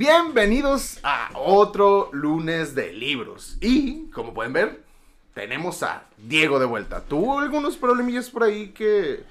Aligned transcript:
Bienvenidos 0.00 0.98
a 1.02 1.28
otro 1.34 2.08
lunes 2.12 2.74
de 2.74 2.90
libros. 2.90 3.58
Y, 3.60 4.06
como 4.06 4.32
pueden 4.32 4.54
ver, 4.54 4.82
tenemos 5.34 5.82
a 5.82 6.04
Diego 6.16 6.58
de 6.58 6.64
vuelta. 6.64 7.02
Tuvo 7.02 7.38
algunos 7.38 7.76
problemillas 7.76 8.30
por 8.30 8.44
ahí 8.44 8.68
que, 8.70 9.22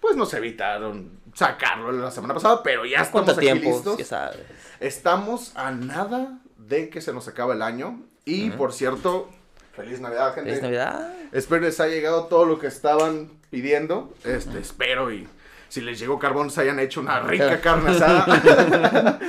pues, 0.00 0.16
nos 0.16 0.32
evitaron 0.32 1.20
sacarlo 1.34 1.92
la 1.92 2.10
semana 2.10 2.32
pasada, 2.32 2.62
pero 2.62 2.86
ya 2.86 3.02
estamos 3.02 3.28
aquí 3.28 3.52
listos. 3.60 3.98
Ya 3.98 4.06
sabes. 4.06 4.40
Estamos 4.80 5.54
a 5.54 5.70
nada 5.70 6.38
de 6.56 6.88
que 6.88 7.02
se 7.02 7.12
nos 7.12 7.28
acabe 7.28 7.52
el 7.52 7.60
año. 7.60 8.00
Y, 8.24 8.48
por 8.52 8.72
cierto, 8.72 9.28
feliz 9.74 10.00
Navidad, 10.00 10.34
gente. 10.34 10.48
Feliz 10.48 10.62
Navidad. 10.62 11.14
Espero 11.32 11.60
les 11.60 11.78
haya 11.78 11.94
llegado 11.94 12.24
todo 12.24 12.46
lo 12.46 12.58
que 12.58 12.68
estaban 12.68 13.32
pidiendo. 13.50 14.14
Este, 14.24 14.60
espero 14.60 15.12
y 15.12 15.28
si 15.76 15.82
les 15.82 15.98
llegó 15.98 16.18
carbón 16.18 16.50
se 16.50 16.62
hayan 16.62 16.78
hecho 16.78 17.02
una 17.02 17.20
rica 17.20 17.60
carne 17.60 17.90
asada. 17.90 19.20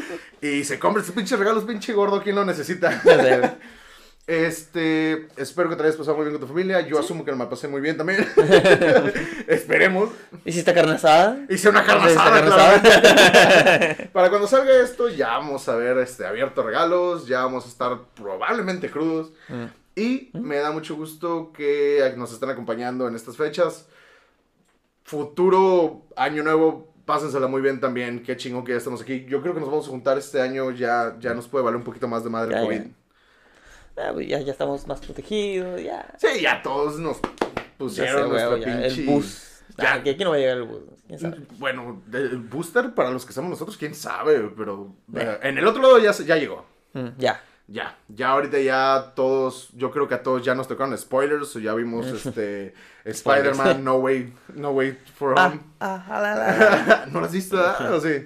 y 0.42 0.64
se 0.64 0.80
compren 0.80 1.02
estos 1.02 1.14
pinches 1.14 1.38
regalos, 1.38 1.66
pinche 1.66 1.92
gordo, 1.92 2.24
¿quién 2.24 2.38
lo 2.38 2.46
necesita? 2.46 3.02
Este, 4.26 5.28
espero 5.36 5.70
que 5.70 5.76
te 5.76 5.84
hayas 5.84 5.98
pasado 5.98 6.16
muy 6.16 6.26
bien 6.26 6.38
con 6.38 6.48
tu 6.48 6.54
familia. 6.54 6.80
Yo 6.82 7.00
asumo 7.00 7.26
que 7.26 7.34
me 7.34 7.46
pasé 7.48 7.68
muy 7.68 7.82
bien 7.82 7.98
también. 7.98 8.26
Esperemos. 9.48 10.10
¿Hiciste 10.46 10.74
carne 10.74 10.94
asada? 10.94 11.38
Hice 11.50 11.68
una 11.68 11.84
carne 11.84 12.12
¿Hiciste 12.12 12.30
asada. 12.30 14.10
Para 14.14 14.30
cuando 14.30 14.48
salga 14.48 14.74
esto, 14.82 15.10
ya 15.10 15.30
vamos 15.30 15.68
a 15.68 15.76
ver 15.76 15.98
este, 15.98 16.26
abierto 16.26 16.64
regalos. 16.64 17.28
Ya 17.28 17.44
vamos 17.44 17.66
a 17.66 17.70
estar 17.70 18.00
probablemente 18.16 18.90
crudos. 18.90 19.32
Mm. 19.50 19.66
Y 19.96 20.30
me 20.34 20.58
da 20.58 20.72
mucho 20.72 20.96
gusto 20.96 21.52
que 21.54 22.14
nos 22.18 22.32
estén 22.32 22.50
acompañando 22.50 23.08
en 23.08 23.16
estas 23.16 23.38
fechas. 23.38 23.86
Futuro 25.08 26.02
año 26.18 26.44
nuevo, 26.44 26.94
pásensela 27.06 27.48
muy 27.48 27.62
bien 27.62 27.80
también. 27.80 28.22
Qué 28.24 28.36
chingo 28.36 28.66
que 28.66 28.74
ya 28.74 28.78
estamos 28.78 29.02
aquí. 29.02 29.26
Yo 29.30 29.42
creo 29.42 29.54
que 29.54 29.62
nos 29.62 29.70
vamos 29.70 29.88
a 29.88 29.90
juntar 29.90 30.18
este 30.18 30.42
año. 30.42 30.70
Ya, 30.72 31.16
ya 31.18 31.34
nos 31.34 31.48
puede 31.48 31.64
valer 31.64 31.78
un 31.78 31.86
poquito 31.86 32.10
más 32.10 32.26
de 32.26 32.30
madre 32.30 32.54
el 32.58 32.62
COVID. 32.66 32.82
ya. 33.96 34.10
Ah, 34.10 34.12
pues 34.14 34.28
ya, 34.28 34.42
ya 34.42 34.52
estamos 34.52 34.86
más 34.86 35.00
protegidos, 35.00 35.82
ya. 35.82 36.14
Sí, 36.18 36.42
ya 36.42 36.62
todos 36.62 37.00
nos 37.00 37.20
pusieron 37.78 38.28
nuestra 38.30 38.56
pinche... 38.56 38.86
El 38.86 39.06
bus. 39.06 39.62
Ya. 39.78 39.94
Ah, 39.94 40.04
que 40.04 40.10
aquí 40.10 40.24
no 40.26 40.32
va 40.32 40.36
a 40.36 40.40
llegar 40.40 40.58
el 40.58 40.64
bus. 40.64 40.82
¿Quién 41.08 41.20
sabe? 41.20 41.38
Bueno, 41.58 42.02
el 42.12 42.38
booster 42.40 42.94
para 42.94 43.10
los 43.10 43.26
que 43.26 43.32
somos 43.32 43.50
nosotros, 43.50 43.78
quién 43.78 43.96
sabe, 43.96 44.52
pero 44.58 44.94
Eh. 45.16 45.40
en 45.44 45.58
el 45.58 45.66
otro 45.66 45.82
lado 45.82 46.00
ya, 46.00 46.12
se- 46.12 46.26
ya 46.26 46.36
llegó. 46.36 46.66
Mm, 46.92 47.08
ya. 47.18 47.42
Ya, 47.70 47.98
ya 48.08 48.30
ahorita 48.30 48.60
ya 48.60 49.12
todos, 49.16 49.70
yo 49.74 49.92
creo 49.92 50.08
que 50.08 50.16
a 50.16 50.24
todos 50.24 50.42
ya 50.44 50.56
nos 50.56 50.68
tocaron 50.70 50.98
spoilers, 50.98 51.54
o 51.56 51.60
ya 51.60 51.74
vimos 51.74 52.06
este 52.26 52.74
Spider-Man 53.04 53.84
No 53.84 53.96
Way, 53.98 54.34
No 54.56 54.72
Way 54.72 54.98
for 55.16 55.34
Home. 55.38 55.60
ah, 55.82 56.06
ah, 56.10 56.22
la, 56.22 56.36
la, 56.36 56.58
la. 56.88 57.06
¿No 57.12 57.20
lo 57.20 57.26
has 57.26 57.34
visto? 57.34 57.60
ah? 57.60 57.90
¿O 57.94 58.00
sí? 58.00 58.26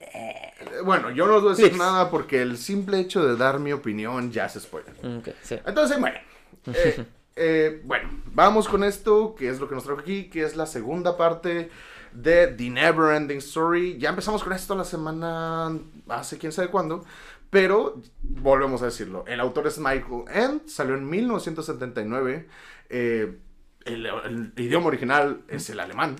Eh, 0.00 0.52
Bueno, 0.84 1.10
yo 1.10 1.26
no 1.26 1.34
les 1.34 1.42
voy 1.42 1.52
a 1.52 1.56
decir 1.56 1.70
Please. 1.70 1.78
nada 1.84 2.10
porque 2.10 2.42
el 2.42 2.58
simple 2.58 2.98
hecho 3.00 3.26
de 3.26 3.36
dar 3.36 3.58
mi 3.60 3.72
opinión 3.72 4.30
ya 4.30 4.46
es 4.46 4.54
spoiler. 4.60 4.94
Mm, 5.02 5.18
ok, 5.18 5.28
sí. 5.42 5.58
Entonces, 5.64 5.98
bueno. 5.98 6.18
eh, 6.66 7.04
eh, 7.36 7.80
bueno, 7.84 8.10
vamos 8.26 8.68
con 8.68 8.84
esto, 8.84 9.34
que 9.34 9.48
es 9.48 9.58
lo 9.58 9.68
que 9.68 9.74
nos 9.74 9.84
trajo 9.84 10.00
aquí, 10.00 10.28
que 10.28 10.42
es 10.44 10.56
la 10.56 10.66
segunda 10.66 11.16
parte 11.16 11.70
de 12.12 12.48
The 12.48 12.70
Never 12.70 13.14
Ending 13.14 13.38
Story. 13.38 13.96
Ya 13.98 14.10
empezamos 14.10 14.42
con 14.42 14.52
esto 14.52 14.74
la 14.74 14.84
semana, 14.84 15.78
hace 16.08 16.38
quién 16.38 16.50
sabe 16.52 16.68
cuándo, 16.68 17.04
pero 17.50 18.00
volvemos 18.22 18.82
a 18.82 18.86
decirlo. 18.86 19.24
El 19.26 19.40
autor 19.40 19.66
es 19.66 19.78
Michael 19.78 20.24
End, 20.32 20.66
salió 20.68 20.94
en 20.94 21.08
1979. 21.08 22.48
eh, 22.88 23.38
el, 23.84 24.06
el 24.06 24.52
idioma 24.56 24.88
original 24.88 25.42
es 25.48 25.70
el 25.70 25.80
alemán. 25.80 26.16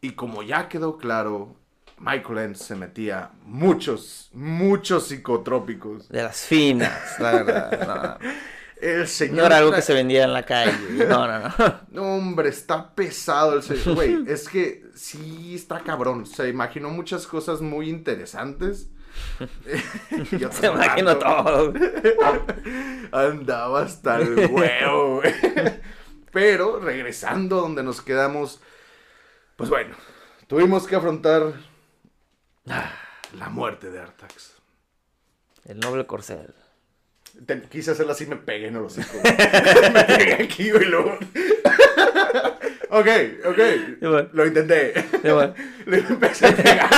Y 0.00 0.12
como 0.12 0.42
ya 0.42 0.68
quedó 0.68 0.98
claro, 0.98 1.56
Michael 1.98 2.38
End 2.38 2.56
se 2.56 2.74
metía 2.74 3.30
muchos, 3.44 4.30
muchos 4.32 5.06
psicotrópicos. 5.08 6.08
De 6.08 6.22
las 6.22 6.40
finas, 6.40 7.18
la 7.18 7.32
verdad. 7.32 8.18
El 8.80 9.06
No, 9.06 9.06
señor 9.06 9.36
no 9.42 9.46
era 9.46 9.58
algo 9.58 9.72
que 9.72 9.82
se 9.82 9.94
vendía 9.94 10.24
en 10.24 10.32
la 10.32 10.44
calle. 10.44 10.76
No, 11.08 11.26
no, 11.26 11.38
no. 11.40 11.54
No, 11.90 12.02
hombre, 12.16 12.48
está 12.48 12.94
pesado 12.94 13.54
el 13.54 13.62
señor. 13.62 13.94
Güey, 13.94 14.22
es 14.26 14.48
que 14.48 14.84
sí 14.94 15.54
está 15.54 15.80
cabrón. 15.82 16.26
Se 16.26 16.48
imaginó 16.48 16.90
muchas 16.90 17.26
cosas 17.26 17.60
muy 17.60 17.88
interesantes. 17.88 18.90
Y 20.32 20.36
otras 20.44 20.56
Se 20.56 20.66
imagino 20.66 21.16
todo. 21.18 21.72
Andaba 23.12 23.82
hasta 23.82 24.16
el 24.20 24.46
huevo, 24.50 25.16
güey. 25.20 25.34
Pero 26.30 26.80
regresando 26.80 27.60
donde 27.60 27.82
nos 27.82 28.00
quedamos, 28.00 28.60
pues 29.56 29.68
bueno, 29.70 29.94
tuvimos 30.46 30.86
que 30.86 30.96
afrontar 30.96 31.52
la 32.64 33.48
muerte 33.50 33.90
de 33.90 34.00
Artax. 34.00 34.52
El 35.64 35.80
noble 35.80 36.06
corcel. 36.06 36.54
Te- 37.46 37.62
quise 37.62 37.92
hacerlo 37.92 38.12
así, 38.12 38.26
me 38.26 38.36
pegué 38.36 38.68
en 38.68 38.76
el 38.76 38.82
hocico. 38.82 39.18
me 39.24 40.04
pegué 40.04 40.34
aquí, 40.44 40.70
güey, 40.70 40.84
luego. 40.86 41.18
ok, 42.90 43.08
ok. 43.46 43.58
Bueno, 44.00 44.28
Lo 44.32 44.46
intenté. 44.46 44.92
y 45.22 45.28
bueno. 45.30 45.54
Le 45.86 45.98
empecé 45.98 46.46
a 46.46 46.56
pegar. 46.56 46.90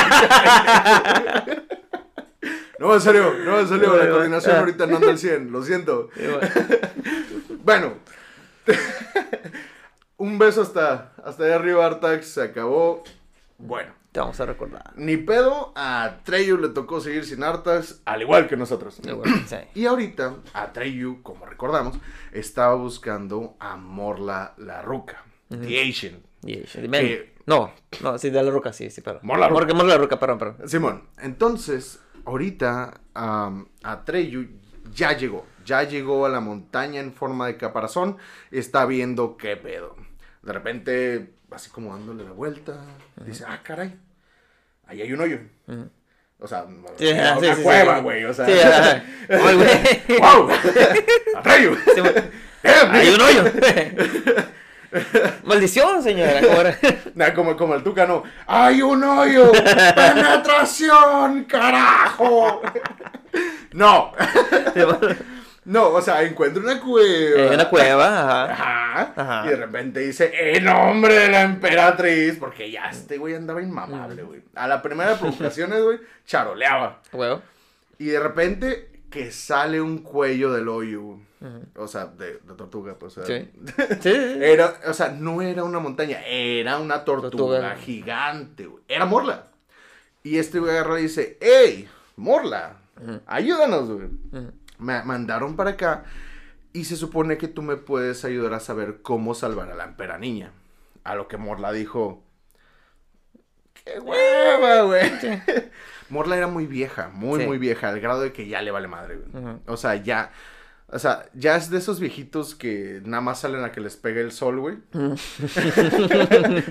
No, 2.85 2.95
en 2.95 3.01
serio, 3.01 3.33
no, 3.45 3.61
en 3.61 3.69
serio. 3.69 3.97
La 3.97 4.11
coordinación 4.11 4.57
ahorita 4.57 4.87
no 4.87 4.97
anda 4.97 5.11
al 5.11 5.19
100, 5.19 5.51
lo 5.53 5.63
siento. 5.63 6.11
Bueno. 7.65 7.95
Un 10.17 10.39
beso 10.39 10.63
hasta, 10.63 11.13
hasta 11.25 11.45
allá 11.45 11.57
arriba, 11.57 11.85
Artax. 11.87 12.27
Se 12.27 12.43
acabó. 12.43 13.03
Bueno, 13.59 13.93
Te 14.13 14.21
vamos 14.21 14.39
a 14.41 14.47
recordar. 14.47 14.93
ni 14.97 15.17
pedo. 15.17 15.73
A 15.75 16.19
Treyu 16.25 16.59
le 16.59 16.69
tocó 16.69 17.01
seguir 17.01 17.25
sin 17.25 17.43
Artax, 17.43 18.03
al 18.05 18.23
igual 18.23 18.47
que 18.49 18.57
nosotros. 18.57 19.01
Sí. 19.47 19.57
Y 19.75 19.87
ahorita, 19.87 20.35
Atreyu, 20.53 21.23
como 21.23 21.47
recordamos, 21.47 21.97
estaba 22.33 22.75
buscando 22.75 23.57
a 23.59 23.77
Morla 23.77 24.55
la 24.59 24.83
Ruca, 24.83 25.25
The 25.49 25.89
Asian. 25.89 26.21
Que- 26.45 26.67
ven. 26.89 27.33
No, 27.47 27.73
no, 28.03 28.17
sí, 28.19 28.31
de 28.31 28.43
la 28.43 28.51
roca, 28.51 28.73
sí, 28.73 28.91
sí, 28.91 29.01
perdón. 29.03 29.21
Mor 29.25 29.39
la 29.39 29.49
Roca. 29.49 29.59
Porque 29.61 29.75
Mor 29.75 29.85
la 29.87 29.99
roca, 29.99 30.19
perdón, 30.19 30.39
perdón. 30.39 30.69
Simón, 30.69 31.09
entonces, 31.19 32.01
ahorita 32.25 33.01
am, 33.15 33.69
Atreyu 33.83 34.49
ya 34.93 35.17
llegó, 35.17 35.47
ya 35.65 35.83
llegó 35.83 36.27
a 36.27 36.29
la 36.29 36.41
montaña 36.41 37.01
en 37.01 37.13
forma 37.13 37.47
de 37.47 37.57
caparazón, 37.57 38.17
está 38.51 38.87
viendo 38.87 39.37
qué 39.37 39.57
pedo. 39.57 39.97
De 40.43 40.53
repente, 40.53 41.35
así 41.51 41.71
como 41.71 41.93
dándole 41.97 42.25
la 42.25 42.33
vuelta, 42.33 42.85
dice, 43.25 43.45
ah, 43.47 43.61
caray, 43.63 43.99
ahí 44.87 45.03
hay 45.03 45.13
un 45.13 45.21
hoyo. 45.21 45.39
O 46.39 46.47
sea, 46.47 46.67
Sí, 46.99 47.09
una, 47.09 47.31
ajá, 47.31 47.41
sí, 47.41 47.47
una 47.47 47.55
sí, 47.57 47.63
cueva, 47.63 48.01
güey, 48.01 48.25
o 48.25 48.35
sea. 48.35 48.47
¡Wow! 49.29 50.51
¡Atreyu! 51.37 51.75
Sí, 51.95 52.01
bueno. 52.01 52.21
¡Eh, 52.63 52.73
Hay 52.91 53.09
un 53.11 53.21
hoyo. 53.21 53.45
Maldición, 55.45 56.03
señora. 56.03 56.79
como, 57.35 57.57
como 57.57 57.75
el 57.75 57.83
tucano. 57.83 58.23
¡Hay 58.47 58.83
un 58.83 59.03
hoyo! 59.03 59.53
¡Penetración! 59.53 61.45
¡Carajo! 61.45 62.63
No. 63.73 64.13
No, 65.65 65.89
o 65.89 66.01
sea, 66.01 66.23
encuentra 66.23 66.63
una 66.63 66.81
cueva. 66.81 67.41
En 67.41 67.55
una 67.55 67.69
cueva, 67.69 68.07
ajá. 68.07 68.53
Ajá. 68.53 69.13
Ajá. 69.17 69.47
Y 69.47 69.49
de 69.49 69.57
repente 69.57 69.99
dice, 69.99 70.31
en 70.33 70.63
nombre 70.63 71.15
de 71.15 71.29
la 71.29 71.43
emperatriz. 71.43 72.37
Porque 72.39 72.71
ya 72.71 72.91
este 72.91 73.19
güey 73.19 73.35
andaba 73.35 73.61
inmamable, 73.61 74.23
güey. 74.23 74.43
A 74.55 74.69
la 74.69 74.81
primera 74.81 75.11
de 75.11 75.17
provocaciones, 75.17 75.83
güey, 75.83 75.99
charoleaba. 76.25 77.01
Huevo. 77.13 77.43
Y 77.99 78.07
de 78.07 78.21
repente 78.21 78.94
que 79.15 79.31
sale 79.31 79.81
un 79.81 79.99
cuello 79.99 80.53
del 80.53 80.69
hoyo. 80.69 81.19
O 81.77 81.87
sea, 81.87 82.07
de, 82.07 82.39
de 82.39 82.55
tortuga, 82.57 82.99
pues. 82.99 83.17
o 83.19 83.25
sea, 83.25 83.37
Sí. 83.39 83.51
Sí. 84.01 84.11
Era, 84.41 84.75
o 84.89 84.93
sea, 84.93 85.11
no 85.11 85.41
era 85.41 85.63
una 85.63 85.79
montaña, 85.79 86.21
era 86.27 86.79
una 86.79 87.05
tortuga, 87.05 87.31
Tortuga. 87.31 87.77
gigante, 87.77 88.67
güey. 88.67 88.83
Era 88.89 89.05
Morla. 89.05 89.47
Y 90.25 90.39
este 90.39 90.59
güey 90.59 90.73
agarra 90.73 90.99
y 90.99 91.05
dice, 91.05 91.39
¡Ey! 91.41 91.89
Morla, 92.17 92.79
ayúdanos, 93.27 93.89
güey. 93.91 94.09
Me 94.79 95.03
mandaron 95.05 95.55
para 95.55 95.71
acá 95.71 96.05
y 96.73 96.85
se 96.87 96.97
supone 96.97 97.39
que 97.39 97.47
tú 97.47 97.63
me 97.63 97.77
puedes 97.77 98.25
ayudar 98.25 98.55
a 98.55 98.61
saber 98.61 99.03
cómo 99.03 99.35
salvar 99.35 99.71
a 99.71 99.75
la 99.77 99.85
empera 99.85 100.19
niña. 100.19 100.51
A 101.05 101.15
lo 101.15 101.29
que 101.29 101.37
Morla 101.37 101.71
dijo, 101.73 102.25
¡qué 103.85 104.01
hueva, 104.01 104.83
güey! 104.83 105.11
Morla 106.15 106.37
era 106.37 106.47
muy 106.47 106.67
vieja, 106.67 107.11
muy, 107.13 107.41
Sí. 107.41 107.47
muy 107.47 107.59
vieja, 107.59 107.89
al 107.89 107.99
grado 108.01 108.21
de 108.21 108.33
que 108.33 108.47
ya 108.47 108.63
le 108.63 108.71
vale 108.71 108.87
madre, 108.87 109.17
güey. 109.17 109.57
O 109.67 109.77
sea, 109.77 109.97
ya... 109.97 110.31
O 110.87 110.99
sea, 110.99 111.25
ya 111.35 111.57
es 111.57 111.71
de 111.71 111.79
esos 111.79 111.99
viejitos 111.99 112.55
que 112.55 113.01
nada 113.05 113.21
más 113.21 113.41
salen 113.41 113.65
a 113.65 113.73
que 113.73 113.81
les 113.81 113.97
pegue 113.97 114.21
el 114.21 114.31
sol, 114.31 114.61
güey. 114.61 114.77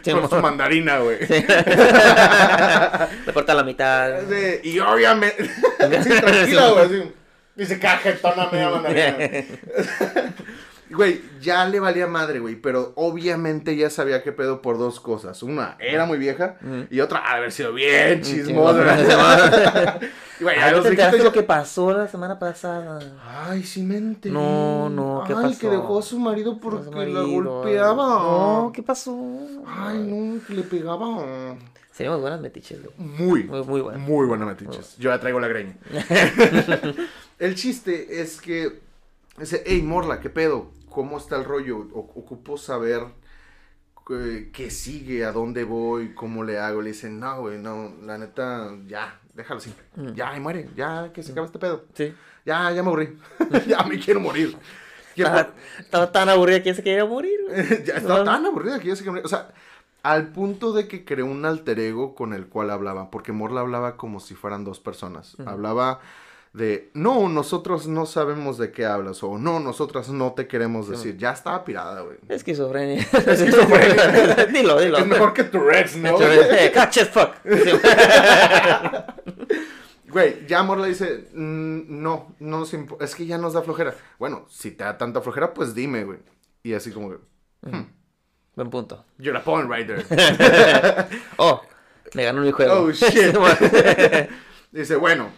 Sí, 0.03 0.11
Con 0.11 0.29
su 0.29 0.35
mandarina, 0.37 0.99
güey. 0.99 1.17
Le 1.27 1.45
corta 3.33 3.53
la 3.53 3.63
mitad. 3.63 4.21
Sí, 4.29 4.61
y 4.69 4.79
obviamente. 4.79 5.45
sí, 6.03 6.09
tranquila, 6.21 6.69
güey. 6.69 7.11
Dice 7.55 7.79
cajetona 7.79 8.47
media 8.49 8.69
mandarina. 8.69 9.17
Güey. 10.93 11.21
Ya 11.41 11.65
le 11.65 11.79
valía 11.79 12.07
madre, 12.07 12.39
güey, 12.39 12.55
pero 12.55 12.93
obviamente 12.95 13.75
ya 13.75 13.89
sabía 13.89 14.23
qué 14.23 14.31
pedo 14.31 14.61
por 14.61 14.77
dos 14.77 14.99
cosas. 14.99 15.43
Una, 15.43 15.75
era 15.79 16.05
muy 16.05 16.17
vieja, 16.17 16.57
y 16.89 16.99
otra, 16.99 17.19
haber 17.19 17.51
sido 17.51 17.73
bien 17.73 18.21
chismosa. 18.21 18.97
Y, 20.39 20.43
güey, 20.43 20.57
a 20.57 20.65
Ay, 20.65 20.71
¿no 20.71 20.77
los 20.77 20.83
te 20.83 20.89
enteraste 20.91 21.23
lo 21.23 21.33
que 21.33 21.43
pasó 21.43 21.91
la 21.91 22.07
semana 22.07 22.39
pasada? 22.39 22.99
Ay, 23.25 23.63
sí 23.63 23.83
me 23.83 23.97
enteré. 23.97 24.33
No, 24.33 24.89
no, 24.89 25.23
¿qué 25.27 25.33
Ay, 25.33 25.43
pasó? 25.43 25.59
que 25.59 25.69
dejó 25.69 25.99
a 25.99 26.01
su 26.01 26.19
marido 26.19 26.59
porque 26.59 26.85
Su 26.85 26.91
la 26.91 27.21
golpeaba. 27.21 28.05
No, 28.05 28.71
¿qué 28.73 28.83
pasó? 28.83 29.17
Ay, 29.67 29.99
no, 29.99 30.39
que 30.45 30.53
le 30.53 30.63
pegaba. 30.63 31.55
Seríamos 31.91 32.21
buenas 32.21 32.41
metiches, 32.41 32.79
güey. 32.83 32.95
Muy, 32.97 33.43
Muy, 33.43 33.63
muy 33.63 33.81
buenas. 33.81 34.01
muy 34.01 34.25
buena 34.25 34.45
metiches. 34.45 34.97
Yo 34.97 35.11
ya 35.11 35.19
traigo 35.19 35.39
la 35.39 35.47
greña. 35.47 35.77
el 37.39 37.55
chiste 37.55 38.21
es 38.21 38.41
que 38.41 38.79
dice, 39.37 39.63
hey 39.65 39.81
Morla, 39.83 40.19
¿qué 40.19 40.29
pedo? 40.31 40.71
¿Cómo 40.93 41.17
está 41.17 41.35
el 41.37 41.43
rollo? 41.45 41.79
Ocupo 41.93 42.57
saber 42.57 43.01
eh, 44.11 44.51
qué 44.53 44.69
sigue, 44.69 45.25
a 45.25 45.31
dónde 45.31 45.63
voy, 45.63 46.13
cómo 46.13 46.43
le 46.43 46.59
hago. 46.59 46.81
Le 46.81 46.89
dicen, 46.91 47.19
no, 47.19 47.41
güey, 47.41 47.57
no, 47.57 47.91
la 48.03 48.17
neta, 48.17 48.69
ya, 48.85 49.19
déjalo 49.33 49.59
así. 49.59 49.73
Mm. 49.95 50.13
Ya, 50.13 50.35
y 50.37 50.39
muere, 50.39 50.69
ya, 50.75 51.11
que 51.13 51.23
se 51.23 51.31
acabe 51.31 51.47
este 51.47 51.59
pedo. 51.59 51.85
Sí. 51.93 52.13
Ya, 52.45 52.71
ya 52.71 52.83
me 52.83 52.89
aburrí. 52.89 53.17
ya 53.67 53.83
me 53.83 53.97
quiero 53.99 54.19
morir. 54.19 54.55
Quiero- 55.15 55.29
Estaba, 55.31 55.53
estaba 55.79 56.11
tan 56.11 56.29
aburrida 56.29 56.59
que 56.61 56.69
ya 56.69 56.75
se 56.75 56.83
quería 56.83 57.05
morir, 57.05 57.39
ya 57.85 57.95
estaba 57.95 58.19
No. 58.19 58.23
tan 58.25 58.45
aburrida 58.45 58.79
que 58.79 58.89
ya 58.89 58.95
se 58.95 59.07
O 59.09 59.27
sea, 59.27 59.51
al 60.03 60.27
punto 60.31 60.73
de 60.73 60.87
que 60.87 61.05
creó 61.05 61.25
un 61.25 61.45
alter 61.45 61.79
ego 61.79 62.13
con 62.13 62.33
el 62.33 62.47
cual 62.47 62.69
hablaba. 62.69 63.09
Porque 63.09 63.31
Morla 63.31 63.61
hablaba 63.61 63.95
como 63.95 64.19
si 64.19 64.35
fueran 64.35 64.63
dos 64.63 64.79
personas. 64.79 65.37
Hablaba 65.45 66.01
de, 66.53 66.91
no, 66.93 67.29
nosotros 67.29 67.87
no 67.87 68.05
sabemos 68.05 68.59
de 68.59 68.71
qué 68.71 68.85
hablas. 68.85 69.23
O 69.23 69.39
no, 69.39 69.59
nosotras 69.59 70.09
no 70.09 70.33
te 70.33 70.47
queremos 70.47 70.87
decir. 70.87 71.17
Ya 71.17 71.31
estaba 71.31 71.65
pirada, 71.65 72.01
güey. 72.01 72.17
Esquizofrenia. 72.29 73.01
Esquizofrenia. 73.27 74.45
dilo, 74.53 74.79
dilo. 74.79 74.99
Es 74.99 75.07
mejor 75.07 75.33
que 75.33 75.43
Tourette's, 75.45 75.95
¿no? 75.97 76.21
Eh, 76.21 76.71
Catch 76.73 76.99
fuck. 77.09 77.31
Güey, 80.07 80.45
ya 80.45 80.61
Morla 80.61 80.85
dice, 80.85 81.27
"Mm, 81.33 82.03
no, 82.03 82.35
no 82.39 82.59
nos 82.59 82.71
es 83.01 83.15
que 83.15 83.25
ya 83.25 83.39
nos 83.39 83.53
da 83.53 83.63
flojera. 83.63 83.95
Bueno, 84.19 84.45
si 84.47 84.69
te 84.69 84.83
da 84.83 84.95
tanta 84.95 85.21
flojera, 85.21 85.55
pues 85.55 85.73
dime, 85.73 86.03
güey. 86.03 86.19
Y 86.61 86.73
así 86.75 86.91
como 86.91 87.09
que, 87.09 87.17
Buen 88.55 88.69
punto. 88.69 89.03
you're 89.17 89.35
a 89.35 89.43
porn 89.43 89.67
writer. 89.67 90.05
Oh, 91.37 91.63
me 92.13 92.25
ganó 92.25 92.41
mi 92.43 92.51
juego. 92.51 92.73
Oh, 92.75 92.91
shit. 92.91 93.35
Dice, 94.71 94.95
bueno, 94.97 95.29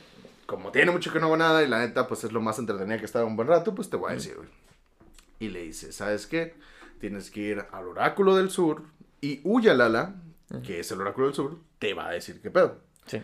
como 0.45 0.71
tiene 0.71 0.91
mucho 0.91 1.11
que 1.11 1.19
no 1.19 1.25
hago 1.27 1.37
nada 1.37 1.63
y 1.63 1.67
la 1.67 1.79
neta, 1.79 2.07
pues 2.07 2.23
es 2.23 2.31
lo 2.31 2.41
más 2.41 2.59
entretenida 2.59 2.97
que 2.97 3.03
he 3.03 3.05
estado 3.05 3.25
un 3.27 3.35
buen 3.35 3.47
rato, 3.47 3.73
pues 3.75 3.89
te 3.89 3.95
voy 3.97 4.11
a 4.11 4.15
decir, 4.15 4.35
güey. 4.35 4.49
Y 5.39 5.49
le 5.49 5.61
dice, 5.63 5.91
¿sabes 5.91 6.27
qué? 6.27 6.55
Tienes 6.99 7.29
que 7.31 7.39
ir 7.41 7.65
al 7.71 7.87
oráculo 7.87 8.35
del 8.35 8.49
sur 8.49 8.83
y 9.21 9.41
Uyalala, 9.43 10.15
que 10.63 10.79
es 10.79 10.91
el 10.91 11.01
oráculo 11.01 11.27
del 11.27 11.35
sur, 11.35 11.59
te 11.79 11.93
va 11.93 12.07
a 12.07 12.11
decir 12.11 12.41
qué 12.41 12.49
pedo. 12.51 12.79
Sí. 13.05 13.21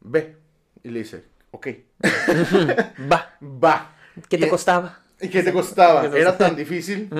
Ve. 0.00 0.36
Y 0.82 0.90
le 0.90 1.00
dice, 1.00 1.24
ok, 1.50 1.68
Va. 3.10 3.36
va. 3.42 3.94
¿Qué 4.28 4.38
te 4.38 4.46
Y- 4.46 4.48
costaba? 4.48 5.00
¿Y 5.20 5.28
qué 5.28 5.42
te 5.42 5.52
costaba? 5.52 6.00
¿Qué 6.02 6.08
te 6.08 6.20
¿Era 6.20 6.38
tan 6.38 6.56
difícil, 6.56 7.10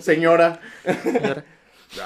señora? 0.00 0.60
señora? 1.02 1.44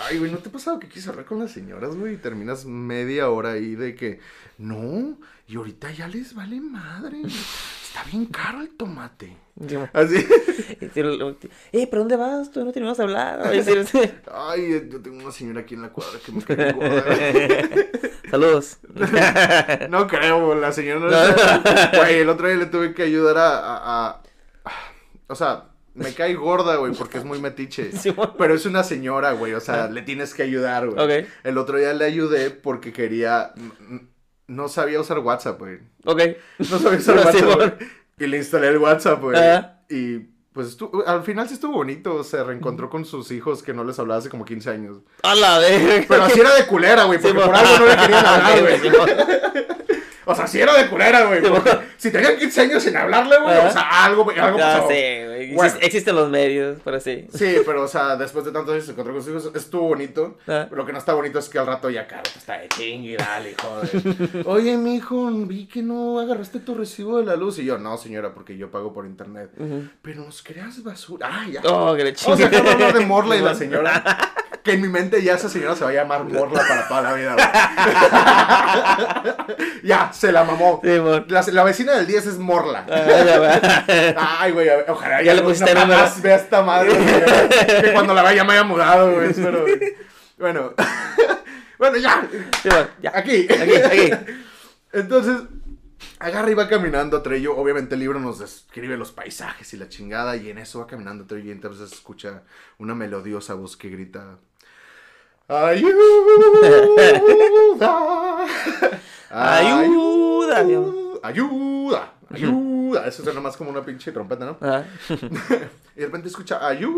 Ay, 0.09 0.19
güey, 0.19 0.31
¿no 0.31 0.39
te 0.39 0.49
ha 0.49 0.53
pasado 0.53 0.79
que 0.79 0.87
quieres 0.87 1.09
hablar 1.09 1.25
con 1.25 1.39
las 1.41 1.51
señoras, 1.53 1.97
güey? 1.97 2.15
Y 2.15 2.19
terminas 2.19 2.65
media 2.65 3.29
hora 3.31 3.53
ahí 3.53 3.75
de 3.75 3.95
que, 3.95 4.21
no, 4.59 5.19
y 5.49 5.57
ahorita 5.57 5.91
ya 5.91 6.07
les 6.09 6.35
vale 6.35 6.61
madre. 6.61 7.23
Está 7.23 8.05
bien 8.05 8.27
caro 8.27 8.61
el 8.61 8.71
tomate. 8.71 9.37
Sí. 9.69 9.77
Así. 9.93 10.27
Eh, 11.73 11.87
¿pero 11.91 12.01
dónde 12.01 12.17
vas? 12.17 12.51
Todavía 12.51 12.67
no 12.67 12.73
terminamos 12.73 12.97
de 12.99 13.03
hablar. 13.05 13.41
Ay. 13.45 13.65
Ay, 14.33 14.89
yo 14.91 15.01
tengo 15.03 15.19
una 15.19 15.33
señora 15.33 15.61
aquí 15.61 15.75
en 15.75 15.83
la 15.83 15.89
cuadra 15.91 16.19
que 16.25 16.33
me 16.33 16.43
cae. 16.43 17.91
Saludos. 18.31 18.79
No 19.91 20.07
creo, 20.07 20.55
la 20.55 20.73
señora 20.73 21.01
no 21.93 21.99
Güey, 21.99 22.21
el 22.21 22.29
otro 22.29 22.47
día 22.47 22.57
le 22.57 22.67
tuve 22.67 22.95
que 22.95 23.03
ayudar 23.03 23.37
a, 23.39 23.59
a- 23.59 24.09
a- 24.65 24.73
O 25.27 25.35
sea, 25.35 25.65
me 26.01 26.13
cae 26.15 26.35
gorda, 26.35 26.77
güey, 26.77 26.93
porque 26.93 27.19
es 27.19 27.25
muy 27.25 27.39
metiche. 27.41 27.91
Sí. 27.97 28.15
Pero 28.39 28.55
es 28.55 28.67
una 28.67 28.83
señora, 28.83 29.33
güey, 29.33 29.53
o 29.55 29.61
sea, 29.61 29.89
le 29.89 30.03
tienes 30.03 30.35
que 30.35 30.43
ayudar, 30.43 30.89
güey. 30.89 31.21
Ok. 31.23 31.29
El 31.45 31.59
otro 31.59 31.79
día 31.79 31.93
le 31.95 32.05
ayudé 32.05 32.51
porque 32.51 32.93
quería... 32.93 33.53
No 34.47 34.69
sabía 34.69 35.01
usar 35.01 35.21
WhatsApp, 35.21 35.59
güey. 35.61 35.79
Ok. 36.05 36.23
No 36.59 36.79
sabía 36.79 36.99
usar 36.99 37.19
Sí, 37.33 37.39
WhatsApp, 37.45 37.57
bueno. 37.57 37.73
Y 38.19 38.27
le 38.27 38.37
instalé 38.39 38.69
el 38.69 38.79
WhatsApp, 38.79 39.21
güey. 39.23 39.37
Ajá. 39.39 39.81
Y 39.89 40.19
pues 40.53 40.67
estuvo- 40.69 41.07
al 41.07 41.23
final 41.23 41.47
sí 41.47 41.55
estuvo 41.55 41.73
bonito. 41.75 42.25
Se 42.25 42.43
reencontró 42.43 42.91
con 42.91 43.05
sus 43.05 43.31
hijos 43.31 43.63
que 43.63 43.73
no 43.73 43.85
les 43.85 43.99
hablaba 44.01 44.19
hace 44.19 44.29
como 44.29 44.45
15 44.45 44.71
años. 44.71 44.97
A 45.23 45.35
la 45.37 45.59
verga. 45.61 46.05
Pero 46.09 46.23
así 46.25 46.41
era 46.41 46.53
de 46.57 46.67
culera, 46.67 47.05
güey, 47.05 47.21
porque 47.21 47.39
Sí, 47.39 47.47
por 47.47 47.55
algo 47.55 47.79
no 47.79 47.87
le 47.87 47.97
querían 47.97 48.27
hablar, 48.27 48.59
Sí, 48.59 48.89
güey. 48.89 49.80
Sí. 50.25 50.31
O 50.31 50.35
sea, 50.35 50.47
sí 50.47 50.61
era 50.61 50.75
de 50.75 50.89
culera, 50.89 51.25
güey. 51.25 51.41
Sí, 51.45 51.51
si 51.97 52.11
tenían 52.11 52.37
15 52.37 52.61
años 52.61 52.83
sin 52.83 52.97
hablarle, 52.97 53.39
güey, 53.39 53.59
o 53.59 53.71
sea, 53.71 54.05
algo, 54.05 54.25
güey, 54.25 54.39
algo 54.39 54.59
Ya 54.59 54.77
pasó. 54.77 54.89
sé, 54.89 55.25
güey. 55.27 55.55
Bueno. 55.55 55.75
Existen 55.81 56.15
los 56.15 56.29
medios, 56.31 56.79
pero 56.85 57.01
sí. 57.01 57.27
Sí, 57.35 57.57
pero, 57.67 57.83
o 57.83 57.89
sea, 57.89 58.17
después 58.17 58.45
de 58.45 58.53
tantos 58.53 58.73
años 58.75 58.85
se 58.87 58.93
encontró 58.93 59.13
con 59.15 59.23
sus 59.23 59.31
hijos, 59.45 59.51
estuvo 59.57 59.83
bonito. 59.89 60.39
Ah. 60.47 60.69
Lo 60.71 60.85
que 60.87 60.93
no 60.93 60.99
está 60.99 61.15
bonito 61.15 61.39
es 61.39 61.49
que 61.49 61.59
al 61.59 61.67
rato 61.67 61.91
ya, 61.91 62.07
claro, 62.07 62.23
te 62.33 62.39
está 62.39 62.59
de 62.59 62.69
chingue, 62.69 63.17
dale, 63.17 63.55
joder. 63.61 63.91
Oye, 64.47 64.77
mijo, 64.77 65.31
vi 65.33 65.67
que 65.67 65.83
no 65.83 66.21
agarraste 66.21 66.61
tu 66.61 66.75
recibo 66.75 67.19
de 67.19 67.25
la 67.27 67.37
luz. 67.37 67.59
Y 67.59 67.65
yo, 67.65 67.79
no, 67.79 67.97
señora, 67.97 68.33
porque 68.35 68.57
yo 68.57 68.71
pago 68.71 68.93
por 68.93 69.07
internet. 69.07 69.51
Pero 70.03 70.25
nos 70.25 70.43
creas 70.43 70.83
basura. 70.83 71.29
Ah, 71.31 71.47
ya. 71.51 71.61
Oh, 71.65 71.95
que 71.97 72.05
le 72.05 72.13
Vamos 72.23 72.41
a 72.41 72.49
dejar 72.49 72.65
de 72.65 72.71
hablar 72.73 72.93
de 72.93 73.01
Morla 73.07 73.37
y 73.37 73.41
la 73.41 73.55
Sí, 73.61 73.61
señora. 73.61 74.03
Que 74.63 74.73
en 74.75 74.83
mi 74.83 74.89
mente 74.89 75.23
ya 75.23 75.35
esa 75.35 75.49
señora 75.49 75.75
se 75.75 75.85
va 75.85 75.91
a 75.91 75.93
llamar 75.95 76.25
Morla 76.25 76.63
para 76.69 76.87
toda 76.89 77.03
la 77.03 77.13
vida. 77.15 77.33
güey. 77.35 77.47
ya, 79.85 80.10
se 80.13 80.33
la 80.33 80.45
mamó. 80.45 80.81
Sí. 80.83 80.91
La, 81.29 81.43
la 81.53 81.65
vecina 81.65 81.93
del 81.97 82.07
10 82.07 82.27
es 82.27 82.39
Morla. 82.39 82.87
Ah. 82.91 84.39
Ay, 84.41 84.53
güey, 84.53 84.69
ojalá 84.89 85.23
Ya 85.23 85.35
le 85.35 85.43
pusiste 85.43 85.73
jamás 85.75 86.17
número. 86.17 86.23
vea 86.23 86.37
esta 86.37 86.63
madre. 86.63 86.93
güey, 86.93 87.83
que 87.83 87.93
cuando 87.93 88.15
la 88.15 88.23
vea 88.23 88.35
ya 88.35 88.45
me 88.45 88.53
haya 88.53 88.65
mudado, 88.65 89.13
güey. 89.13 89.33
Bueno, 90.39 90.73
bueno, 91.79 91.97
ya. 91.99 92.27
Sí. 92.63 92.69
Ya. 93.03 93.13
Aquí. 93.15 93.47
Aquí, 93.51 93.75
aquí. 93.77 94.11
Entonces, 94.93 95.37
agarra 96.19 96.51
y 96.51 96.55
va 96.55 96.69
caminando 96.69 97.23
Trello. 97.23 97.57
Obviamente 97.57 97.95
el 97.95 98.01
libro 98.01 98.19
nos 98.21 98.39
describe 98.39 98.97
los 98.97 99.13
paisajes 99.13 99.73
y 99.75 99.77
la 99.77 99.89
chingada. 99.89 100.37
Y 100.37 100.51
en 100.51 100.59
eso 100.59 100.79
va 100.81 100.87
caminando 100.87 101.27
Trello 101.27 101.49
y 101.49 101.53
entonces 101.53 101.93
escucha 101.93 102.43
una 102.79 102.95
melodiosa 102.95 103.55
voz 103.55 103.77
que 103.77 103.89
grita... 103.91 104.39
¡Ayuda! 105.49 105.97
Ayuda. 109.31 110.59
¡Ayuda! 111.23 112.13
¡Ayuda! 112.31 113.07
Eso 113.07 113.23
suena 113.23 113.41
más 113.41 113.57
como 113.57 113.71
una 113.71 113.83
pinche 113.85 114.11
trompeta, 114.13 114.45
¿no? 114.45 114.59
Ah. 114.61 114.85
Y 115.97 116.01
de 116.01 116.07
repente 116.07 116.29
escucha 116.29 116.67
ayuda. 116.67 116.95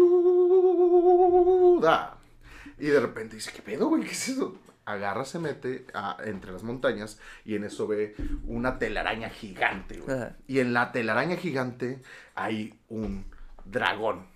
Y 2.79 2.87
de 2.87 3.01
repente 3.01 3.37
dice, 3.37 3.51
¿qué 3.55 3.63
pedo, 3.63 3.89
güey? 3.89 4.03
¿Qué 4.05 4.13
es 4.13 4.29
eso? 4.29 4.57
Agarra, 4.85 5.25
se 5.25 5.39
mete 5.39 5.87
a- 5.95 6.17
entre 6.25 6.53
las 6.53 6.63
montañas 6.63 7.19
y 7.45 7.55
en 7.57 7.65
eso 7.65 7.87
ve 7.87 8.15
una 8.47 8.79
telaraña 8.79 9.29
gigante, 9.31 10.01
güey. 10.01 10.19
Y 10.47 10.61
en 10.61 10.73
la 10.73 10.93
telaraña 10.93 11.37
gigante 11.37 12.03
hay 12.35 12.79
un 12.89 13.25
dragón. 13.65 14.27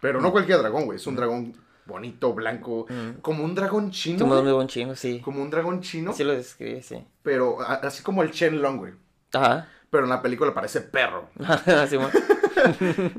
Pero 0.00 0.20
no 0.20 0.32
cualquier 0.32 0.58
dragón, 0.58 0.84
güey. 0.86 0.96
Es 0.96 1.06
un 1.06 1.16
dragón 1.16 1.54
bonito, 1.86 2.32
blanco, 2.34 2.86
como 3.22 3.44
un 3.44 3.54
dragón 3.54 3.90
chino. 3.90 4.26
Muy 4.26 4.40
güey. 4.40 4.52
buen 4.52 4.68
chino, 4.68 4.94
sí. 4.96 5.20
Como 5.20 5.42
un 5.42 5.50
dragón 5.50 5.80
chino, 5.80 6.10
Así 6.10 6.24
lo 6.24 6.32
describe, 6.32 6.82
sí. 6.82 7.04
pero 7.22 7.60
a- 7.60 7.74
así 7.74 8.02
como 8.02 8.22
el 8.22 8.30
Shenlong, 8.30 8.76
güey. 8.78 8.92
Ajá. 9.32 9.68
Pero 9.90 10.04
en 10.04 10.10
la 10.10 10.20
película 10.22 10.52
parece 10.52 10.80
perro. 10.80 11.28
Sí. 11.88 11.96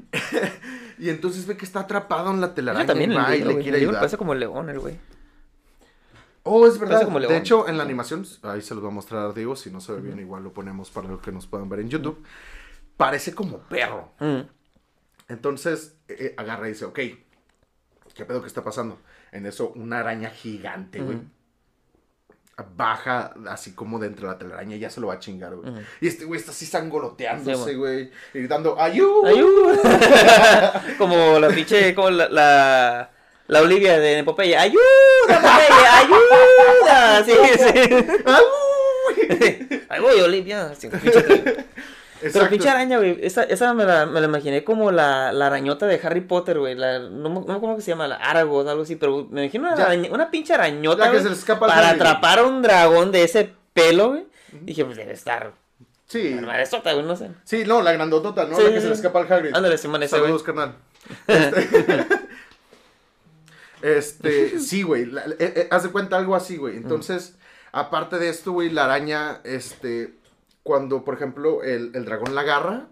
Y 1.00 1.10
entonces 1.10 1.46
ve 1.46 1.56
que 1.56 1.64
está 1.66 1.82
atrapado 1.82 2.32
en 2.32 2.42
la 2.42 2.56
telaraña 2.56 2.84
Ah, 2.86 2.88
también 2.88 3.12
y 3.12 3.16
el 3.16 3.36
y 3.42 3.44
le 3.44 3.60
quiere 3.62 3.78
ayudar. 3.78 3.98
parece 4.00 4.18
como 4.18 4.34
el 4.34 4.40
león, 4.40 4.68
el 4.70 4.80
güey. 4.80 4.98
Oh, 6.42 6.66
es 6.66 6.80
verdad. 6.80 7.04
Como 7.04 7.20
de 7.20 7.38
hecho, 7.38 7.68
en 7.70 7.78
la 7.78 7.84
animación, 7.84 8.26
ahí 8.42 8.62
se 8.64 8.74
los 8.74 8.84
va 8.84 8.88
a 8.88 8.92
mostrar 8.92 9.34
Diego, 9.36 9.56
si 9.56 9.70
no 9.70 9.80
se 9.80 9.92
ve 9.94 10.02
bien, 10.02 10.20
igual 10.20 10.44
lo 10.44 10.54
ponemos 10.54 10.90
para 10.90 11.08
los 11.08 11.22
que 11.22 11.32
nos 11.32 11.46
puedan 11.46 11.70
ver 11.70 11.82
en 11.82 11.90
YouTube. 11.90 12.24
Parece 12.96 13.36
como 13.36 13.60
perro. 13.60 14.12
Mm. 14.20 14.40
Entonces, 15.30 15.98
eh, 16.08 16.16
eh, 16.20 16.34
agarra 16.38 16.68
y 16.68 16.72
dice, 16.72 16.86
ok, 16.86 17.00
¿qué 18.18 18.26
pedo 18.26 18.42
que 18.42 18.48
está 18.48 18.64
pasando? 18.64 19.00
En 19.32 19.46
eso, 19.46 19.72
una 19.76 20.00
araña 20.00 20.30
gigante, 20.32 21.00
güey. 21.00 21.20
Baja 22.76 23.36
así 23.50 23.74
como 23.74 24.00
de 24.00 24.08
entre 24.08 24.26
la 24.26 24.40
telaraña 24.40 24.76
y 24.76 24.80
ya 24.80 24.90
se 24.90 25.00
lo 25.00 25.08
va 25.08 25.14
a 25.14 25.20
chingar, 25.20 25.56
güey. 25.56 25.72
Y 26.02 26.08
este 26.08 26.26
güey 26.26 26.40
está 26.40 26.50
así 26.52 26.66
Sí, 26.66 26.72
sangoloteándose, 26.72 27.76
güey. 27.76 28.12
Y 28.34 28.40
gritando, 28.40 28.82
¡ayuda! 28.82 29.30
¡Ayuda! 29.30 30.84
como 30.98 31.38
la 31.40 31.50
pinche, 31.50 31.94
como 31.94 32.10
la, 32.10 32.28
la, 32.30 33.12
la 33.46 33.62
Olivia 33.62 34.00
de 34.00 34.24
Popeye. 34.24 34.58
¡Ayuda, 34.58 34.82
Popeye! 35.28 35.88
¡Ayuda! 35.92 37.24
Sí, 37.26 37.34
sí. 37.58 38.06
¡Ay! 38.26 39.86
Ahí 39.90 40.02
voy, 40.02 40.20
Olivia. 40.22 40.74
Sí, 40.76 40.90
Pero 42.22 42.50
pinche 42.50 42.70
araña, 42.70 42.98
güey. 42.98 43.18
Esa, 43.22 43.44
esa 43.44 43.74
me, 43.74 43.86
la, 43.86 44.06
me 44.06 44.20
la 44.20 44.28
imaginé 44.28 44.64
como 44.64 44.92
la, 44.92 45.32
la 45.32 45.48
arañota 45.48 45.86
de 45.86 46.00
Harry 46.04 46.22
Potter, 46.22 46.58
güey. 46.60 46.76
La, 46.76 47.00
no, 47.00 47.30
me- 47.30 47.36
no 47.36 47.46
me 47.46 47.54
acuerdo 47.54 47.60
cómo 47.76 47.82
se 47.82 47.92
llama, 47.92 48.08
la 48.08 48.16
Aragos, 48.16 48.68
algo 48.68 48.84
así. 48.84 48.96
Pero 48.96 49.28
me 49.30 49.44
imagino 49.44 49.64
una, 49.72 49.76
araña- 49.86 50.10
una 50.12 50.32
pinche 50.32 50.54
arañota, 50.54 51.06
La 51.06 51.12
que 51.12 51.20
se 51.22 51.30
le 51.30 51.36
escapa 51.36 51.68
Para 51.68 51.90
Harry, 51.90 52.00
atrapar 52.00 52.40
a 52.40 52.44
un 52.44 52.62
dragón 52.62 53.12
de 53.12 53.24
ese 53.24 53.54
pelo, 53.74 54.10
güey. 54.10 54.26
Dije, 54.62 54.84
pues 54.86 54.98
debe 54.98 55.14
estar. 55.14 55.54
Sí. 56.08 56.38
Madresota, 56.42 56.94
güey, 56.94 57.06
no 57.06 57.16
sé. 57.16 57.30
Sí, 57.44 57.64
no, 57.66 57.82
la 57.82 57.92
grandotota, 57.92 58.46
¿no? 58.46 58.56
Sí, 58.56 58.64
la 58.64 58.70
que 58.70 58.76
sí, 58.76 58.82
se 58.84 58.88
le 58.88 58.94
escapa 58.96 59.20
al 59.20 59.32
Hagrid. 59.32 59.54
Ándale, 59.56 59.78
Simón, 59.78 60.02
ese, 60.04 60.18
güey. 60.18 60.28
Saludos, 60.32 60.44
carnal. 60.44 60.76
Este, 61.28 62.18
este, 63.98 64.60
sí, 64.60 64.82
güey. 64.84 65.04
eh, 65.04 65.36
eh, 65.40 65.68
haz 65.72 65.84
de 65.84 65.90
cuenta 65.90 66.18
algo 66.18 66.36
así, 66.36 66.58
güey. 66.58 66.78
Entonces, 66.78 67.36
aparte 67.72 68.18
de 68.18 68.30
esto, 68.30 68.52
güey, 68.52 68.70
la 68.70 68.86
araña, 68.86 69.40
este, 69.44 70.16
cuando, 70.68 71.06
por 71.06 71.14
ejemplo, 71.16 71.64
el, 71.64 71.92
el 71.96 72.04
dragón 72.04 72.36
la 72.36 72.42
agarra, 72.42 72.88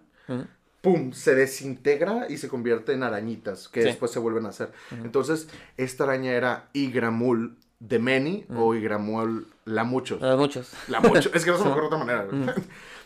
pum, 0.80 1.12
se 1.12 1.36
desintegra 1.36 2.28
y 2.30 2.38
se 2.38 2.48
convierte 2.48 2.94
en 2.94 3.04
arañitas, 3.04 3.68
que 3.68 3.82
Sí. 3.82 3.88
después 3.90 4.12
se 4.12 4.20
vuelven 4.20 4.46
a 4.46 4.50
hacer. 4.50 4.72
Entonces, 4.92 5.50
esta 5.76 6.06
araña 6.06 6.32
era 6.32 6.70
Igramul 6.72 7.58
de 7.80 8.00
Many 8.00 8.46
o 8.56 8.74
Igramul 8.74 9.48
la 9.66 9.84
muchos. 9.84 10.24
Ah, 10.24 10.38
muchos. 10.38 10.72
La 10.88 11.02
mucho. 11.02 11.30
Es 11.34 11.44
que 11.44 11.52
no 11.52 11.58
se 11.58 11.66
me 11.66 11.70
ocurre 11.72 11.82
de 11.82 11.88
otra 11.88 11.98
manera. 12.00 12.28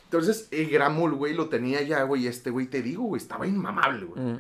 Entonces, 0.06 0.48
Igramul, 0.52 1.16
güey, 1.16 1.34
lo 1.34 1.50
tenía 1.50 1.82
ya, 1.82 2.04
güey. 2.04 2.28
Este 2.28 2.52
güey, 2.52 2.68
te 2.68 2.82
digo, 2.84 3.04
güey, 3.04 3.20
estaba 3.22 3.48
inmamable, 3.48 4.06
güey. 4.06 4.38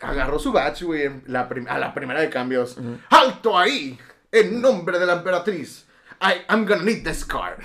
Agarró 0.00 0.38
su 0.40 0.50
batch, 0.52 0.82
güey, 0.82 1.08
la 1.26 1.48
a 1.68 1.78
la 1.78 1.94
primera 1.94 2.20
de 2.20 2.30
cambios. 2.30 2.76
¡Alto 3.10 3.56
ahí! 3.56 3.96
En 4.32 4.60
nombre 4.60 4.98
de 4.98 5.06
la 5.06 5.14
emperatriz. 5.14 5.86
I, 6.20 6.42
I'm 6.48 6.66
gonna 6.66 6.82
need 6.82 7.04
this 7.04 7.24
car. 7.24 7.58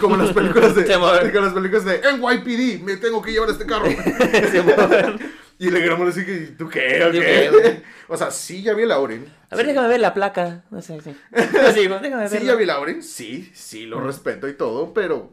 Como 0.00 0.16
las 0.16 0.32
películas 0.32 0.74
de. 0.74 0.86
Sí, 0.86 0.92
como 0.94 1.06
las 1.10 1.52
películas 1.52 1.84
de 1.84 2.00
NYPD. 2.12 2.82
Me 2.82 2.96
tengo 2.96 3.20
que 3.20 3.32
llevar 3.32 3.50
este 3.50 3.66
carro. 3.66 3.86
Y 5.56 5.70
le 5.70 5.80
grabamos 5.80 6.08
así 6.08 6.26
que, 6.26 6.34
¿tú 6.58 6.68
qué? 6.68 7.04
¿O 7.04 7.12
¿Yo 7.12 7.20
qué? 7.20 7.82
o 8.08 8.16
sea, 8.16 8.32
sí 8.32 8.62
ya 8.62 8.74
vi 8.74 8.82
a 8.82 8.86
Lauren. 8.86 9.32
A 9.50 9.56
ver, 9.56 9.66
déjame 9.66 9.86
ver 9.86 10.00
la 10.00 10.12
placa. 10.12 10.64
No 10.70 10.82
sé, 10.82 11.00
sí. 11.00 11.16
Así, 11.32 11.86
güey, 11.86 12.00
déjame 12.02 12.28
Sí 12.28 12.44
ya 12.44 12.56
vi 12.56 12.64
a 12.64 12.66
Lauren. 12.66 13.02
Sí, 13.02 13.50
sí, 13.54 13.86
lo 13.86 14.00
respeto 14.00 14.48
y 14.48 14.54
todo, 14.54 14.92
pero. 14.92 15.30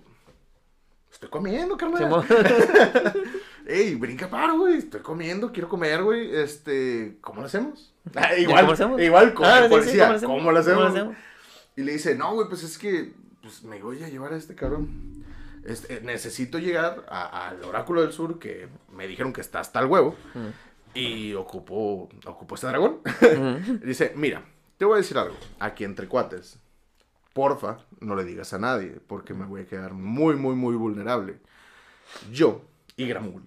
Estoy 1.11 1.29
comiendo, 1.29 1.75
carnal. 1.75 2.23
Ey, 3.67 3.95
brinca 3.95 4.29
paro, 4.29 4.59
güey. 4.59 4.77
Estoy 4.77 5.01
comiendo, 5.01 5.51
quiero 5.51 5.67
comer, 5.67 6.03
güey. 6.03 6.35
Este, 6.35 7.17
¿cómo 7.21 7.41
lo 7.41 7.47
hacemos? 7.47 7.91
Ah, 8.15 8.29
¿Cómo 8.29 8.41
igual, 8.41 8.65
lo 8.67 8.71
hacemos? 8.73 9.01
igual 9.01 9.33
con 9.33 9.45
Ah, 9.47 9.65
el 9.65 9.83
sí, 9.83 9.89
sí. 9.91 9.97
¿cómo 9.97 10.37
¿Cómo, 10.37 10.51
lo 10.51 10.59
hacemos? 10.59 10.83
lo 10.83 10.89
¿Cómo 10.89 10.89
lo 10.89 10.89
hacemos? 10.89 11.15
Y 11.75 11.83
le 11.83 11.93
dice, 11.93 12.15
no, 12.15 12.33
güey, 12.33 12.47
pues 12.47 12.63
es 12.63 12.77
que 12.77 13.13
pues, 13.41 13.63
me 13.63 13.81
voy 13.81 14.03
a 14.03 14.09
llevar 14.09 14.33
a 14.33 14.37
este 14.37 14.55
cabrón. 14.55 15.23
Este, 15.63 16.01
necesito 16.01 16.57
llegar 16.57 17.05
al 17.09 17.63
oráculo 17.63 18.01
del 18.01 18.11
sur, 18.11 18.39
que 18.39 18.67
me 18.91 19.07
dijeron 19.07 19.31
que 19.31 19.41
está 19.41 19.59
hasta 19.59 19.79
el 19.79 19.85
huevo. 19.87 20.15
Y 20.93 21.33
ocupó, 21.33 22.09
ocupó 22.25 22.55
este 22.55 22.67
dragón. 22.67 22.99
Ujú. 23.05 23.77
Dice, 23.85 24.13
mira, 24.15 24.43
te 24.77 24.85
voy 24.85 24.95
a 24.95 24.97
decir 24.97 25.17
algo. 25.17 25.35
Aquí 25.59 25.83
entre 25.83 26.07
cuates. 26.07 26.57
Porfa, 27.33 27.77
no 28.01 28.15
le 28.15 28.25
digas 28.25 28.53
a 28.53 28.59
nadie, 28.59 28.99
porque 29.07 29.33
me 29.33 29.45
voy 29.45 29.61
a 29.61 29.65
quedar 29.65 29.93
muy, 29.93 30.35
muy, 30.35 30.55
muy 30.55 30.75
vulnerable. 30.75 31.39
Yo, 32.31 32.61
y 32.97 33.07
Gramul, 33.07 33.43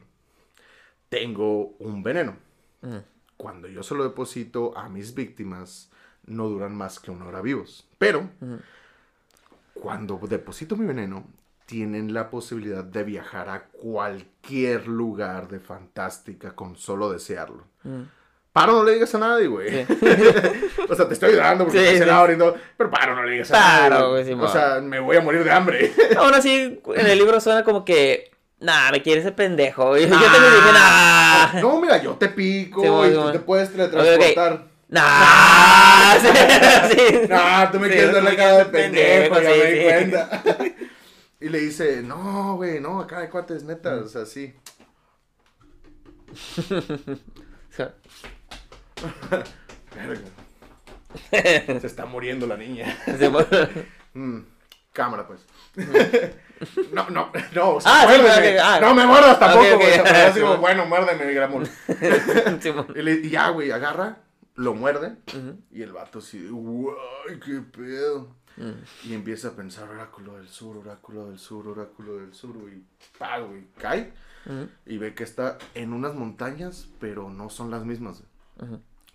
tengo 1.10 1.76
un 1.78 2.02
veneno. 2.02 2.36
Ujú. 2.80 3.02
Cuando 3.36 3.68
yo 3.68 3.82
se 3.82 3.94
lo 3.94 4.04
deposito 4.04 4.76
a 4.78 4.88
mis 4.88 5.14
víctimas, 5.14 5.90
no 6.26 6.48
duran 6.48 6.74
más 6.74 7.00
que 7.00 7.10
una 7.10 7.26
hora 7.26 7.40
vivos. 7.40 7.86
Pero, 7.98 8.28
cuando 9.74 10.18
deposito 10.28 10.76
mi 10.76 10.86
veneno, 10.86 11.26
tienen 11.66 12.12
la 12.12 12.30
posibilidad 12.30 12.84
de 12.84 13.02
viajar 13.04 13.48
a 13.48 13.64
cualquier 13.64 14.86
lugar 14.86 15.48
de 15.48 15.60
fantástica 15.60 16.54
con 16.54 16.76
solo 16.76 17.10
desearlo. 17.10 17.64
Ujú. 17.84 18.06
Paro, 18.52 18.72
no 18.74 18.84
le 18.84 18.92
digas 18.94 19.12
a 19.16 19.18
nadie, 19.18 19.48
güey. 19.48 19.68
Sí. 19.84 19.94
o 20.88 20.94
sea, 20.94 21.08
te 21.08 21.14
estoy 21.14 21.30
ayudando 21.30 21.64
porque 21.64 21.90
Sí, 21.90 21.98
sí. 21.98 22.04
todo, 22.38 22.56
Pero 22.76 22.88
paro, 22.90 23.16
no 23.16 23.24
le 23.24 23.32
digas 23.32 23.50
a 23.50 23.54
Paro, 23.54 23.94
nadie. 23.96 24.08
güey, 24.10 24.24
sí, 24.24 24.32
o 24.32 24.48
sea, 24.48 24.80
me 24.80 25.00
voy 25.00 25.16
a 25.16 25.20
morir 25.20 25.42
de 25.42 25.50
hambre. 25.50 25.92
Aún 26.16 26.32
así, 26.34 26.80
en 26.94 27.06
el 27.06 27.18
libro 27.18 27.40
suena 27.40 27.64
como 27.64 27.84
que. 27.84 28.30
Nah, 28.60 28.92
me 28.92 29.02
quiere 29.02 29.22
ese 29.22 29.32
pendejo. 29.32 29.98
Y 29.98 30.02
yo 30.08 30.10
también 30.10 30.30
dije, 30.54 30.72
nah. 30.72 31.60
No, 31.60 31.80
mira, 31.80 32.00
yo 32.00 32.12
te 32.12 32.28
pico 32.28 32.80
Sí, 32.82 33.10
y 33.10 33.12
sí, 33.12 33.20
tú 33.20 33.32
te 33.32 33.38
puedes 33.40 33.72
teletransportar. 33.72 34.66
Nah. 34.94 36.14
Sí, 36.20 36.28
sí. 36.96 37.28
No, 37.28 37.70
tú 37.72 37.80
me 37.80 37.88
Sí, 37.88 37.92
quieres 37.94 38.12
dar 38.12 38.22
la 38.22 38.36
cara 38.36 38.58
de 38.58 38.64
pendejo, 38.66 39.40
ya 39.40 39.52
sí, 39.52 39.58
me 39.58 39.66
di 39.72 39.78
sí. 39.78 39.84
cuenta. 39.84 40.42
y 41.40 41.48
le 41.48 41.58
dice, 41.58 42.02
no, 42.02 42.54
güey, 42.56 42.80
no, 42.80 43.00
acá 43.00 43.18
hay 43.18 43.28
cuates, 43.28 43.64
neta, 43.64 43.94
o 43.96 44.06
sea, 44.08 44.24
sí. 44.26 44.54
Se 51.80 51.86
está 51.86 52.06
muriendo 52.06 52.46
la 52.46 52.56
niña. 52.56 52.96
Sí. 53.06 53.28
Mm, 54.14 54.40
cámara, 54.92 55.26
pues. 55.26 55.40
no, 56.92 57.08
no, 57.10 57.32
no, 57.52 57.70
o 57.70 57.80
sea, 57.80 57.92
Ah, 57.92 58.00
sí, 58.02 58.20
muérdeme. 58.20 58.56
ok, 58.58 58.62
ah. 58.64 58.78
No 58.80 58.94
me 58.94 59.06
muerdas 59.06 59.38
tampoco, 59.40 59.64
Ok, 59.66 59.72
ok. 59.74 59.80
güey. 59.80 59.90
o 59.90 59.94
sea, 59.94 60.04
pero 60.04 60.18
así 60.18 60.34
Sí, 60.34 60.40
como, 60.40 60.54
mo. 60.54 60.60
bueno, 60.60 60.86
muérdeme, 60.86 61.24
mi. 61.26 61.66
Sí, 62.62 62.72
mo. 62.72 62.86
Y, 62.94 63.02
le- 63.02 63.12
y 63.26 63.30
ya, 63.30 63.48
güey, 63.48 63.70
agarra, 63.72 64.18
lo 64.54 64.74
muerde. 64.74 65.16
Y 65.70 65.82
el 65.82 65.92
vato 65.92 66.18
así, 66.20 66.48
guay, 66.48 67.40
qué 67.44 67.60
pedo. 67.60 68.34
Mm. 68.56 69.08
Y 69.08 69.14
empieza 69.14 69.48
a 69.48 69.52
pensar, 69.52 69.88
oráculo 69.88 70.36
del 70.36 70.48
sur, 70.48 70.76
oráculo 70.76 71.28
del 71.28 71.38
sur, 71.38 71.66
oráculo 71.66 72.18
del 72.18 72.34
sur, 72.34 72.56
y 72.72 72.84
pa, 73.18 73.38
güey, 73.40 73.66
cae. 73.78 74.12
Y 74.86 74.98
ve 74.98 75.14
que 75.14 75.24
está 75.24 75.58
en 75.74 75.92
unas 75.92 76.14
montañas, 76.14 76.88
pero 77.00 77.30
no 77.30 77.48
son 77.48 77.70
las 77.70 77.84
mismas. 77.84 78.22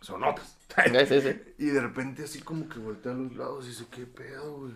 Son 0.02 0.24
otras. 0.24 0.58
Sí, 0.76 1.06
sí, 1.08 1.22
sí. 1.22 1.42
Y 1.60 1.66
de 1.68 1.82
repente 1.82 2.24
así 2.24 2.42
como 2.42 2.68
que 2.68 2.80
voltea 2.80 3.12
a 3.12 3.16
los 3.16 3.36
lados 3.36 3.66
y 3.66 3.70
dice, 3.70 3.86
qué 3.92 4.06
pedo, 4.06 4.58
güey. 4.58 4.74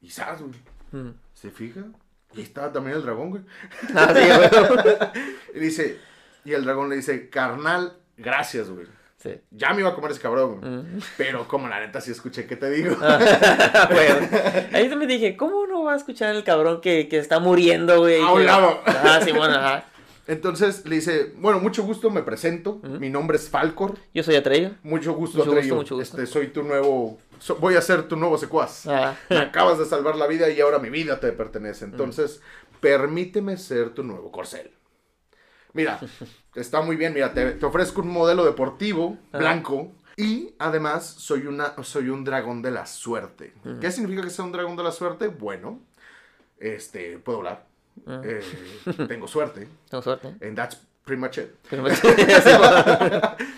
Y 0.00 0.10
sabes, 0.10 0.40
güey. 0.40 1.14
Se 1.34 1.50
fija. 1.50 1.84
Y 2.34 2.40
estaba 2.40 2.72
también 2.72 2.96
el 2.96 3.02
dragón, 3.02 3.30
güey. 3.30 3.42
Ah, 3.94 4.14
sí, 4.14 4.22
güey. 4.26 5.22
Y 5.54 5.58
dice, 5.58 6.00
y 6.44 6.52
el 6.52 6.64
dragón 6.64 6.88
le 6.88 6.96
dice, 6.96 7.28
carnal, 7.28 7.98
gracias, 8.16 8.70
güey. 8.70 8.86
Sí. 9.22 9.40
Ya 9.52 9.72
me 9.72 9.80
iba 9.80 9.90
a 9.90 9.94
comer 9.94 10.10
ese 10.10 10.20
cabrón. 10.20 11.00
Pero 11.16 11.46
como 11.46 11.68
la 11.68 11.78
neta 11.80 12.00
sí 12.00 12.10
escuché 12.10 12.46
que 12.46 12.56
te 12.56 12.68
digo. 12.70 12.96
Ah, 13.00 13.88
güey. 13.90 14.08
Ahí 14.72 14.88
también 14.88 15.08
dije, 15.08 15.36
¿cómo 15.36 15.66
no 15.66 15.84
va 15.84 15.92
a 15.92 15.96
escuchar 15.96 16.34
el 16.34 16.42
cabrón 16.42 16.80
que, 16.80 17.08
que 17.08 17.18
está 17.18 17.38
muriendo, 17.38 18.00
güey? 18.00 18.20
A 18.20 18.32
un 18.32 18.40
Que- 18.40 18.44
lado. 18.46 18.80
Ah, 18.86 19.20
sí, 19.24 19.30
bueno, 19.32 19.54
ajá. 19.54 19.84
Entonces 20.26 20.84
le 20.86 20.96
dice, 20.96 21.32
bueno, 21.36 21.58
mucho 21.60 21.82
gusto, 21.82 22.08
me 22.10 22.22
presento. 22.22 22.80
Mi 22.82 23.10
nombre 23.10 23.36
es 23.36 23.48
Falcor. 23.48 23.94
Yo 24.14 24.22
soy 24.22 24.36
Atreyo. 24.36 24.70
Mucho 24.82 25.12
gusto, 25.14 25.38
Mucho 25.38 25.52
gusto, 25.52 25.74
mucho 25.74 25.96
gusto. 25.96 26.16
Este, 26.20 26.32
soy 26.32 26.48
tu 26.48 26.62
nuevo, 26.62 27.18
so- 27.38 27.56
voy 27.56 27.74
a 27.76 27.80
ser 27.82 28.04
tu 28.08 28.16
nuevo 28.16 28.38
secuaz. 28.38 28.86
Ah. 28.86 29.14
Me 29.28 29.38
acabas 29.38 29.78
de 29.78 29.84
salvar 29.84 30.16
la 30.16 30.26
vida 30.26 30.48
y 30.50 30.60
ahora 30.60 30.78
mi 30.78 30.90
vida 30.90 31.18
te 31.20 31.30
pertenece. 31.32 31.84
Entonces, 31.84 32.40
permíteme 32.80 33.56
ser 33.56 33.90
tu 33.90 34.02
nuevo 34.02 34.30
corcel. 34.32 34.70
Mira, 35.74 36.00
está 36.54 36.82
muy 36.82 36.96
bien. 36.96 37.14
Mira, 37.14 37.32
te, 37.32 37.52
te 37.52 37.66
ofrezco 37.66 38.00
un 38.02 38.08
modelo 38.08 38.44
deportivo 38.44 39.18
blanco. 39.32 39.92
Y 40.16 40.54
además 40.58 41.06
soy, 41.06 41.46
una, 41.46 41.72
soy 41.82 42.10
un 42.10 42.22
dragón 42.22 42.60
de 42.60 42.70
la 42.70 42.84
suerte. 42.86 43.54
¿Qué 43.80 43.90
significa 43.90 44.22
que 44.22 44.30
sea 44.30 44.44
un 44.44 44.52
dragón 44.52 44.76
de 44.76 44.82
la 44.82 44.92
suerte? 44.92 45.28
Bueno, 45.28 45.80
este, 46.58 47.18
puedo 47.18 47.38
hablar. 47.38 47.66
Ah. 48.06 48.20
Eh, 48.22 48.42
tengo 49.08 49.26
suerte. 49.26 49.66
Tengo 49.88 50.02
suerte. 50.02 50.28
And 50.46 50.54
that's 50.54 50.76
pretty 51.04 51.20
much 51.20 51.38
it. 51.38 51.54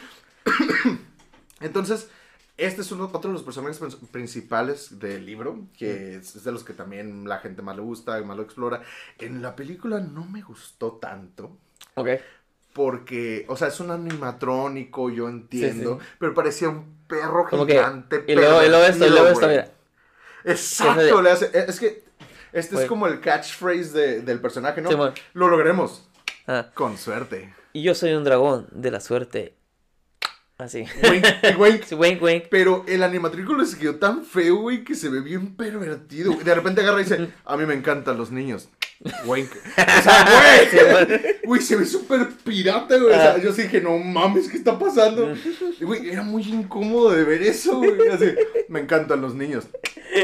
Entonces, 1.61 2.09
este 2.57 2.83
es 2.83 2.93
uno, 2.93 3.11
otro 3.13 3.31
de 3.31 3.35
los 3.35 3.43
personajes 3.43 3.81
prin- 3.81 4.07
principales 4.11 4.99
del 4.99 5.27
libro, 5.27 5.67
que 5.77 6.17
es, 6.17 6.37
es 6.37 6.45
de 6.45 6.53
los 6.53 6.63
que 6.65 6.73
también 6.73 7.29
la 7.29 7.39
gente 7.39 7.63
más 7.63 7.75
le 7.77 7.83
gusta, 7.83 8.21
más 8.23 8.37
lo 8.37 8.43
explora. 8.43 8.83
En 9.19 9.43
la 9.43 9.57
película 9.57 10.01
no 10.01 10.25
me 10.25 10.43
gustó 10.43 10.93
tanto, 10.93 11.57
Ok. 11.95 12.09
porque, 12.73 13.45
o 13.49 13.57
sea, 13.57 13.69
es 13.69 13.79
un 13.81 13.91
animatrónico, 13.93 15.09
yo 15.11 15.29
entiendo, 15.29 15.99
Sí, 16.01 16.07
pero 16.19 16.35
parecía 16.35 16.69
un 16.69 16.99
perro 17.07 17.47
Como 17.49 17.67
que. 17.67 17.73
gigante. 17.75 18.25
Y 18.27 18.35
luego, 18.35 18.63
y 18.65 18.69
luego 18.69 18.85
esto, 18.85 19.07
y 19.07 19.11
luego 19.11 19.29
esto, 19.29 19.47
mira. 19.49 19.69
Exacto, 20.45 21.23
le 21.23 21.31
hace, 21.31 21.51
es 21.55 21.79
que 21.79 22.05
este 22.53 22.77
es 22.83 22.87
como 22.89 23.07
el 23.07 23.21
catchphrase 23.21 23.93
de- 23.93 24.21
del 24.23 24.41
personaje, 24.41 24.81
¿no? 24.81 24.91
Simón. 24.91 25.15
Lo 25.35 25.49
lograremos, 25.49 26.09
Ah. 26.47 26.67
con 26.75 26.99
suerte. 26.99 27.55
Y 27.73 27.83
yo 27.83 27.95
soy 27.95 28.13
un 28.15 28.25
dragón 28.25 28.67
de 28.73 28.91
la 28.91 29.01
suerte. 29.01 29.55
Así. 30.59 30.85
Wink, 31.11 31.27
wink. 31.59 31.83
Sí, 31.87 31.95
wink, 31.97 32.23
wink. 32.23 32.45
Pero 32.51 32.85
el 32.87 33.03
animatrículo 33.03 33.59
les 33.61 33.75
quedó 33.75 33.97
tan 33.97 34.25
feo, 34.25 34.57
güey, 34.57 34.85
que 34.85 34.95
se 34.95 35.09
ve 35.09 35.21
bien 35.21 35.57
pervertido. 35.57 36.33
De 36.35 36.55
repente 36.55 36.81
agarra 36.83 37.01
y 37.01 37.05
dice, 37.05 37.29
a 37.45 37.57
mí 37.57 37.67
me 37.67 37.75
encantan 37.75 38.17
los 38.19 38.31
niños. 38.31 38.69
Wink. 39.27 39.51
O 39.55 40.03
sea, 40.03 40.27
güey. 41.11 41.21
Güey, 41.45 41.61
se 41.61 41.77
ve 41.77 41.85
súper 41.85 42.29
pirata, 42.45 42.97
güey. 42.97 43.13
O 43.13 43.17
sea, 43.17 43.35
Ah. 43.35 43.39
yo 43.39 43.53
sí 43.53 43.63
dije, 43.63 43.81
no 43.81 43.99
mames, 43.99 44.49
¿qué 44.49 44.57
está 44.57 44.79
pasando? 44.79 45.35
Y, 45.81 45.85
Güey, 45.85 46.09
era 46.11 46.23
muy 46.23 46.43
incómodo 46.43 47.11
de 47.11 47.25
ver 47.25 47.43
eso, 47.43 47.79
güey. 47.79 48.09
Así, 48.09 48.35
me 48.69 48.81
encantan 48.81 49.21
los 49.21 49.35
niños. 49.35 49.65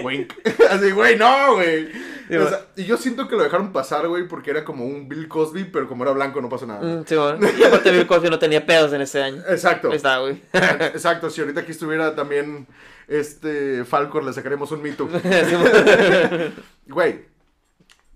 Wink. 0.02 0.32
Así, 0.70 0.90
güey, 0.92 1.16
no, 1.16 1.54
güey. 1.56 1.88
O 2.30 2.48
sea, 2.48 2.66
y 2.76 2.84
yo 2.84 2.96
siento 2.96 3.26
que 3.26 3.34
lo 3.36 3.42
dejaron 3.42 3.72
pasar, 3.72 4.06
güey, 4.06 4.28
porque 4.28 4.50
era 4.50 4.64
como 4.64 4.84
un 4.86 5.08
Bill 5.08 5.26
Cosby, 5.26 5.64
pero 5.64 5.88
como 5.88 6.04
era 6.04 6.12
blanco 6.12 6.40
no 6.40 6.48
pasó 6.48 6.64
nada. 6.66 6.80
Mm, 6.80 7.04
sí, 7.04 7.16
bueno. 7.16 7.40
Y 7.58 7.64
aparte 7.64 7.90
Bill 7.90 8.06
Cosby 8.06 8.30
no 8.30 8.38
tenía 8.38 8.64
pedos 8.64 8.92
en 8.92 9.00
ese 9.00 9.20
año. 9.20 9.42
Exacto. 9.48 9.90
Ahí 9.90 9.96
está, 9.96 10.18
güey. 10.18 10.40
Exacto, 10.52 11.28
si 11.28 11.40
ahorita 11.40 11.60
aquí 11.62 11.72
estuviera 11.72 12.14
también 12.14 12.68
este 13.08 13.84
Falcor, 13.84 14.22
le 14.22 14.32
sacaremos 14.32 14.70
un 14.70 14.80
mito. 14.82 15.08
Sí, 15.12 15.56
bueno. 15.56 16.52
Güey, 16.86 17.20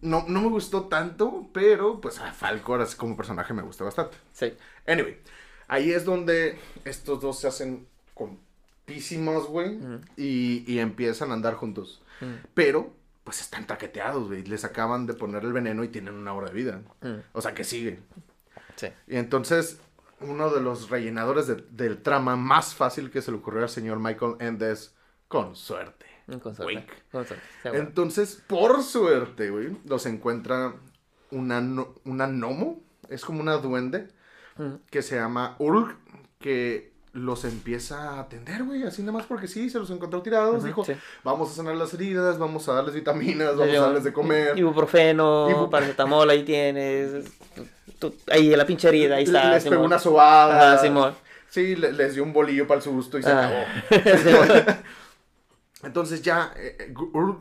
no, 0.05 0.25
no 0.29 0.41
me 0.43 0.49
gustó 0.49 0.85
tanto, 0.85 1.49
pero 1.53 2.01
pues 2.01 2.19
a 2.21 2.33
Falcor 2.33 2.81
así 2.81 2.97
como 2.97 3.17
personaje 3.17 3.53
me 3.53 3.63
gusta 3.63 3.85
bastante. 3.85 4.17
Sí. 4.33 4.55
Anyway, 4.87 5.19
ahí 5.69 5.91
es 5.93 6.05
donde 6.05 6.59
estos 6.85 7.21
dos 7.21 7.39
se 7.41 7.49
hacen 7.49 7.87
compísimos, 8.15 9.47
güey, 9.49 9.79
y, 10.17 10.65
y 10.73 10.79
empiezan 10.79 11.31
a 11.31 11.35
andar 11.35 11.55
juntos. 11.55 12.03
Pero, 12.55 12.93
pues 13.25 13.41
están 13.41 13.67
taqueteados, 13.67 14.29
güey. 14.29 14.45
Les 14.45 14.65
acaban 14.65 15.07
de 15.07 15.15
poner 15.15 15.43
el 15.45 15.53
veneno 15.53 15.85
y 15.85 15.89
tienen 15.89 16.15
una 16.15 16.33
hora 16.33 16.49
de 16.49 16.55
vida. 16.55 16.81
O 17.33 17.41
sea, 17.43 17.53
que 17.55 17.65
sigue. 17.65 18.01
Sí. 18.77 18.89
Y 19.09 19.17
entonces, 19.17 19.79
uno 20.21 20.51
de 20.51 20.61
los 20.61 20.91
rellenadores 20.91 21.47
de- 21.47 21.65
del 21.71 22.03
trama 22.03 22.37
más 22.37 22.75
fácil 22.75 23.11
que 23.11 23.21
se 23.23 23.31
le 23.31 23.39
ocurrió 23.39 23.63
al 23.63 23.69
señor 23.69 23.99
Michael 23.99 24.37
Endes, 24.41 24.95
con 25.29 25.55
suerte. 25.57 26.07
Con 26.27 26.55
suerte. 26.55 26.65
Wink. 26.65 26.87
Con 27.13 27.27
suerte. 27.27 27.45
Sí, 27.63 27.69
bueno. 27.69 27.79
Entonces, 27.85 28.43
por 28.47 28.83
suerte, 28.83 29.51
güey, 29.51 29.77
los 29.87 30.07
encuentra 30.07 30.75
una, 31.31 31.61
no- 31.61 31.95
una 32.05 32.27
gnomo, 32.27 32.81
es 33.09 33.25
como 33.25 33.41
una 33.41 33.55
duende, 33.59 34.09
Mm. 34.57 34.75
que 34.91 35.03
se 35.03 35.17
llama 35.17 35.57
Urg, 35.59 35.97
que 36.39 36.93
los 37.13 37.45
empieza 37.45 38.11
a 38.15 38.21
atender, 38.21 38.65
güey, 38.65 38.83
así 38.85 39.03
nada 39.03 39.13
más 39.13 39.27
porque 39.27 39.47
sí, 39.49 39.71
se 39.71 39.79
los 39.79 39.89
encontró 39.91 40.21
tirados, 40.23 40.65
dijo, 40.65 40.85
sí. 40.85 40.95
vamos 41.23 41.51
a 41.51 41.55
sanar 41.55 41.77
las 41.77 41.95
heridas, 41.95 42.39
vamos 42.39 42.69
a 42.69 42.73
darles 42.75 42.95
vitaminas, 42.95 43.57
vamos 43.57 43.77
a 43.77 43.81
darles 43.81 44.05
de 44.05 44.13
comer. 44.13 44.59
Ibuprofeno, 44.59 45.49
Ibu- 45.49 45.71
paracetamol, 45.71 46.29
ahí 46.31 46.43
tienes. 46.45 47.25
Tú- 48.01 48.15
ahí 48.33 48.53
en 48.53 48.59
la 48.59 48.67
pinche 48.67 48.89
herida, 48.89 49.17
ahí 49.17 49.25
está. 49.25 49.53
les 49.55 49.65
pegó 49.65 49.85
una 49.85 49.99
sobada. 49.99 50.73
Ajá, 50.75 50.83
Simón. 50.83 51.15
Sí, 51.49 51.77
le- 51.77 51.93
les 51.93 52.15
dio 52.15 52.25
un 52.25 52.33
bolillo 52.33 52.67
para 52.67 52.79
el 52.79 52.83
susto 52.85 53.17
y 53.19 53.23
se 53.23 53.31
Ah. 53.31 53.47
acabó. 53.47 53.65
Entonces 55.85 56.23
ya, 56.23 56.53
eh, 56.57 56.77
eh, 56.81 56.95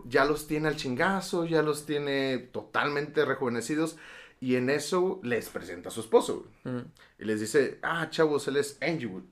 ya 0.05 0.25
los 0.25 0.47
tiene 0.47 0.67
al 0.67 0.75
chingazo, 0.75 1.45
ya 1.45 1.61
los 1.61 1.85
tiene 1.85 2.37
totalmente 2.51 3.25
rejuvenecidos. 3.25 3.97
Y 4.39 4.55
en 4.57 4.69
eso 4.69 5.19
les 5.23 5.47
presenta 5.49 5.87
a 5.89 5.91
su 5.91 6.01
esposo. 6.01 6.45
Y 7.17 7.23
les 7.25 7.39
dice, 7.39 7.79
ah, 7.81 8.09
chavos, 8.09 8.47
él 8.49 8.57
es 8.57 8.77
Angie 8.81 9.05
Wood. 9.07 9.23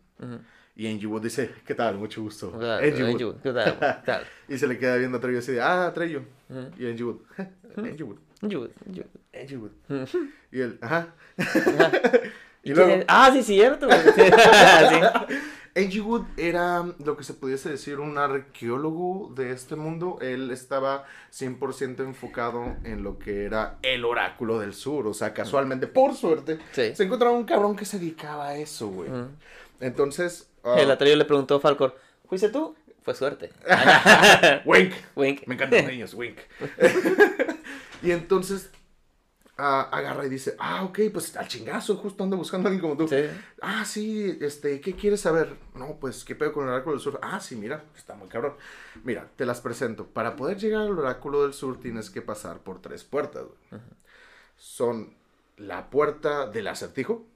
Y 0.74 0.88
Angie 0.88 1.06
Wood 1.08 1.24
dice, 1.24 1.52
¿qué 1.66 1.76
tal? 1.76 1.98
Mucho 1.98 2.22
gusto. 2.22 2.52
Claro, 2.58 2.86
Angie 2.86 3.26
Wood. 3.26 3.42
¿qué 3.44 3.52
tal? 3.52 3.78
¿Qué 3.80 3.96
tal? 4.06 4.24
Y 4.48 4.58
se 4.58 4.68
le 4.68 4.78
queda 4.80 4.96
viendo 4.96 5.18
a 5.18 5.22
Treyo 5.22 5.40
así 5.40 5.52
de, 5.52 5.62
ah, 5.62 5.92
Treyo. 5.94 6.24
Ujú. 6.50 6.70
Y 6.78 6.88
Angie 6.90 7.04
Wood, 7.04 7.18
Angie 7.76 8.58
Wood, 8.58 8.72
Angie, 9.34 9.58
Wood. 9.58 9.72
Y 10.52 10.62
él, 10.62 10.78
ajá. 10.82 11.14
Ajá. 11.38 11.92
Y 12.64 12.72
¿Y 12.72 12.74
luego- 12.74 12.88
quién 12.90 13.00
es? 13.02 13.06
Ah, 13.10 13.32
sí, 13.34 13.44
cierto. 13.44 13.88
Sí. 14.16 14.22
Angie 15.76 16.02
Wood 16.02 16.24
era 16.38 16.84
lo 17.04 17.16
que 17.16 17.24
se 17.24 17.34
pudiese 17.34 17.70
decir 17.70 18.00
un 18.00 18.18
arqueólogo 18.18 19.32
de 19.36 19.52
este 19.52 19.76
mundo. 19.78 20.18
Él 20.22 20.52
estaba 20.52 21.06
100% 21.32 22.00
enfocado 22.00 22.76
en 22.84 23.04
lo 23.04 23.18
que 23.18 23.46
era 23.46 23.78
el 23.82 24.04
oráculo 24.04 24.60
del 24.60 24.74
sur. 24.74 25.08
O 25.08 25.14
sea, 25.14 25.34
casualmente, 25.34 25.88
por 25.88 26.14
suerte, 26.16 26.60
Sí. 26.74 26.94
se 26.96 27.04
encontraba 27.04 27.36
un 27.36 27.46
cabrón 27.46 27.76
que 27.78 27.86
se 27.86 28.00
dedicaba 28.00 28.50
a 28.50 28.58
eso, 28.58 28.90
güey. 28.90 29.10
Entonces, 29.80 30.50
ah, 30.64 30.76
El 30.78 30.92
atreyo 30.92 31.16
le 31.16 31.26
preguntó 31.26 31.56
a 31.56 31.60
Falcor, 31.62 31.96
¿fuiste 32.28 32.50
tú? 32.50 32.76
Fue 33.04 33.16
suerte. 33.16 33.50
wink. 34.66 34.94
Wink. 35.16 35.48
Me 35.48 35.56
encantan 35.56 35.84
los 35.84 35.92
niños, 35.92 36.14
wink. 36.14 36.38
y 38.04 38.12
entonces 38.12 38.70
ah, 39.62 39.90
agarra 39.92 40.26
y 40.26 40.30
dice, 40.30 40.56
ah, 40.58 40.84
ok, 40.84 41.00
pues 41.14 41.36
al 41.38 41.48
chingazo, 41.48 41.96
justo 41.96 42.24
ando 42.24 42.36
buscando 42.36 42.68
a 42.68 42.72
alguien 42.72 42.82
como 42.82 42.98
tú. 42.98 43.08
Sí. 43.08 43.28
Ah, 43.62 43.86
sí, 43.86 44.38
este, 44.42 44.82
¿qué 44.82 44.96
quieres 44.96 45.22
saber? 45.22 45.56
No, 45.76 45.98
pues, 46.00 46.26
¿qué 46.26 46.36
pedo 46.36 46.52
con 46.52 46.64
el 46.64 46.72
oráculo 46.72 46.96
del 46.96 47.04
sur? 47.04 47.20
Ah, 47.22 47.40
sí, 47.40 47.56
mira, 47.56 47.84
está 47.96 48.16
muy 48.16 48.28
cabrón. 48.28 48.56
Mira, 49.04 49.30
te 49.36 49.46
las 49.46 49.62
presento. 49.62 50.08
Para 50.08 50.36
poder 50.36 50.58
llegar 50.58 50.82
al 50.82 50.98
oráculo 50.98 51.44
del 51.44 51.54
sur 51.54 51.80
tienes 51.80 52.10
que 52.10 52.22
pasar 52.22 52.60
por 52.60 52.82
tres 52.82 53.04
puertas. 53.04 53.44
Son 54.58 55.14
la 55.58 55.90
puerta 55.90 56.48
del 56.48 56.68
acertijo, 56.68 57.28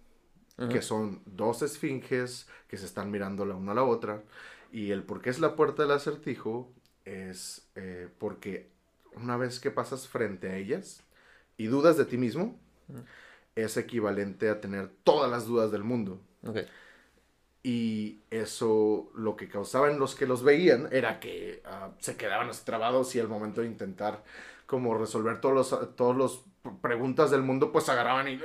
que 0.70 0.82
son 0.82 1.22
dos 1.26 1.62
esfinges 1.62 2.48
que 2.68 2.78
se 2.78 2.86
están 2.86 3.12
mirando 3.12 3.46
la 3.46 3.56
una 3.56 3.74
a 3.74 3.76
la 3.76 3.84
otra. 3.84 4.24
Y 4.72 4.92
el 4.92 5.04
por 5.04 5.22
qué 5.22 5.30
es 5.30 5.40
la 5.40 5.56
puerta 5.56 5.84
del 5.84 5.92
acertijo 5.92 6.72
es 7.06 7.68
eh, 7.76 8.10
porque 8.18 8.70
una 9.16 9.38
vez 9.38 9.60
que 9.60 9.72
pasas 9.72 10.08
frente 10.08 10.50
a 10.50 10.58
ellas 10.58 11.05
y 11.58 11.66
dudas 11.68 11.98
de 11.98 12.06
ti 12.06 12.18
mismo, 12.18 12.60
es 13.56 13.78
equivalente 13.78 14.50
a 14.50 14.60
tener 14.62 14.90
todas 15.04 15.30
las 15.32 15.46
dudas 15.48 15.72
del 15.72 15.84
mundo. 15.84 16.20
Y 17.64 18.20
eso 18.30 19.10
lo 19.16 19.36
que 19.36 19.48
causaba 19.50 19.90
en 19.90 19.98
los 19.98 20.14
que 20.14 20.28
los 20.28 20.44
veían 20.44 20.88
era 20.92 21.20
que 21.20 21.64
ah, 21.66 21.90
se 22.00 22.16
quedaban 22.16 22.48
así 22.50 22.64
trabados 22.64 23.16
y 23.16 23.20
al 23.20 23.28
momento 23.28 23.62
de 23.62 23.68
intentar 23.68 24.24
como 24.68 24.96
resolver 24.98 25.42
todos 25.42 25.56
los, 25.56 25.96
todos 25.96 26.16
los 26.16 26.44
preguntas 26.82 27.32
del 27.32 27.42
mundo, 27.42 27.72
pues 27.72 27.90
agarraban 27.90 28.28
y, 28.28 28.40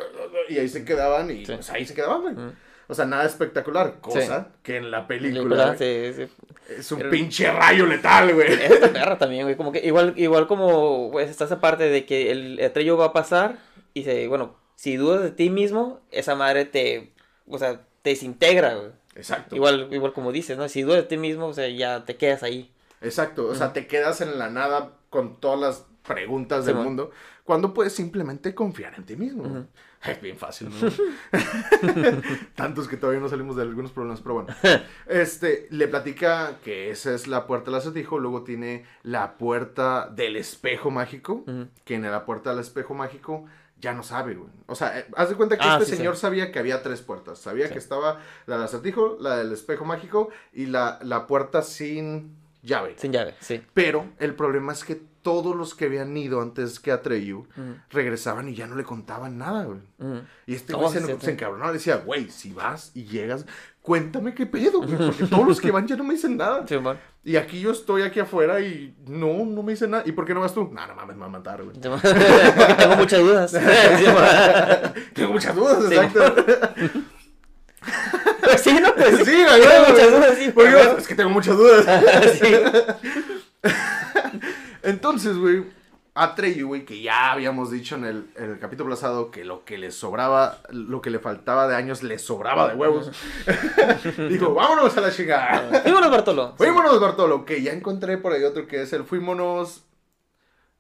y 0.49 0.59
ahí 0.59 0.69
se 0.69 0.85
quedaban 0.87 1.31
y 1.31 1.45
Sí. 1.45 1.53
pues 1.55 1.69
ahí 1.71 1.85
se 1.85 1.95
quedaban. 1.95 2.35
Mm. 2.35 2.53
O 2.91 2.95
sea, 2.95 3.05
nada 3.05 3.25
espectacular, 3.25 4.01
cosa 4.01 4.49
que 4.65 4.77
en 4.77 4.91
la 4.91 5.07
película, 5.07 5.77
sí, 5.77 6.13
sí. 6.13 6.27
es 6.69 6.91
un 6.91 6.99
Pero- 6.99 7.11
pinche 7.11 7.51
rayo 7.53 7.87
letal, 7.87 8.35
güey. 8.35 8.53
Esta 8.63 8.93
perra 8.93 9.17
también, 9.17 9.45
güey. 9.45 9.57
Como 9.57 9.71
que 9.71 9.79
igual, 9.87 10.15
igual 10.17 10.49
como 10.49 11.11
pues, 11.13 11.31
está 11.31 11.45
esa 11.45 11.61
parte 11.61 11.85
de 11.85 12.05
que 12.05 12.33
el 12.33 12.59
estrello 12.59 12.97
va 12.97 13.07
a 13.07 13.13
pasar 13.13 13.59
y 13.95 14.03
se, 14.03 14.27
bueno, 14.27 14.57
si 14.75 14.97
dudas 14.97 15.23
de 15.23 15.31
ti 15.31 15.51
mismo, 15.51 16.01
esa 16.11 16.35
madre 16.35 16.65
te, 16.65 17.13
o 17.47 17.59
sea, 17.59 17.81
te 18.03 18.11
desintegra, 18.11 18.75
güey. 18.75 18.91
Exacto. 19.15 19.55
Igual, 19.55 19.89
igual 19.93 20.13
como 20.13 20.33
dices, 20.33 20.59
¿no? 20.59 20.69
Si 20.69 20.83
dudas 20.83 21.03
de 21.03 21.09
ti 21.09 21.17
mismo, 21.17 21.47
o 21.47 21.55
sea, 21.55 21.69
ya 21.69 22.05
te 22.05 22.17
quedas 22.17 22.43
ahí. 22.43 22.73
Exacto, 23.03 23.47
o 23.47 23.55
sea, 23.55 23.73
te 23.73 23.87
quedas 23.87 24.21
en 24.21 24.37
la 24.37 24.51
nada 24.51 24.95
con 25.11 25.39
todas 25.39 25.61
las 25.61 25.87
preguntas 26.07 26.67
del 26.67 26.75
mundo 26.75 27.13
cuando 27.45 27.75
puedes 27.75 27.93
simplemente 27.93 28.55
confiar 28.55 28.95
en 28.97 29.05
ti 29.05 29.17
mismo. 29.17 29.67
Es 30.07 30.21
bien 30.23 30.37
fácil, 30.39 30.71
¿no? 30.71 30.89
Tantos 32.55 32.89
que 32.89 32.97
todavía 32.97 33.21
no 33.21 33.29
salimos 33.29 33.57
de 33.57 33.63
algunos 33.63 33.91
problemas, 33.93 34.21
pero 34.21 34.35
bueno. 34.37 34.49
Este, 35.07 35.67
le 35.71 35.89
platica 35.89 36.59
que 36.65 36.91
esa 36.91 37.15
es 37.15 37.27
la 37.27 37.47
puerta 37.47 37.71
del 37.71 37.81
acertijo, 37.81 38.19
luego 38.19 38.43
tiene 38.43 38.85
la 39.03 39.37
puerta 39.37 40.09
del 40.09 40.37
espejo 40.37 40.91
mágico, 40.91 41.45
Ujú. 41.47 41.69
que 41.85 41.95
en 41.97 42.03
la 42.11 42.25
puerta 42.25 42.51
del 42.51 42.61
espejo 42.61 42.95
mágico 42.95 43.45
ya 43.79 43.93
no 43.95 44.03
sabe, 44.03 44.35
güey. 44.35 44.51
O 44.67 44.75
sea, 44.75 44.99
eh, 44.99 45.07
haz 45.17 45.31
de 45.31 45.37
cuenta 45.37 45.57
que 45.57 45.65
Ah, 45.65 45.79
este 45.81 45.93
sí, 45.93 45.97
señor 45.97 46.15
sí. 46.15 46.21
sabía 46.23 46.53
que 46.53 46.59
había 46.59 46.83
tres 46.83 47.01
puertas. 47.01 47.39
Sabía 47.39 47.67
Sí. 47.69 47.73
que 47.73 47.79
estaba 47.79 48.21
la 48.47 48.57
del 48.57 48.65
acertijo, 48.65 49.17
la 49.21 49.37
del 49.39 49.53
espejo 49.53 49.85
mágico 49.87 50.29
y 50.53 50.67
la, 50.67 50.99
la 51.03 51.27
puerta 51.27 51.63
sin 51.63 52.37
llave. 52.63 52.95
Sin 52.99 53.11
llave, 53.13 53.35
sí. 53.41 53.63
Pero 53.73 54.07
el 54.19 54.35
problema 54.35 54.73
es 54.73 54.85
que 54.85 55.01
todos 55.23 55.55
los 55.55 55.75
que 55.75 55.85
habían 55.87 56.17
ido 56.17 56.41
antes 56.41 56.81
que 56.81 56.93
Atreyu 56.93 57.41
Ujú. 57.57 57.77
regresaban 57.91 58.49
y 58.49 58.55
ya 58.55 58.67
no 58.67 58.75
le 58.77 58.85
contaban 58.85 59.37
nada, 59.39 59.65
güey. 59.65 59.81
Ujú. 59.99 60.21
Y 60.47 60.55
este 60.55 60.73
güey 60.73 60.91
se, 60.93 61.01
sí, 61.01 61.07
se 61.07 61.19
sí. 61.21 61.31
encabronaba, 61.31 61.71
le 61.73 61.79
decía, 61.79 61.97
güey, 61.97 62.31
si 62.31 62.53
vas 62.53 62.91
y 62.95 63.05
llegas, 63.05 63.45
cuéntame 63.83 64.35
qué 64.35 64.47
pedo, 64.47 64.81
güey, 64.83 64.97
porque 64.97 65.27
todos 65.27 65.47
los 65.47 65.61
que 65.61 65.71
van 65.71 65.87
ya 65.87 65.97
no 65.97 66.05
me 66.05 66.15
dicen 66.15 66.37
nada. 66.37 66.65
Sí. 66.67 66.77
Y 67.23 67.37
aquí 67.37 67.61
yo 67.61 67.71
estoy 67.73 68.03
aquí 68.03 68.19
afuera 68.21 68.61
y 68.61 68.97
no, 69.07 69.45
no 69.45 69.63
me 69.63 69.73
dicen 69.73 69.91
nada. 69.91 70.05
¿Y 70.07 70.13
por 70.13 70.25
qué 70.25 70.33
no 70.33 70.41
vas 70.41 70.55
tú? 70.55 70.71
No, 70.73 70.87
no 70.87 70.95
mames, 70.95 71.17
me 71.17 71.21
va 71.21 71.27
a 71.27 71.31
matar, 71.31 71.63
güey. 71.63 71.77
Sí. 71.77 71.89
Porque 72.57 72.75
tengo 72.79 72.97
muchas 72.97 73.21
dudas. 73.21 73.53
Sí. 73.99 74.05
Tengo 75.15 75.33
muchas 75.33 75.55
dudas, 75.55 75.85
Sí, 75.89 75.95
exacto. 75.95 76.45
Pues 78.43 78.61
sí, 78.63 78.79
¿no? 78.81 78.95
Pues 78.95 79.17
Sí, 79.25 79.45
güey, 79.45 79.61
Tengo 79.63 79.87
muchas 79.89 80.11
dudas, 80.11 80.35
sí. 80.39 80.51
Porque 80.55 80.95
es 80.99 81.09
que 81.09 81.15
tengo 81.15 81.31
muchas 81.31 81.57
dudas. 81.57 81.87
Sí. 82.41 82.55
Entonces, 85.21 85.39
güey, 85.39 85.65
Atreyu, 86.15 86.69
güey, 86.69 86.85
que 86.87 87.03
ya 87.03 87.33
habíamos 87.33 87.71
dicho 87.71 87.95
en 87.95 88.05
el, 88.07 88.31
en 88.37 88.51
el 88.53 88.59
capítulo 88.59 88.89
pasado 88.91 89.31
que 89.31 89.45
lo 89.45 89.65
que 89.67 89.77
le 89.79 89.91
sobraba, 89.91 90.59
lo 90.71 91.03
que 91.03 91.11
le 91.11 91.19
faltaba 91.19 91.69
de 91.69 91.77
años, 91.77 92.03
le 92.03 92.19
sobraba 92.19 92.69
de 92.71 92.75
huevos. 92.75 93.11
Dijo, 94.31 94.55
vámonos 94.55 94.97
a 94.97 95.01
la 95.03 95.11
chingada. 95.13 95.83
Fuímonos, 95.83 96.11
Bartolo. 96.11 96.55
Fuímonos, 96.57 97.01
Bartolo, 97.01 97.45
que 97.45 97.63
ya 97.63 97.73
encontré 97.73 98.17
por 98.19 98.33
ahí 98.33 98.43
otro 98.45 98.67
que 98.67 98.83
es 98.83 98.93
el 98.95 99.05
Fuímonos 99.05 99.85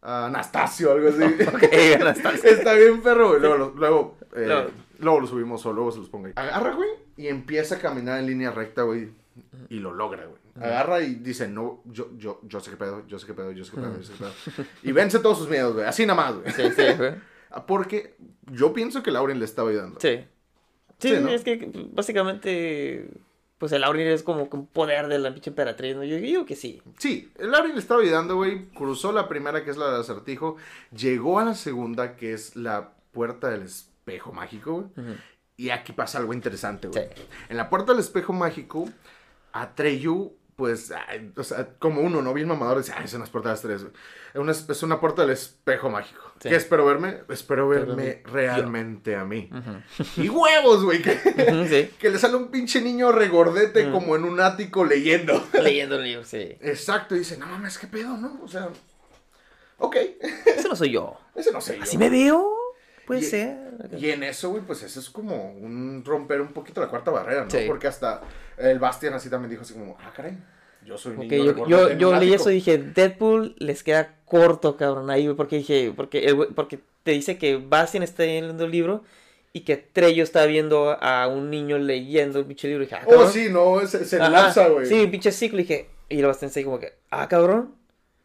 Anastasio, 0.02 0.92
algo 0.92 1.08
así. 1.10 1.22
Ok, 1.54 2.00
Anastasio. 2.00 2.50
Está 2.50 2.72
bien, 2.72 3.02
perro, 3.02 3.28
güey. 3.28 3.40
Luego, 3.40 3.56
lo- 3.58 3.70
luego, 3.76 4.16
eh, 4.34 4.44
Luego. 4.46 4.70
luego 4.98 5.20
lo 5.20 5.26
subimos 5.26 5.64
o 5.66 5.72
luego 5.74 5.92
se 5.92 5.98
los 5.98 6.08
pongo 6.08 6.26
ahí. 6.28 6.32
Agarra, 6.36 6.72
güey, 6.74 6.88
y 7.18 7.28
empieza 7.28 7.74
a 7.76 7.78
caminar 7.78 8.18
en 8.18 8.26
línea 8.26 8.50
recta, 8.50 8.82
güey. 8.82 9.10
Y 9.68 9.78
lo 9.80 9.92
logra, 9.92 10.24
güey. 10.24 10.40
Agarra 10.60 11.00
y 11.00 11.14
dice, 11.16 11.48
no, 11.48 11.82
yo, 11.86 12.10
yo, 12.16 12.40
yo 12.44 12.60
sé 12.60 12.70
qué 12.70 12.76
pedo, 12.76 13.06
yo 13.06 13.18
sé 13.18 13.26
qué 13.26 13.34
pedo, 13.34 13.52
yo 13.52 13.64
sé 13.64 13.70
qué 13.72 13.80
pedo, 13.80 13.96
yo 13.96 14.02
sé 14.02 14.12
qué 14.12 14.18
pedo. 14.18 14.68
Y 14.82 14.92
vence 14.92 15.18
todos 15.18 15.38
sus 15.38 15.48
miedos, 15.48 15.74
güey. 15.74 15.86
Así 15.86 16.06
nada 16.06 16.20
más, 16.20 16.34
güey. 16.36 16.52
Sí, 16.52 16.62
sí, 16.76 16.82
güey. 16.96 17.14
Porque 17.66 18.14
yo 18.52 18.72
pienso 18.72 19.02
que 19.02 19.10
Lauren 19.10 19.38
le 19.38 19.44
estaba 19.44 19.70
ayudando. 19.70 19.98
Sí. 20.00 20.24
Sí, 20.98 21.08
Sí, 21.08 21.20
¿no? 21.20 21.30
es 21.30 21.42
que 21.44 21.70
básicamente 21.92 23.08
pues 23.60 23.72
el 23.72 23.84
Aurin 23.84 24.06
es 24.06 24.22
como 24.22 24.44
un 24.50 24.66
poder 24.66 25.08
de 25.08 25.18
la 25.18 25.34
pinche 25.34 25.50
emperatriz, 25.50 25.94
¿no? 25.94 26.02
Yo 26.02 26.16
digo 26.16 26.46
que 26.46 26.56
sí. 26.56 26.80
Sí, 26.96 27.30
el 27.38 27.50
Laurin 27.50 27.74
le 27.74 27.80
estaba 27.80 28.00
ayudando, 28.00 28.36
güey. 28.36 28.64
Cruzó 28.70 29.12
la 29.12 29.28
primera, 29.28 29.62
que 29.64 29.70
es 29.70 29.76
la 29.76 29.90
del 29.92 30.00
acertijo. 30.00 30.56
Llegó 30.96 31.38
a 31.38 31.44
la 31.44 31.54
segunda, 31.54 32.16
que 32.16 32.32
es 32.32 32.56
la 32.56 32.94
puerta 33.12 33.50
del 33.50 33.60
espejo 33.64 34.32
mágico, 34.32 34.90
güey. 34.96 35.14
Y 35.58 35.68
aquí 35.68 35.92
pasa 35.92 36.16
algo 36.16 36.32
interesante, 36.32 36.88
güey. 36.88 37.04
Sí. 37.14 37.22
En 37.50 37.58
la 37.58 37.68
puerta 37.68 37.92
del 37.92 38.00
espejo 38.00 38.32
mágico, 38.32 38.88
Atreyu, 39.52 40.32
pues, 40.60 40.92
ay, 40.92 41.32
o 41.34 41.42
sea, 41.42 41.70
como 41.78 42.02
uno, 42.02 42.20
¿no? 42.20 42.34
Bien 42.34 42.46
mamador, 42.46 42.76
dice, 42.78 42.92
ah, 42.94 43.02
es 43.02 43.14
una 43.14 43.24
puerta 43.24 43.48
de 43.48 43.54
las 43.54 43.62
tres, 43.62 43.86
una, 44.34 44.52
es 44.52 44.82
una 44.82 45.00
puerta 45.00 45.22
del 45.22 45.30
espejo 45.30 45.88
mágico. 45.88 46.20
Sí. 46.38 46.50
¿Qué 46.50 46.56
espero 46.56 46.84
verme? 46.84 47.22
Espero 47.30 47.66
verme 47.66 48.22
realmente 48.26 49.16
a 49.16 49.24
mí. 49.24 49.48
Y 50.18 50.28
huevos, 50.28 50.84
güey, 50.84 51.00
que, 51.00 51.12
Ujú, 51.12 51.66
sí. 51.66 51.90
que 51.98 52.10
le 52.10 52.18
sale 52.18 52.36
un 52.36 52.50
pinche 52.50 52.82
niño 52.82 53.10
regordete 53.10 53.86
Mm. 53.86 53.92
como 53.92 54.16
en 54.16 54.24
un 54.24 54.38
ático 54.40 54.84
leyendo. 54.84 55.42
Leyendo 55.62 55.96
el 55.96 56.04
libro, 56.04 56.24
sí. 56.24 56.56
Exacto, 56.60 57.16
y 57.16 57.20
dice, 57.20 57.38
no 57.38 57.46
mames, 57.46 57.78
qué 57.78 57.86
pedo, 57.86 58.16
¿no? 58.18 58.38
O 58.44 58.48
sea, 58.48 58.68
ok, 59.78 59.96
Eso 60.46 60.68
no 60.68 60.76
soy 60.76 60.90
yo. 60.90 61.18
ese 61.34 61.50
no 61.52 61.60
sé 61.62 61.78
yo. 61.78 61.82
¿Así 61.82 61.96
me 61.96 62.10
veo? 62.10 62.54
Puede 63.10 63.22
Y- 63.22 63.24
ser. 63.24 63.56
Y 63.98 64.10
en 64.10 64.22
eso, 64.22 64.50
güey, 64.50 64.62
pues 64.62 64.84
eso 64.84 65.00
es 65.00 65.10
como 65.10 65.52
un 65.52 66.04
romper 66.06 66.40
un 66.40 66.52
poquito 66.52 66.80
la 66.80 66.86
cuarta 66.86 67.10
barrera, 67.10 67.42
¿no? 67.44 67.50
Sí. 67.50 67.64
Porque 67.66 67.88
hasta 67.88 68.20
el 68.56 68.78
Bastian 68.78 69.14
así 69.14 69.28
también 69.28 69.50
dijo 69.50 69.62
así 69.62 69.74
como, 69.74 69.96
ah, 70.00 70.12
caray, 70.14 70.38
yo 70.86 70.96
soy 70.96 71.16
niño 71.16 71.66
yo, 71.66 71.88
leí 71.88 72.28
ático". 72.28 72.34
eso 72.34 72.50
y 72.52 72.54
dije, 72.54 72.78
Deadpool 72.78 73.56
les 73.58 73.82
queda 73.82 74.14
corto, 74.26 74.76
cabrón, 74.76 75.10
ahí, 75.10 75.24
güey, 75.24 75.36
porque 75.36 75.56
dije, 75.56 75.92
porque, 75.96 76.36
porque 76.54 76.78
te 77.02 77.10
dice 77.10 77.36
que 77.36 77.56
Bastian 77.56 78.04
está 78.04 78.22
leyendo 78.22 78.64
el 78.64 78.70
libro 78.70 79.02
y 79.52 79.62
que 79.62 79.76
Trello 79.76 80.22
está 80.22 80.46
viendo 80.46 80.96
a 81.00 81.26
un 81.26 81.50
niño 81.50 81.78
leyendo 81.78 82.38
el 82.38 82.44
pinche 82.44 82.68
libro. 82.68 82.84
Y 82.84 82.86
dije, 82.86 83.00
ah, 83.02 83.06
Oh, 83.08 83.26
sí, 83.26 83.48
no, 83.50 83.84
se, 83.88 84.04
se 84.04 84.18
güey. 84.18 84.86
Sí, 84.86 85.08
pinche 85.08 85.32
ciclo, 85.32 85.58
y 85.58 85.62
dije, 85.62 85.90
y 86.08 86.22
lo 86.22 86.28
Bastian 86.28 86.50
así 86.52 86.62
como 86.62 86.78
que, 86.78 86.92
ah, 87.10 87.26
cabrón, 87.26 87.74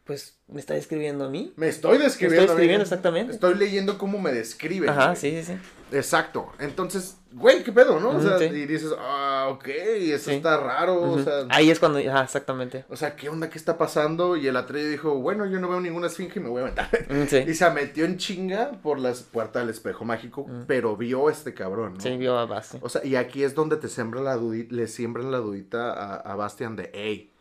pues 0.06 0.38
me 0.46 0.60
está 0.60 0.74
describiendo 0.74 1.24
a 1.24 1.28
mí. 1.28 1.52
Me 1.56 1.68
estoy 1.68 1.98
Me 1.98 2.04
describiendo. 2.04 2.52
estoy 2.52 2.70
exactamente. 2.70 3.32
Estoy 3.32 3.54
leyendo 3.56 3.98
cómo 3.98 4.18
me 4.20 4.32
describe. 4.32 4.88
Ajá, 4.88 5.06
güey. 5.06 5.16
sí, 5.16 5.30
sí, 5.42 5.42
sí. 5.42 5.58
Exacto. 5.92 6.52
Entonces, 6.58 7.16
güey, 7.32 7.62
qué 7.64 7.72
pedo, 7.72 8.00
¿no? 8.00 8.10
O 8.10 8.20
sea, 8.20 8.38
sí. 8.38 8.44
y 8.46 8.66
dices, 8.66 8.90
ah, 8.98 9.48
ok, 9.50 9.66
eso 9.68 10.30
Sí. 10.30 10.36
está 10.36 10.56
raro, 10.58 11.00
o 11.12 11.22
sea. 11.22 11.46
Ahí 11.50 11.70
es 11.70 11.78
cuando, 11.80 11.98
ajá, 11.98 12.22
exactamente. 12.24 12.84
O 12.88 12.96
sea, 12.96 13.14
¿qué 13.16 13.28
onda? 13.28 13.50
¿Qué 13.50 13.58
está 13.58 13.76
pasando? 13.78 14.36
Y 14.36 14.46
el 14.48 14.56
Atreyu 14.56 14.88
dijo, 14.90 15.14
bueno, 15.16 15.44
yo 15.46 15.58
no 15.60 15.68
veo 15.68 15.80
ninguna 15.80 16.06
esfinge 16.08 16.38
y 16.38 16.42
me 16.42 16.48
voy 16.48 16.62
a. 16.62 16.66
Mm, 17.12 17.26
sí. 17.28 17.36
Y 17.48 17.54
se 17.54 17.68
metió 17.70 18.04
en 18.04 18.16
chinga 18.16 18.72
por 18.82 18.98
las 19.00 19.22
puertas 19.22 19.62
del 19.62 19.70
espejo 19.70 20.04
mágico, 20.04 20.46
pero 20.68 20.96
vio 20.96 21.28
a 21.28 21.32
este 21.32 21.52
cabrón, 21.54 21.94
¿no? 21.94 22.00
Sí, 22.00 22.16
vio 22.16 22.36
a 22.38 22.46
Bastian. 22.46 22.80
O 22.84 22.88
sea, 22.88 23.04
y 23.04 23.16
aquí 23.16 23.42
es 23.44 23.54
donde 23.54 23.76
te 23.76 23.88
sembra 23.88 24.20
la 24.20 24.36
dudi- 24.36 24.68
le 24.70 24.86
siembran 24.88 25.30
la 25.32 25.38
dudita 25.38 25.92
a, 25.92 26.14
a 26.16 26.34
Bastian 26.36 26.74
de, 26.76 26.90
hey, 26.94 27.32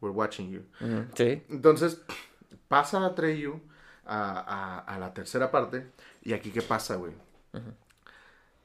we're 0.00 0.14
watching 0.14 0.50
you. 0.50 0.62
Sí. 1.14 1.42
Entonces, 1.48 2.00
pasa 2.68 3.04
a 3.04 3.14
Treyu 3.14 3.60
a, 4.06 4.40
a, 4.40 4.78
a 4.78 4.98
la 4.98 5.12
tercera 5.12 5.50
parte, 5.50 5.90
y 6.22 6.32
aquí, 6.32 6.50
¿qué 6.50 6.62
pasa, 6.62 6.96
güey? 6.96 7.12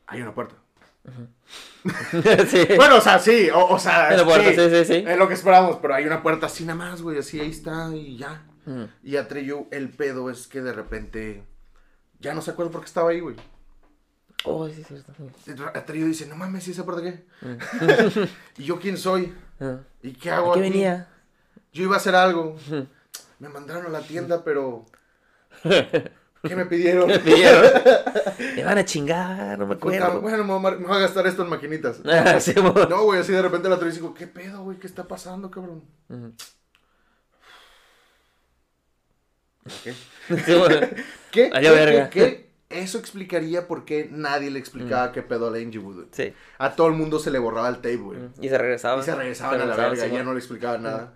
Hay 0.08 0.22
una 0.22 0.34
puerta. 0.34 0.56
sí. 2.48 2.68
Bueno, 2.78 2.98
o 2.98 3.02
sea, 3.02 3.20
sí, 3.20 3.50
o, 3.50 3.66
o 3.66 3.80
sea, 3.80 4.16
la 4.16 4.24
puerta, 4.24 4.50
sí, 4.50 4.56
sí, 4.56 4.70
sí, 4.70 4.86
sí. 4.86 5.04
es 5.06 5.18
lo 5.18 5.28
que 5.28 5.34
esperábamos, 5.34 5.78
pero 5.82 5.96
hay 5.96 6.06
una 6.06 6.24
puerta 6.24 6.46
así 6.46 6.64
nada 6.64 6.78
más, 6.78 7.02
güey, 7.02 7.18
así 7.18 7.40
ahí 7.40 7.50
está 7.50 7.90
y 7.94 8.18
ya. 8.18 8.46
Mm. 8.66 8.84
Y 9.04 9.18
a 9.18 9.28
Treyu, 9.28 9.68
el 9.72 9.90
pedo 9.90 10.30
es 10.30 10.48
que 10.48 10.62
de 10.62 10.72
repente 10.72 11.44
ya 12.20 12.34
no 12.34 12.42
se 12.42 12.52
acuerda 12.52 12.72
por 12.72 12.82
qué 12.82 12.88
estaba 12.88 13.10
ahí, 13.10 13.20
güey. 13.20 13.36
Oh, 14.46 14.68
sí, 14.68 14.82
es 14.82 14.88
cierto. 14.88 15.72
Atreyu 15.74 16.06
dice, 16.06 16.26
no 16.26 16.36
mames, 16.36 16.68
¿y 16.68 16.72
esa 16.72 16.86
puerta 16.86 17.02
qué? 17.02 17.26
Mm. 17.42 18.24
¿Y 18.62 18.64
yo 18.64 18.80
quién 18.80 18.98
soy? 18.98 19.34
¿Y 20.02 20.14
qué 20.14 20.32
hago 20.32 20.52
¿A 20.52 20.56
qué 20.56 20.62
aquí? 20.62 20.70
venía? 20.70 21.08
Yo 21.74 21.84
iba 21.84 21.96
a 21.96 21.98
hacer 21.98 22.16
algo. 22.16 22.56
Me 23.40 23.50
mandaron 23.50 23.86
a 23.88 23.90
la 23.90 24.02
tienda, 24.02 24.44
pero... 24.44 24.86
¿Qué 25.64 26.56
me 26.58 26.66
pidieron? 26.66 27.08
Me 27.08 27.20
pidieron. 27.20 27.72
Me 28.56 28.64
van 28.64 28.78
a 28.78 28.84
chingar, 28.84 29.58
no 29.58 29.66
me 29.66 29.76
acuerdo. 29.76 30.20
bueno, 30.22 30.44
me 30.44 30.50
voy, 30.50 30.58
a, 30.58 30.60
mar- 30.60 30.78
me 30.80 30.88
voy 30.88 30.98
a 30.98 31.00
gastar 31.00 31.26
esto 31.26 31.44
en 31.44 31.50
maquinitas. 31.50 32.02
Ah, 32.06 32.38
sí, 32.40 32.54
No, 32.90 33.04
güey, 33.04 33.22
así 33.22 33.32
de 33.32 33.42
repente 33.42 33.70
la 33.70 33.76
Atreyu 33.76 33.94
dice, 33.94 34.14
¿qué 34.18 34.28
pedo, 34.28 34.62
güey? 34.64 34.78
¿Qué 34.78 34.88
está 34.88 35.08
pasando, 35.08 35.50
cabrón? 35.50 35.84
¿Qué? 39.84 39.94
Sí, 39.94 40.54
¿Qué? 41.32 41.50
Valió 41.50 41.70
¿Qué? 41.72 41.76
verga. 41.76 42.10
¿Qué? 42.10 42.20
¿Qué? 42.20 42.54
Eso 42.82 42.98
explicaría 42.98 43.68
por 43.68 43.86
qué 43.86 44.10
nadie 44.12 44.50
le 44.52 44.60
explicaba 44.60 45.12
qué 45.12 45.22
pedo 45.22 45.48
a 45.48 45.52
la 45.52 45.58
Angie 45.60 45.80
Wood. 45.80 46.08
Sí. 46.12 46.34
A 46.58 46.76
todo 46.76 46.88
el 46.88 46.94
mundo 46.94 47.20
se 47.20 47.30
le 47.32 47.40
borraba 47.40 47.70
el 47.70 47.76
tape, 47.78 47.98
güey. 47.98 48.20
Y 48.42 48.50
se 48.50 48.58
regresaban. 48.58 49.00
Y 49.00 49.04
se 49.04 49.16
regresaban 49.16 49.62
a 49.62 49.66
la 49.66 49.76
verga, 49.76 50.04
sí, 50.04 50.12
ya 50.12 50.24
no 50.24 50.34
le 50.34 50.40
explicaban 50.40 50.84
nada. 50.84 51.14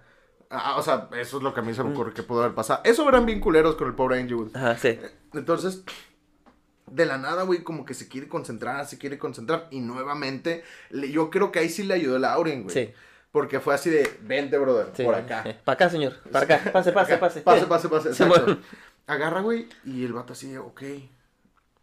Ah, 0.50 0.76
o 0.78 0.82
sea, 0.84 1.10
eso 1.18 1.38
es 1.38 1.44
lo 1.44 1.54
que 1.54 1.60
a 1.60 1.64
mí 1.64 1.74
se 1.74 1.84
me 1.84 1.92
ocurre 1.92 2.14
que 2.14 2.24
pudo 2.24 2.42
haber 2.44 2.56
pasado. 2.56 2.82
Eso 2.86 3.08
eran 3.10 3.26
bien 3.26 3.40
culeros 3.42 3.76
con 3.76 3.88
el 3.88 3.96
pobre 3.96 4.20
Angie 4.20 4.36
Wood. 4.36 4.56
Ajá, 4.56 4.78
sí. 4.78 4.98
Entonces, 5.34 5.84
de 6.90 7.06
la 7.06 7.18
nada, 7.18 7.44
güey, 7.44 7.64
como 7.64 7.84
que 7.84 7.94
se 7.94 8.08
quiere 8.08 8.28
concentrar, 8.30 8.86
se 8.86 8.98
quiere 8.98 9.18
concentrar. 9.18 9.68
Y 9.72 9.82
nuevamente, 9.82 10.64
le- 10.90 11.12
yo 11.12 11.30
creo 11.30 11.52
que 11.52 11.60
ahí 11.60 11.70
sí 11.70 11.84
le 11.84 11.96
ayudó 11.96 12.18
la 12.18 12.34
Auren, 12.34 12.64
güey. 12.64 12.74
Sí. 12.74 12.94
Porque 13.32 13.60
fue 13.60 13.74
así 13.76 13.90
de, 13.90 14.10
vente, 14.22 14.58
brother, 14.58 14.88
sí. 14.96 15.04
por 15.04 15.16
acá. 15.16 15.44
Para 15.66 15.74
acá, 15.74 15.90
señor. 15.90 16.14
Para 16.32 16.46
acá. 16.46 16.72
Pase, 16.72 16.92
pase, 16.94 17.14
Acá. 17.16 17.20
pase. 17.20 17.42
Pase, 17.42 17.66
pase, 17.68 17.90
pase. 17.90 18.14
Sí, 18.14 18.24
bueno. 18.24 18.58
Agarra, 19.06 19.42
güey, 19.42 19.68
y 19.86 20.06
el 20.06 20.14
vato 20.14 20.32
así 20.34 20.50
de, 20.50 20.60
ok. 20.60 20.82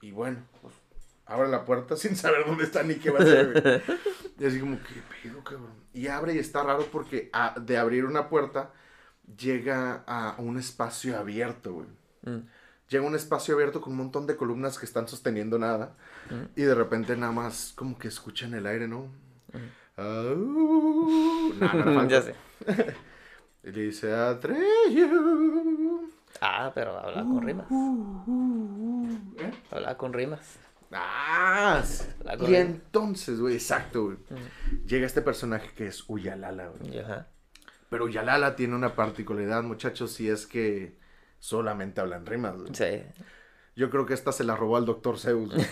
Y 0.01 0.11
bueno, 0.11 0.39
pues, 0.63 0.75
abre 1.27 1.49
la 1.49 1.65
puerta 1.65 1.97
sin 1.99 2.17
saber 2.17 2.45
dónde 2.47 2.65
está 2.65 2.83
ni 2.83 2.95
qué 2.97 3.11
va 3.11 3.21
a 3.21 3.23
hacer. 3.23 3.83
Y 4.37 4.45
así 4.47 4.59
como, 4.59 4.77
¿qué 4.79 5.01
pedo, 5.23 5.45
cabrón? 5.45 5.71
Y 5.93 6.09
abre 6.09 6.35
y 6.35 6.39
está 6.39 6.65
raro 6.65 6.87
porque 6.91 7.31
a- 7.33 7.55
de 7.61 7.79
abrir 7.79 8.05
una 8.05 8.29
puerta 8.29 8.73
llega 9.39 10.03
a 10.09 10.35
un 10.39 10.59
espacio 10.59 11.17
abierto, 11.17 11.73
güey. 11.75 11.87
Mm. 12.23 12.41
Llega 12.89 13.05
a 13.05 13.07
un 13.07 13.15
espacio 13.15 13.55
abierto 13.55 13.81
con 13.81 13.93
un 13.93 13.99
montón 13.99 14.27
de 14.27 14.35
columnas 14.37 14.77
que 14.79 14.87
están 14.87 15.07
sosteniendo 15.07 15.57
nada. 15.59 15.95
Y 16.57 16.63
de 16.63 16.75
repente 16.75 17.17
nada 17.17 17.31
más 17.33 17.73
como 17.77 17.97
que 17.97 18.09
escuchan 18.09 18.55
el 18.55 18.67
aire, 18.67 18.89
¿no? 18.89 19.07
Au. 19.97 21.55
No, 21.55 22.09
ya 22.09 22.21
sé. 22.23 22.35
Y 23.63 23.71
le 23.71 23.83
dice, 23.83 24.13
Atreyu. 24.15 26.11
Ah, 26.41 26.73
pero 26.75 26.99
hablaba 26.99 27.23
con 27.23 27.41
rimas. 27.43 27.67
¿Eh? 29.39 29.53
Hablaba 29.71 29.97
con 29.97 30.13
rimas. 30.13 30.59
Ah, 30.95 31.83
La 32.23 32.37
y 32.49 32.55
entonces, 32.55 33.41
güey, 33.41 33.55
exacto, 33.55 34.05
güey. 34.05 34.17
Llega 34.87 35.07
este 35.07 35.23
personaje 35.23 35.71
que 35.75 35.87
es 35.87 36.05
Uyalala, 36.09 36.69
güey. 36.69 36.99
Ajá. 36.99 37.29
Pero 37.91 38.05
Uyalala 38.07 38.57
tiene 38.57 38.75
una 38.75 38.95
particularidad, 38.95 39.63
muchachos, 39.63 40.21
y 40.21 40.29
es 40.29 40.47
que 40.47 40.99
solamente 41.39 42.01
hablan 42.01 42.27
rimas, 42.27 42.57
güey. 42.57 42.75
Sí. 42.75 43.03
Yo 43.77 43.91
creo 43.91 44.07
que 44.07 44.15
esta 44.15 44.31
se 44.31 44.45
la 44.45 44.55
robó 44.55 44.77
al 44.77 44.85
Dr. 44.87 45.19
Zeus, 45.19 45.53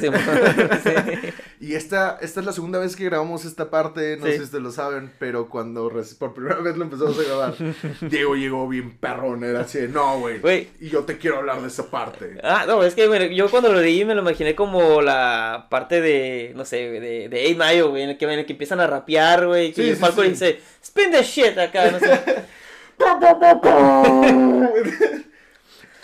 sí, 0.00 0.06
sí. 0.06 0.08
Y 1.60 1.74
esta, 1.74 2.18
esta 2.22 2.40
es 2.40 2.46
la 2.46 2.52
segunda 2.52 2.78
vez 2.78 2.94
que 2.96 3.04
grabamos 3.04 3.44
esta 3.44 3.68
parte, 3.68 4.16
no 4.16 4.24
Sí. 4.24 4.30
sé 4.32 4.38
si 4.38 4.44
ustedes 4.44 4.62
lo 4.64 4.70
saben, 4.70 5.12
pero 5.18 5.48
cuando 5.50 5.90
por 6.18 6.32
primera 6.32 6.56
vez 6.60 6.76
lo 6.76 6.84
empezamos 6.84 7.18
a 7.18 7.22
grabar, 7.24 7.54
Diego 8.08 8.36
llegó 8.36 8.66
bien 8.68 8.96
perrón, 8.96 9.42
era 9.44 9.60
así, 9.62 9.78
de, 9.80 9.88
no, 9.88 10.20
güey, 10.20 10.68
y 10.80 10.88
yo 10.88 11.04
te 11.04 11.18
quiero 11.18 11.38
hablar 11.38 11.60
de 11.60 11.66
esa 11.68 11.90
parte. 11.90 12.38
Ah, 12.44 12.64
no, 12.66 12.82
es 12.84 12.94
que 12.94 13.08
bueno, 13.08 13.26
yo 13.26 13.50
cuando 13.50 13.72
lo 13.72 13.80
leí 13.80 14.04
me 14.04 14.14
lo 14.14 14.22
imaginé 14.22 14.54
como 14.54 15.02
la 15.02 15.66
parte 15.68 16.00
de, 16.00 16.52
no 16.54 16.64
sé, 16.64 16.76
de, 16.88 17.28
de 17.28 17.46
8 17.50 17.58
Mayo, 17.58 17.90
güey, 17.90 18.04
en 18.04 18.10
el 18.10 18.16
que, 18.18 18.24
en 18.24 18.38
el 18.38 18.46
que 18.46 18.52
empiezan 18.52 18.80
a 18.80 18.86
rapear, 18.86 19.46
güey, 19.48 19.72
Falcon 19.96 20.24
sí. 20.26 20.30
dice, 20.30 20.60
spin 20.82 21.10
the 21.10 21.22
shit 21.22 21.58
acá, 21.58 21.90
no 21.90 21.98
sé. 21.98 22.20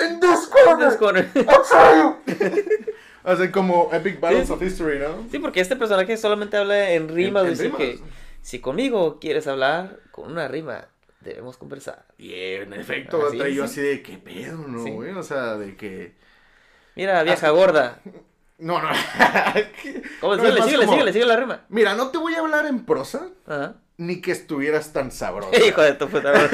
In 0.01 0.21
this 0.21 0.49
corner, 0.49 0.89
Entonces, 0.89 0.99
con- 0.99 1.17
Atreyu. 1.17 2.17
Hacen 3.25 3.53
como 3.53 3.89
Epic 3.93 4.21
Battles 4.21 4.49
Sí, 4.49 4.53
of 4.53 4.63
History, 4.63 4.99
¿no? 4.99 5.27
Sí, 5.31 5.39
porque 5.39 5.61
este 5.61 5.77
personaje 5.77 6.17
solamente 6.17 6.57
habla 6.57 6.91
en 6.91 7.09
rimas, 7.09 7.49
dice 7.49 7.65
rimas. 7.65 7.79
que 7.79 7.99
si 8.43 8.59
conmigo 8.61 9.19
quieres 9.19 9.47
hablar 9.47 9.99
con 10.11 10.31
una 10.31 10.47
rima, 10.49 10.89
debemos 11.21 11.57
conversar. 11.57 12.05
Y 12.19 12.35
en 12.35 12.75
efecto, 12.75 13.23
Ah, 13.25 13.29
sí, 13.31 13.37
Atreyu 13.39 13.63
sí. 13.63 13.65
así 13.65 13.81
de, 13.81 14.03
¿qué 14.03 14.19
pedo, 14.19 14.59
no, 14.69 14.85
Sí. 14.85 14.91
güey? 14.91 15.13
O 15.13 15.23
sea, 15.23 15.55
de 15.57 15.75
que... 15.77 16.15
Mira, 16.97 17.23
vieja 17.23 17.51
gorda. 17.51 18.01
No, 18.57 18.81
no. 18.81 18.89
¿Cómo? 20.21 20.37
No, 20.37 20.43
Síguele, 20.45 20.63
síguele, 20.63 20.85
como, 20.87 20.93
síguele, 20.93 21.13
síguele 21.13 21.29
la 21.35 21.41
rima. 21.41 21.65
Mira, 21.69 21.95
no 21.97 22.11
te 22.11 22.19
voy 22.19 22.35
a 22.35 22.39
hablar 22.39 22.67
en 22.67 22.85
prosa, 22.87 23.27
Ajá. 23.47 23.75
ni 23.97 24.21
que 24.21 24.31
estuvieras 24.31 24.93
tan 24.93 25.11
sabroso. 25.11 25.51
Hijo 25.67 25.83
de 25.83 25.95
tu 25.95 26.09
puta 26.09 26.31
madre. 26.33 26.51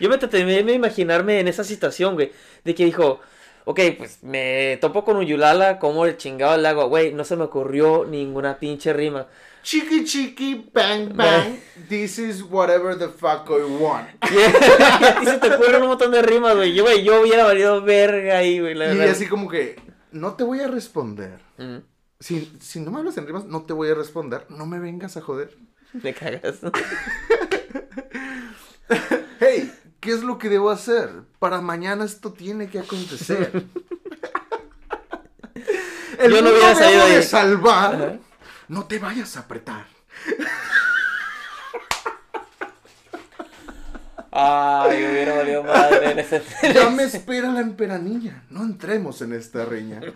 Yo 0.00 0.08
me 0.08 0.18
traté 0.18 0.44
de 0.44 0.72
imaginarme 0.72 1.40
en 1.40 1.48
esa 1.48 1.64
situación, 1.64 2.14
güey. 2.14 2.32
De 2.64 2.74
que 2.74 2.84
dijo, 2.84 3.20
ok, 3.64 3.80
pues 3.98 4.22
me 4.22 4.78
topo 4.80 5.04
con 5.04 5.16
Uyulala, 5.16 5.78
como 5.78 6.06
el 6.06 6.16
chingado 6.16 6.54
el 6.56 6.66
agua, 6.66 6.84
güey. 6.84 7.12
No 7.12 7.24
se 7.24 7.36
me 7.36 7.44
ocurrió 7.44 8.04
ninguna 8.04 8.58
pinche 8.58 8.92
rima. 8.92 9.26
Chiqui 9.62 10.04
chiqui, 10.04 10.68
bang 10.74 11.16
bang, 11.16 11.56
this 11.88 12.18
is 12.18 12.42
whatever 12.42 12.98
the 12.98 13.08
fuck 13.08 13.48
I 13.48 13.62
want. 13.82 14.06
Y 15.22 15.24
se 15.26 15.38
te 15.38 15.54
ocurren 15.54 15.80
un 15.80 15.88
montón 15.88 16.10
de 16.12 16.20
rimas, 16.20 16.54
güey. 16.54 16.74
Yo, 16.74 16.82
güey, 16.84 17.02
yo 17.02 17.22
hubiera 17.22 17.44
valido 17.44 17.80
verga 17.80 18.36
ahí, 18.36 18.60
güey. 18.60 18.74
la 18.74 18.92
Y 18.92 18.96
verdad. 18.98 19.12
así 19.14 19.26
como 19.26 19.48
que, 19.48 19.76
no 20.12 20.34
te 20.34 20.44
voy 20.44 20.60
a 20.60 20.66
responder. 20.68 21.40
Mm. 21.56 21.78
Si, 22.20 22.52
si 22.60 22.80
no 22.80 22.90
me 22.90 22.98
hablas 22.98 23.16
en 23.16 23.26
rimas, 23.26 23.46
no 23.46 23.62
te 23.64 23.72
voy 23.72 23.88
a 23.88 23.94
responder. 23.94 24.44
No 24.50 24.66
me 24.66 24.78
vengas 24.78 25.16
a 25.16 25.22
joder. 25.22 25.56
Me 25.94 26.12
cagas. 26.12 26.58
Hey, 29.40 29.72
¿qué 30.04 30.12
es 30.12 30.22
lo 30.22 30.36
que 30.36 30.50
debo 30.50 30.70
hacer? 30.70 31.08
Para 31.38 31.62
mañana 31.62 32.04
esto 32.04 32.34
tiene 32.34 32.68
que 32.68 32.78
acontecer. 32.78 33.50
El 36.18 36.30
Yo 36.30 36.42
no 36.42 36.50
hubiera 36.50 36.74
salido 36.74 37.08
de 37.08 37.22
salvar. 37.22 37.94
Ajá. 37.94 38.18
No 38.68 38.84
te 38.84 38.98
vayas 38.98 39.36
a 39.36 39.40
apretar. 39.40 39.86
Ay, 44.30 45.04
hubiera 45.04 45.36
valido 45.36 45.62
madre 45.62 46.10
en 46.10 46.18
ese. 46.18 46.42
Ya 46.74 46.90
me 46.90 47.04
espera 47.04 47.50
la 47.50 47.60
emperanilla. 47.60 48.42
No 48.50 48.62
entremos 48.62 49.22
en 49.22 49.32
esta 49.32 49.64
riña. 49.64 50.00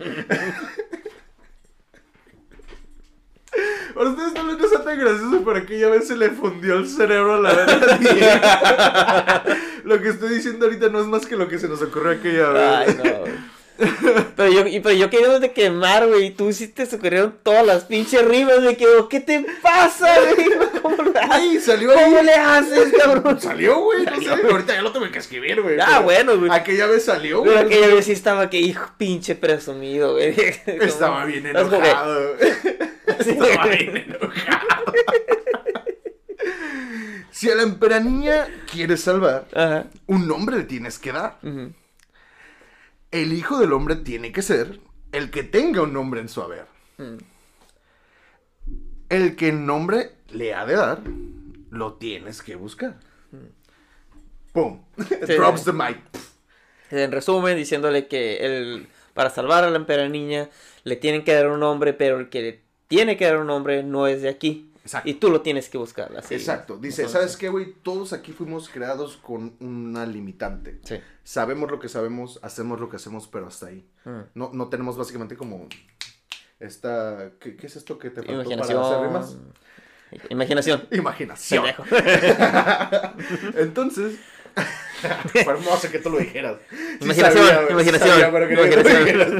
Para 3.95 4.11
ustedes 4.11 4.35
no 4.35 4.53
les 4.53 4.65
está 4.65 4.85
tan 4.85 4.99
gracioso, 4.99 5.43
pero 5.45 5.57
aquella 5.59 5.89
vez 5.89 6.07
se 6.09 6.17
le 6.17 6.31
fundió 6.31 6.75
el 6.77 6.89
cerebro 6.89 7.35
a 7.35 7.41
la 7.41 7.55
verdad. 7.55 9.43
lo 9.85 10.01
que 10.01 10.09
estoy 10.11 10.31
diciendo 10.35 10.67
ahorita 10.67 10.89
no 10.89 11.01
es 11.01 11.07
más 11.07 11.27
que 11.27 11.37
lo 11.37 11.49
que 11.49 11.59
se 11.59 11.69
nos 11.69 11.81
ocurrió 11.83 12.13
aquella 12.13 12.49
vez. 12.51 12.63
Ay, 12.63 12.97
no. 13.03 13.59
Pero 14.37 14.51
yo, 14.51 14.65
pero 14.83 14.93
yo 14.95 15.09
quería 15.09 15.39
de 15.39 15.53
quemar, 15.53 16.07
güey. 16.09 16.27
Y 16.27 16.31
tú 16.33 16.53
sí 16.53 16.67
te 16.69 16.83
ocurrieron 16.85 17.37
todas 17.45 17.65
las 17.65 17.85
pinches 17.85 18.25
rimas. 18.27 18.61
Me 18.61 18.77
quedo, 18.77 19.09
¿qué 19.09 19.21
te 19.21 19.47
pasa, 19.63 20.09
güey? 20.35 20.49
Ay, 21.31 21.61
salió 21.61 21.93
ahí. 21.97 22.05
¿Cómo 22.05 22.23
le 22.23 22.35
haces, 22.35 22.93
cabrón? 22.99 23.41
Salió, 23.41 23.81
güey. 23.81 24.05
No 24.05 24.21
sé. 24.21 24.31
Ahorita 24.51 24.75
ya 24.75 24.83
lo 24.83 24.93
tuve 24.93 25.11
que 25.13 25.19
escribir, 25.21 25.63
güey. 25.63 25.79
Ah, 25.81 25.87
pero 25.91 26.03
bueno, 26.03 26.39
güey. 26.39 26.51
Aquella 26.51 26.87
vez 26.87 27.05
salió, 27.05 27.43
Pero 27.45 27.55
güey. 27.55 27.67
aquella 27.67 27.95
vez 27.95 28.05
sí 28.07 28.13
estaba 28.13 28.51
que 28.51 28.59
hijo 28.59 28.85
pinche 28.99 29.37
presumido, 29.37 30.15
güey. 30.15 30.35
Estaba 30.67 31.25
bien 31.25 31.47
Es 31.47 31.53
como 31.55 31.71
que- 31.81 31.89
enojado. 31.89 32.35
Estaba 33.19 33.67
güey. 33.67 33.91
bien 33.91 33.97
enojado. 33.97 34.93
Si 37.31 37.51
a 37.51 37.55
la 37.55 37.63
emperaniña 37.63 38.49
quieres 38.71 39.03
salvar, 39.03 39.47
Ajá. 39.55 39.87
un 40.07 40.27
nombre 40.27 40.57
le 40.57 40.65
tienes 40.65 40.99
que 40.99 41.13
dar. 41.13 41.39
El 43.11 43.33
hijo 43.33 43.59
del 43.59 43.73
hombre 43.73 43.97
tiene 43.97 44.33
que 44.33 44.43
ser 44.43 44.81
el 45.13 45.31
que 45.31 45.43
tenga 45.43 45.83
un 45.83 45.93
nombre 45.93 46.21
en 46.21 46.29
su 46.29 46.43
haber. 46.43 46.67
Mm. 46.99 47.17
El 49.09 49.37
que 49.37 49.49
el 49.51 49.65
nombre 49.65 50.13
le 50.31 50.53
ha 50.55 50.67
de 50.67 50.75
dar, 50.75 51.01
lo 51.71 51.95
tienes 51.95 52.43
que 52.43 52.57
buscar. 52.57 52.97
¡Pum! 54.53 54.83
Drops 55.27 55.65
the 55.65 55.73
mic. 55.73 55.99
En 56.91 57.13
resumen, 57.13 57.57
diciéndole 57.57 58.09
que 58.09 58.39
el, 58.39 58.89
para 59.15 59.31
salvar 59.31 59.63
a 59.65 59.71
la 59.71 59.77
empera 59.77 60.09
niña 60.09 60.49
le 60.85 60.97
tienen 60.97 61.23
que 61.25 61.35
dar 61.35 61.49
un 61.49 61.61
nombre, 61.61 61.93
pero 61.93 62.19
el 62.19 62.29
que 62.31 62.43
le 62.43 62.63
tiene 62.89 63.17
que 63.17 63.25
dar 63.27 63.39
un 63.39 63.47
nombre 63.47 63.83
no 63.83 64.07
es 64.07 64.23
de 64.23 64.29
aquí. 64.29 64.65
Exacto. 64.83 65.09
Y 65.11 65.15
tú 65.15 65.31
lo 65.31 65.43
tienes 65.43 65.69
que 65.69 65.77
buscar. 65.77 66.11
Así. 66.17 66.35
Exacto. 66.35 66.79
Dice, 66.79 67.03
Entonces, 67.03 67.13
¿sabes 67.13 67.37
qué, 67.37 67.51
güey? 67.51 67.75
Todos 67.83 68.15
aquí 68.15 68.33
fuimos 68.33 68.71
creados 68.71 69.19
con 69.19 69.55
una 69.61 70.07
limitante. 70.07 70.79
Sí. 70.83 70.97
Sabemos 71.25 71.71
lo 71.71 71.79
que 71.79 71.91
sabemos, 71.91 72.41
hacemos 72.43 72.81
lo 72.81 72.89
que 72.89 72.97
hacemos, 72.97 73.29
pero 73.29 73.47
hasta 73.49 73.67
ahí. 73.67 73.85
Mm. 74.05 74.21
No, 74.35 74.51
no 74.55 74.69
tenemos 74.69 74.97
básicamente 74.97 75.37
como 75.37 75.69
esta... 76.59 77.33
¿Qué, 77.39 77.55
qué 77.57 77.67
es 77.67 77.77
esto 77.77 77.99
que 77.99 78.09
te 78.09 78.23
faltó 78.23 78.49
para 78.49 78.63
hacer 78.63 78.77
Imaginación. 78.77 79.05
rimas? 79.05 79.37
Imaginación. 80.31 80.89
Imaginación. 80.91 81.65
Entonces... 83.57 84.17
Fue 85.33 85.43
hermoso 85.53 85.89
que 85.91 85.99
tú 86.01 86.11
lo 86.11 86.19
dijeras. 86.19 86.57
Sí 86.71 87.05
Imaginación, 87.05 87.47
sabía, 87.47 87.71
imaginación, 87.71 88.09
sabía, 88.11 88.33
pero 88.33 88.47
lo 88.47 88.53
imaginación. 88.67 89.05
dijeras. 89.05 89.33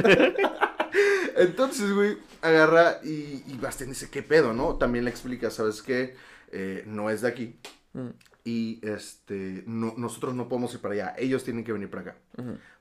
Entonces, 1.35 1.91
güey, 1.91 2.17
agarra 2.41 2.99
y, 3.03 3.43
y 3.47 3.57
Bastian 3.61 3.89
dice, 3.89 4.09
¿qué 4.09 4.23
pedo, 4.23 4.53
no? 4.53 4.75
También 4.75 5.05
le 5.05 5.11
explica, 5.11 5.49
¿sabes 5.49 5.81
qué? 5.81 6.15
Eh, 6.51 6.83
no 6.87 7.09
es 7.09 7.21
de 7.21 7.27
aquí. 7.27 7.59
Mm. 7.93 8.09
Y 8.43 8.79
este, 8.81 9.63
no, 9.67 9.93
nosotros 9.97 10.33
no 10.33 10.47
podemos 10.47 10.73
ir 10.73 10.79
para 10.79 10.93
allá. 10.93 11.15
Ellos 11.17 11.43
tienen 11.43 11.63
que 11.63 11.73
venir 11.73 11.89
para 11.89 12.01
acá. 12.01 12.17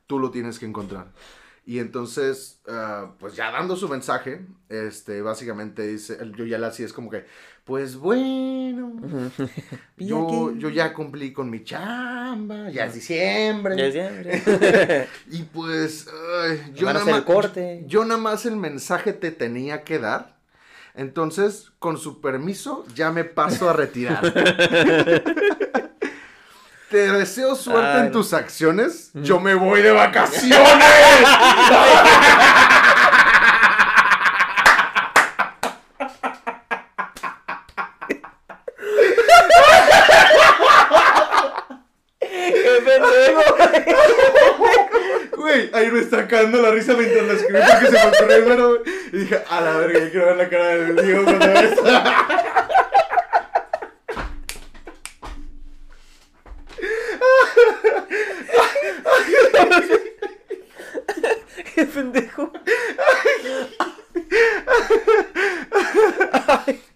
Tú 0.07 0.19
lo 0.19 0.31
tienes 0.31 0.59
que 0.59 0.67
encontrar. 0.67 1.13
Y 1.69 1.81
entonces, 1.81 2.63
ah, 2.67 3.13
pues 3.21 3.35
ya 3.37 3.51
dando 3.51 3.77
su 3.77 3.91
mensaje, 3.91 4.41
este, 4.71 5.21
básicamente 5.21 5.87
dice, 5.87 6.17
el- 6.19 6.35
yo 6.35 6.47
ya 6.47 6.57
la 6.57 6.69
así 6.69 6.83
es 6.83 6.95
como 6.95 7.11
que, 7.11 7.27
pues 7.65 7.97
bueno, 7.97 8.95
yo, 9.99 10.55
yo 10.57 10.71
ya 10.71 10.95
cumplí 10.95 11.31
con 11.35 11.51
mi 11.51 11.63
chamba, 11.65 12.71
ya 12.71 12.87
es 12.87 12.95
diciembre. 12.95 13.77
Ya 13.77 13.85
es 13.85 13.93
siempre. 13.93 15.09
Y 15.31 15.43
pues, 15.43 16.07
ay, 16.41 16.73
yo, 16.75 16.87
nada 16.91 17.05
más, 17.05 17.21
corte. 17.25 17.85
yo 17.87 18.03
nada 18.07 18.19
más 18.19 18.47
el 18.47 18.57
mensaje 18.57 19.13
te 19.13 19.31
tenía 19.31 19.85
que 19.85 19.99
dar. 19.99 20.39
Entonces, 20.95 21.71
con 21.79 21.99
su 21.99 22.23
permiso, 22.23 22.87
ya 22.95 23.13
me 23.13 23.25
paso 23.25 23.69
a 23.69 23.75
retirar. 23.75 24.23
te 26.91 27.13
deseo 27.13 27.55
suerte 27.55 27.87
Ay, 27.91 27.99
en 28.01 28.07
no. 28.07 28.13
tus 28.13 28.33
acciones. 28.33 29.11
Yo 29.15 29.41
me 29.41 29.55
voy 29.55 29.83
de 29.83 29.93
vacaciones. 29.93 30.59
Güey, 45.37 45.71
ahí 45.73 45.91
me 45.91 46.01
está 46.01 46.27
cagando 46.27 46.61
la 46.61 46.71
risa 46.71 46.95
mientras 46.95 47.27
la 47.27 47.33
escribí 47.35 47.61
porque 47.71 47.87
se 47.87 47.93
me 47.93 48.17
ocurrió 48.17 48.37
el. 48.37 48.83
Y 49.13 49.17
dije, 49.19 49.43
a 49.49 49.61
la 49.61 49.73
verga, 49.77 49.99
ya 50.01 50.11
quiero 50.11 50.27
ver 50.27 50.37
la 50.37 50.49
cara 50.49 50.65
del 50.67 50.97
Diego 50.97 51.25
cuando 51.25 51.47
ve 51.47 51.61
esto. 51.65 51.83
¡Qué 61.75 61.85
pendejo! 61.85 62.53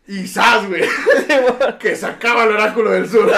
Y 0.06 0.26
¡zas, 0.26 0.66
güey! 0.68 0.82
Que 1.82 1.96
se 1.96 2.06
acaba 2.06 2.44
el 2.44 2.52
oráculo 2.52 2.92
del 2.92 3.10
sur. 3.10 3.30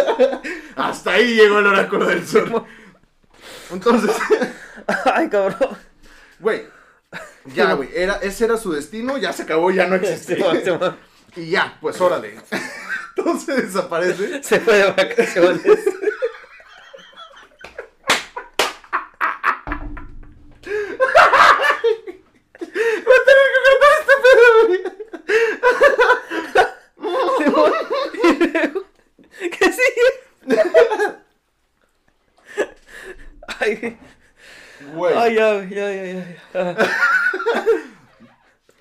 Hasta 0.76 1.12
ahí 1.12 1.34
llegó 1.34 1.58
el 1.58 1.66
oráculo 1.66 2.06
del 2.06 2.26
sur. 2.26 2.64
Entonces, 3.72 4.10
Ay, 5.06 5.28
cabrón. 5.30 5.76
güey, 6.38 6.66
ya, 7.46 7.72
güey, 7.72 7.88
era, 7.94 8.16
ese 8.16 8.44
era 8.44 8.58
su 8.58 8.72
destino, 8.72 9.16
ya 9.16 9.32
se 9.32 9.42
acabó, 9.44 9.70
ya 9.70 9.86
no 9.86 9.98
Simón. 10.18 10.98
y 11.34 11.50
ya, 11.50 11.78
pues 11.80 11.98
órale. 12.00 12.38
Entonces 13.16 13.72
desaparece. 13.72 14.42
Se 14.42 14.60
fue 14.60 14.74
de 14.76 14.84
vacaciones. 14.90 15.62
¿Qué 29.38 29.72
sigue? 29.72 30.56
Ay, 33.60 33.98
Güey, 34.94 35.14
ay, 35.28 35.34
ya, 35.34 35.64
ya, 35.64 36.04
ya, 36.04 36.38
ya. 36.54 36.76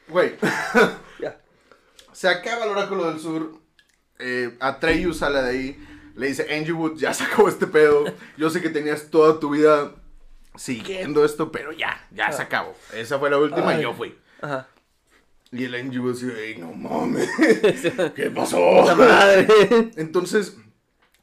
güey. 0.07 0.35
Ya. 1.19 1.39
Se 2.13 2.27
acaba 2.29 2.65
el 2.65 2.71
oráculo 2.71 3.09
del 3.09 3.19
sur. 3.19 3.53
Eh, 4.19 4.55
Atreyu 4.59 5.13
sale 5.13 5.41
de 5.41 5.49
ahí. 5.49 5.87
Le 6.15 6.27
dice, 6.27 6.47
Angie 6.55 6.73
Wood, 6.73 6.97
ya 6.97 7.13
se 7.13 7.23
acabó 7.23 7.47
este 7.49 7.67
pedo. 7.67 8.05
Yo 8.37 8.49
sé 8.49 8.61
que 8.61 8.69
tenías 8.69 9.09
toda 9.09 9.39
tu 9.39 9.51
vida 9.51 9.93
siguiendo 10.55 11.23
esto, 11.25 11.51
pero 11.51 11.71
ya, 11.71 12.07
ya 12.11 12.31
se 12.31 12.41
acabó. 12.41 12.75
Esa 12.93 13.19
fue 13.19 13.29
la 13.29 13.37
última 13.37 13.77
y 13.77 13.83
yo 13.83 13.93
fui. 13.93 14.15
Ajá. 14.41 14.67
Y 15.51 15.63
el 15.65 15.75
Angie 15.75 15.99
Wood 15.99 16.13
dice, 16.19 16.45
"Ey, 16.45 16.57
no 16.57 16.73
mames, 16.73 17.29
¿qué 18.15 18.29
pasó? 18.31 18.59
madre. 18.97 19.47
Entonces, 19.95 20.57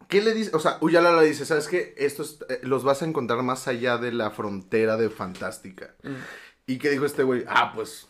¿qué 0.08 0.22
le 0.22 0.34
dice? 0.34 0.50
O 0.54 0.60
sea, 0.60 0.78
Uyala 0.80 1.12
le 1.20 1.26
dice, 1.26 1.44
¿sabes 1.46 1.68
qué? 1.68 1.94
Estos 1.96 2.38
eh, 2.48 2.60
los 2.62 2.84
vas 2.84 3.02
a 3.02 3.06
encontrar 3.06 3.42
más 3.42 3.66
allá 3.68 3.98
de 3.98 4.12
la 4.12 4.30
frontera 4.30 4.96
de 4.96 5.10
Fantástica. 5.10 5.94
¿Y 6.66 6.78
qué 6.78 6.90
dijo 6.90 7.04
este 7.06 7.22
güey? 7.22 7.44
Ah, 7.48 7.72
pues 7.74 8.08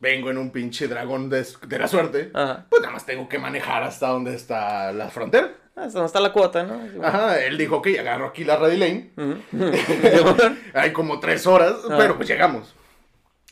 vengo 0.00 0.30
en 0.30 0.38
un 0.38 0.50
pinche 0.50 0.88
dragón 0.88 1.28
de, 1.30 1.46
de 1.66 1.78
la 1.78 1.86
suerte. 1.88 2.30
Ajá. 2.34 2.66
Pues 2.68 2.82
nada 2.82 2.94
más 2.94 3.06
tengo 3.06 3.28
que 3.28 3.38
manejar 3.38 3.82
hasta 3.82 4.08
donde 4.08 4.34
está 4.34 4.92
la 4.92 5.08
frontera. 5.10 5.52
Ah, 5.76 5.84
Hasta 5.84 6.00
donde 6.00 6.06
está 6.06 6.20
la 6.20 6.32
cuota, 6.32 6.64
¿no? 6.64 7.06
Ajá, 7.06 7.40
él 7.42 7.56
dijo, 7.56 7.76
ok, 7.76 7.88
agarro 7.98 8.26
aquí 8.26 8.44
la 8.44 8.56
Ready 8.56 8.76
Lane. 8.76 9.10
Hay 10.74 10.92
como 10.92 11.18
tres 11.20 11.46
horas, 11.46 11.76
Ah. 11.88 11.94
pero 11.96 12.16
pues 12.16 12.28
llegamos. 12.28 12.74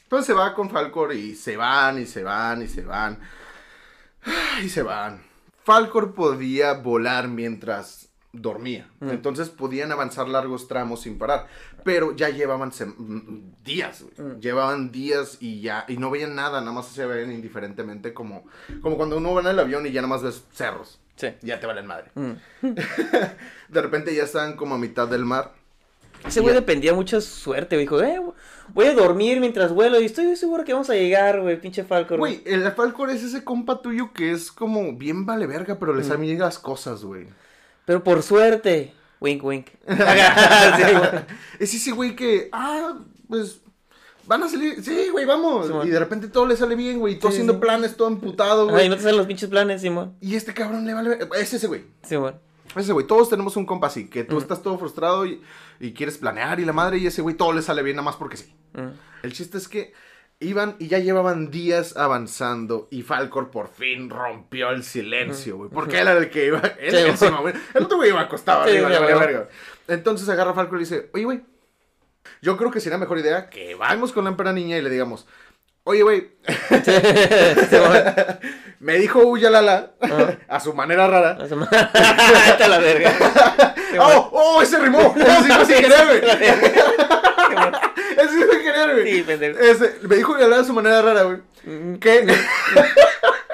Entonces 0.02 0.26
se 0.26 0.32
va 0.32 0.54
con 0.54 0.68
Falcor 0.70 1.14
y 1.14 1.34
se 1.36 1.56
van 1.56 1.98
y 2.00 2.06
se 2.06 2.22
van 2.24 2.62
y 2.62 2.68
se 2.68 2.82
van. 2.82 3.18
Y 4.62 4.68
se 4.68 4.82
van. 4.82 5.22
Falcor 5.64 6.14
podía 6.14 6.74
volar 6.74 7.28
mientras 7.28 8.10
dormía. 8.32 8.88
Mm. 9.00 9.10
Entonces 9.10 9.48
podían 9.48 9.92
avanzar 9.92 10.28
largos 10.28 10.68
tramos 10.68 11.02
sin 11.02 11.18
parar. 11.18 11.46
Pero 11.84 12.14
ya 12.14 12.28
llevaban 12.28 12.70
mm, 12.70 13.62
días, 13.64 14.02
güey. 14.02 14.28
Mm. 14.28 14.40
Llevaban 14.40 14.92
días 14.92 15.38
y 15.40 15.60
ya, 15.60 15.84
y 15.88 15.96
no 15.96 16.10
veían 16.10 16.34
nada, 16.34 16.60
nada 16.60 16.72
más 16.72 16.86
se 16.88 17.06
veían 17.06 17.32
indiferentemente 17.32 18.12
como, 18.12 18.44
como 18.82 18.96
cuando 18.96 19.16
uno 19.16 19.34
va 19.34 19.40
en 19.40 19.48
el 19.48 19.58
avión 19.58 19.86
y 19.86 19.92
ya 19.92 20.02
nada 20.02 20.14
más 20.14 20.22
ves 20.22 20.44
cerros. 20.52 21.00
Sí. 21.16 21.28
Ya 21.42 21.60
te 21.60 21.66
valen 21.66 21.86
madre. 21.86 22.10
Mm. 22.14 22.32
De 23.68 23.82
repente 23.82 24.14
ya 24.14 24.24
estaban 24.24 24.56
como 24.56 24.76
a 24.76 24.78
mitad 24.78 25.08
del 25.08 25.24
mar. 25.24 25.52
Ese 26.26 26.40
güey 26.40 26.54
dependía 26.54 26.94
su 26.94 27.20
suerte, 27.20 27.76
güey. 27.76 27.86
Dijo, 27.86 28.02
eh, 28.02 28.20
voy 28.74 28.86
a 28.86 28.94
dormir 28.94 29.40
mientras 29.40 29.72
vuelo 29.72 30.00
y 30.00 30.04
estoy 30.04 30.34
seguro 30.36 30.64
que 30.64 30.72
vamos 30.72 30.90
a 30.90 30.94
llegar, 30.94 31.40
güey, 31.40 31.60
pinche 31.60 31.84
Falcor. 31.84 32.18
Güey, 32.18 32.42
el 32.44 32.70
Falcor 32.72 33.10
es 33.10 33.22
ese 33.22 33.42
compa 33.44 33.80
tuyo 33.82 34.12
que 34.12 34.32
es 34.32 34.52
como 34.52 34.92
bien 34.96 35.26
vale 35.26 35.46
verga, 35.46 35.78
pero 35.78 35.94
le 35.94 36.04
sabe 36.04 36.26
las 36.36 36.58
cosas, 36.58 37.04
güey. 37.04 37.26
Pero 37.84 38.04
por 38.04 38.22
suerte. 38.22 38.94
Wink, 39.20 39.44
wink. 39.44 39.66
Sí. 39.88 40.84
Es 41.58 41.74
ese 41.74 41.92
güey 41.92 42.14
que, 42.16 42.48
ah, 42.52 42.98
pues, 43.28 43.60
van 44.26 44.42
a 44.42 44.48
salir, 44.48 44.82
sí, 44.82 45.08
güey, 45.10 45.24
vamos. 45.26 45.66
Simón. 45.66 45.86
y 45.86 45.90
de 45.90 45.98
repente 45.98 46.28
todo 46.28 46.46
le 46.46 46.56
sale 46.56 46.74
bien, 46.76 46.98
güey, 47.00 47.18
todo 47.18 47.30
Sí, 47.30 47.36
haciendo 47.36 47.54
sí. 47.54 47.58
planes, 47.58 47.96
todo 47.96 48.08
amputado, 48.08 48.66
Ay, 48.68 48.70
güey. 48.70 48.88
no 48.88 48.96
te 48.96 49.02
salen 49.02 49.18
los 49.18 49.26
pinches 49.26 49.48
planes, 49.48 49.82
Simón. 49.82 50.14
Y 50.20 50.36
este 50.36 50.54
cabrón 50.54 50.86
le 50.86 50.94
vale 50.94 51.08
verga. 51.10 51.28
Es 51.38 51.52
ese 51.52 51.66
güey. 51.66 51.84
Simón. 52.02 52.36
Ese 52.76 52.92
güey, 52.92 53.06
todos 53.06 53.28
tenemos 53.28 53.56
un 53.56 53.66
compa 53.66 53.88
así, 53.88 54.08
que 54.08 54.24
tú 54.24 54.38
estás 54.38 54.62
todo 54.62 54.78
frustrado 54.78 55.26
y, 55.26 55.42
y 55.80 55.92
quieres 55.92 56.18
planear 56.18 56.60
y 56.60 56.64
la 56.64 56.72
madre, 56.72 56.98
y 56.98 57.06
ese 57.06 57.22
güey 57.22 57.36
todo 57.36 57.52
le 57.52 57.62
sale 57.62 57.82
bien 57.82 57.96
nada 57.96 58.04
más 58.04 58.16
porque 58.16 58.36
sí. 58.36 58.54
Mm. 58.74 58.88
El 59.22 59.32
chiste 59.32 59.58
es 59.58 59.68
que 59.68 59.92
iban 60.40 60.76
y 60.78 60.88
ya 60.88 60.98
llevaban 60.98 61.50
días 61.50 61.96
avanzando 61.96 62.88
y 62.90 63.02
Falcor 63.02 63.50
por 63.50 63.68
fin 63.68 64.08
rompió 64.08 64.70
el 64.70 64.82
silencio, 64.82 65.56
güey. 65.58 65.70
Porque 65.70 66.00
él 66.00 66.08
era 66.08 66.18
el 66.18 66.30
que 66.30 66.46
iba, 66.46 66.60
él 66.80 66.96
Sí, 66.96 67.02
encima, 67.06 67.40
güey. 67.40 67.54
El 67.74 67.84
otro 67.84 67.98
güey 67.98 68.10
iba 68.10 68.20
acostado 68.20 68.64
Sí, 68.64 68.76
arriba, 68.76 68.88
sí, 68.88 69.04
verga. 69.04 69.48
Entonces 69.86 70.28
agarra 70.28 70.52
a 70.52 70.54
Falcor 70.54 70.78
y 70.78 70.84
dice, 70.84 71.10
oye, 71.12 71.24
güey, 71.24 71.42
yo 72.40 72.56
creo 72.56 72.70
que 72.70 72.80
sería 72.80 72.98
mejor 72.98 73.18
idea 73.18 73.50
que 73.50 73.74
vayamos 73.74 74.12
con 74.12 74.24
la 74.24 74.30
empera 74.30 74.52
niña 74.52 74.78
y 74.78 74.82
le 74.82 74.88
digamos, 74.90 75.26
oye, 75.90 76.02
güey, 76.02 76.30
me 78.80 78.98
dijo 78.98 79.20
Uyalala 79.26 79.92
Ajá. 80.00 80.38
a 80.48 80.58
su 80.60 80.72
manera 80.74 81.06
rara. 81.06 81.38
A 81.40 81.46
la 82.68 82.78
verga. 82.78 83.12
¡Oh, 83.98 84.30
oh, 84.32 84.62
ese 84.62 84.78
rimó! 84.78 85.14
Ese 85.16 85.42
sí 85.42 85.52
fue 85.52 85.64
sin 85.66 85.76
querer, 85.76 86.06
güey. 86.06 86.18
Ese 88.16 88.28
sí 88.28 88.42
fue 88.44 88.52
sin 88.54 88.62
querer, 88.62 88.92
güey. 88.94 89.12
Sí, 89.16 89.22
pendejo. 89.22 89.58
Ese, 89.58 89.94
me 90.02 90.16
dijo 90.16 90.32
Uyalala 90.32 90.62
a 90.62 90.64
su 90.64 90.72
manera 90.72 91.02
rara, 91.02 91.22
güey. 91.24 91.38
Mm. 91.64 91.96
Que 91.96 92.26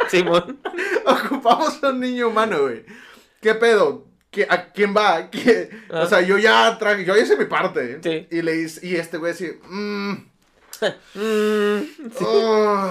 Simón. 0.08 0.60
ocupamos 1.04 1.82
a 1.82 1.88
un 1.88 2.00
niño 2.00 2.28
humano, 2.28 2.60
güey. 2.62 2.84
¿Qué 3.40 3.54
pedo? 3.54 4.06
¿Qué- 4.30 4.46
¿A 4.48 4.70
quién 4.72 4.94
va? 4.96 5.28
¿Qué? 5.30 5.70
O 5.90 5.96
Ah. 5.98 6.06
sea, 6.06 6.20
yo 6.20 6.38
ya 6.38 6.76
traje, 6.78 7.04
yo 7.04 7.16
ya 7.16 7.22
hice 7.22 7.36
mi 7.36 7.46
parte. 7.46 7.98
Sí. 8.02 8.28
Y 8.30 8.42
le 8.42 8.56
hice- 8.56 8.86
y 8.86 8.96
este 8.96 9.16
güey 9.18 9.32
así, 9.32 9.50
mmm, 9.68 10.14
Mm. 11.14 12.10
oh, 12.20 12.90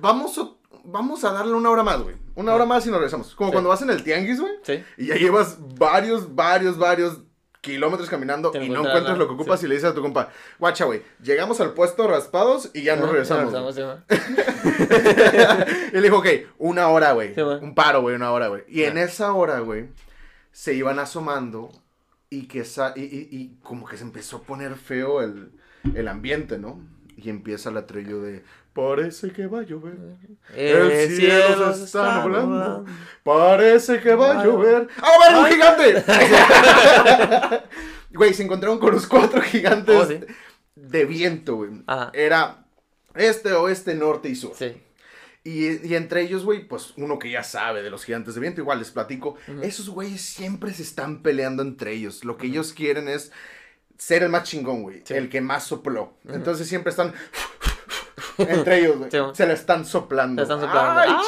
vamos, 0.00 0.38
a, 0.38 0.48
vamos 0.84 1.24
a 1.24 1.32
darle 1.32 1.54
una 1.54 1.70
hora 1.70 1.82
más, 1.82 2.02
güey. 2.02 2.16
Una 2.34 2.54
hora 2.54 2.64
más 2.66 2.84
y 2.86 2.90
nos 2.90 2.98
regresamos. 2.98 3.34
Como 3.34 3.48
Ah. 3.48 3.50
Sí. 3.50 3.52
cuando 3.54 3.68
vas 3.70 3.82
en 3.82 3.90
el 3.90 4.02
tianguis, 4.02 4.40
güey. 4.40 4.52
Sí. 4.62 4.82
Y 4.96 5.06
ya 5.06 5.14
llevas 5.16 5.56
varios, 5.78 6.34
varios, 6.34 6.78
varios 6.78 7.18
kilómetros 7.60 8.10
caminando 8.10 8.52
y 8.60 8.68
no 8.68 8.80
encuentras 8.86 9.16
lo 9.16 9.26
que 9.26 9.32
ocupas 9.34 9.60
sí. 9.60 9.64
y 9.64 9.68
le 9.70 9.76
dices 9.76 9.90
a 9.90 9.94
tu 9.94 10.02
compa, 10.02 10.28
guacha, 10.58 10.84
güey, 10.84 11.02
llegamos 11.22 11.60
al 11.62 11.72
puesto 11.72 12.06
raspados 12.06 12.70
y 12.74 12.82
ya 12.82 12.94
nos 12.96 13.08
Ah, 13.08 13.12
regresamos. 13.12 13.52
ya 13.54 13.60
güey". 13.60 13.72
Simón. 13.72 14.04
y 15.92 15.94
le 15.96 16.02
dijo, 16.02 16.18
ok, 16.18 16.26
una 16.58 16.88
hora, 16.88 17.12
güey. 17.12 17.34
Sí, 17.34 17.40
un 17.40 17.74
paro, 17.74 18.02
güey, 18.02 18.16
una 18.16 18.32
hora, 18.32 18.48
güey. 18.48 18.64
Y 18.68 18.82
en 18.82 18.98
esa 18.98 19.32
hora, 19.32 19.60
güey, 19.60 19.88
se 20.52 20.74
iban 20.74 20.98
asomando 20.98 21.70
y 22.28 22.48
que 22.48 22.64
sa- 22.64 22.92
y, 22.96 23.02
y- 23.02 23.28
y 23.30 23.56
como 23.62 23.86
que 23.86 23.96
se 23.96 24.02
empezó 24.04 24.38
a 24.38 24.42
poner 24.42 24.74
feo 24.74 25.22
el, 25.22 25.50
el 25.94 26.08
ambiente, 26.08 26.58
¿no? 26.58 26.80
Y 27.24 27.30
empieza 27.30 27.70
la 27.70 27.86
trillo 27.86 28.20
de, 28.20 28.42
parece 28.74 29.30
que 29.30 29.46
va 29.46 29.60
a 29.60 29.62
llover. 29.62 29.96
El 30.54 31.16
cielo 31.16 31.72
se 31.72 31.84
está 31.84 32.20
nublando. 32.22 32.84
Parece 33.22 33.98
que 34.00 34.14
va 34.14 34.40
a 34.40 34.44
llover. 34.44 34.88
¡Ah, 34.98 35.32
va 35.32 35.40
un 35.40 35.46
gigante! 35.46 36.04
Güey, 38.12 38.32
se 38.34 38.44
encontraron 38.44 38.78
con 38.78 38.92
los 38.92 39.06
cuatro 39.08 39.40
gigantes 39.42 39.96
Oh, 39.96 40.06
sí. 40.06 40.20
de 40.76 41.04
viento, 41.04 41.56
güey. 41.56 41.70
Ajá. 41.86 42.10
Era 42.14 42.66
este, 43.16 43.52
oeste, 43.54 43.94
norte 43.94 44.28
y 44.28 44.36
sur. 44.36 44.52
Sí. 44.56 44.76
Y, 45.42 45.84
y 45.86 45.94
entre 45.96 46.22
ellos, 46.22 46.44
güey, 46.44 46.68
pues 46.68 46.92
uno 46.96 47.18
que 47.18 47.30
ya 47.30 47.42
sabe 47.42 47.82
de 47.82 47.90
los 47.90 48.04
gigantes 48.04 48.34
de 48.34 48.40
viento, 48.40 48.60
igual 48.60 48.78
les 48.78 48.90
platico, 48.92 49.36
esos 49.62 49.88
güeyes 49.90 50.20
siempre 50.20 50.72
se 50.72 50.82
están 50.82 51.22
peleando 51.22 51.62
entre 51.62 51.92
ellos. 51.92 52.24
Lo 52.24 52.36
que 52.36 52.46
ellos 52.46 52.72
quieren 52.72 53.08
es 53.08 53.32
ser 53.98 54.22
el 54.22 54.28
más 54.28 54.44
chingón, 54.44 54.82
güey, 54.82 55.02
Sí. 55.04 55.14
el 55.14 55.28
que 55.28 55.40
más 55.40 55.64
sopló. 55.64 56.14
Entonces 56.28 56.68
siempre 56.68 56.90
están 56.90 57.12
entre 58.38 58.78
ellos, 58.80 58.98
güey. 58.98 59.10
Sí. 59.10 59.18
Se 59.34 59.46
la 59.46 59.52
están 59.52 59.84
soplando. 59.84 60.42
Se 60.44 60.48
la 60.48 60.54
están 60.54 60.68
soplando. 60.70 61.00
¡Ay, 61.00 61.10
¡Ah! 61.10 61.22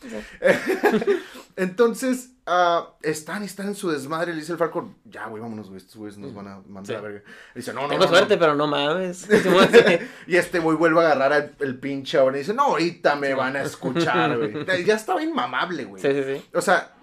chiquillo! 0.00 1.18
Entonces, 1.56 2.30
ah, 2.46 2.92
están 3.02 3.42
están 3.42 3.66
en 3.66 3.74
su 3.74 3.90
desmadre. 3.90 4.32
Le 4.32 4.40
dice 4.40 4.52
el 4.52 4.58
Falcon, 4.58 4.96
ya, 5.04 5.26
güey, 5.26 5.42
vámonos, 5.42 5.66
güey, 5.68 5.78
estos 5.78 5.96
güeyes 5.96 6.16
nos 6.18 6.32
van 6.32 6.46
a 6.46 6.60
mandar 6.68 6.86
Sí. 6.86 6.92
a 6.92 6.96
la 6.96 7.00
verga. 7.02 7.22
Le 7.54 7.58
dice, 7.60 7.72
no, 7.74 7.82
no, 7.82 7.88
Tengo 7.88 8.04
no, 8.04 8.10
no". 8.10 8.16
suerte, 8.16 8.36
pero 8.38 8.54
no 8.54 8.66
mames. 8.68 9.26
Y 10.28 10.36
este 10.36 10.60
güey 10.60 10.76
vuelve 10.76 11.00
a 11.04 11.10
agarrar 11.12 11.54
el, 11.58 11.66
el 11.66 11.78
pinche 11.80 12.16
ahora 12.18 12.36
y 12.36 12.40
dice, 12.40 12.54
no, 12.54 12.62
ahorita 12.64 13.16
me 13.16 13.34
van 13.34 13.56
a 13.56 13.62
escuchar, 13.62 14.36
güey. 14.38 14.84
Ya 14.84 14.94
estaba 14.94 15.20
inmamable, 15.22 15.84
güey. 15.84 16.00
Sí, 16.00 16.08
sí, 16.12 16.22
sí. 16.36 16.44
O 16.54 16.60
sea, 16.62 16.94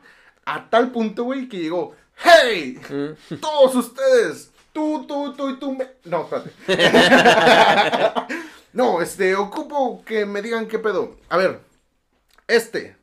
a 0.45 0.69
tal 0.69 0.91
punto, 0.91 1.23
güey, 1.25 1.49
que 1.49 1.57
llegó, 1.59 1.93
¡Hey! 2.17 2.79
Todos 3.41 3.75
ustedes, 3.75 4.51
tú, 4.75 5.05
tú, 5.07 5.33
tú 5.33 5.49
y 5.49 5.57
tú, 5.57 5.73
me... 5.73 5.87
No, 6.03 6.23
espérate. 6.23 6.51
no, 8.73 9.01
este, 9.01 9.35
ocupo 9.35 10.03
que 10.03 10.25
me 10.25 10.41
digan 10.41 10.67
qué 10.67 10.77
pedo. 10.77 11.15
A 11.29 11.37
ver, 11.37 11.61
este, 12.45 12.97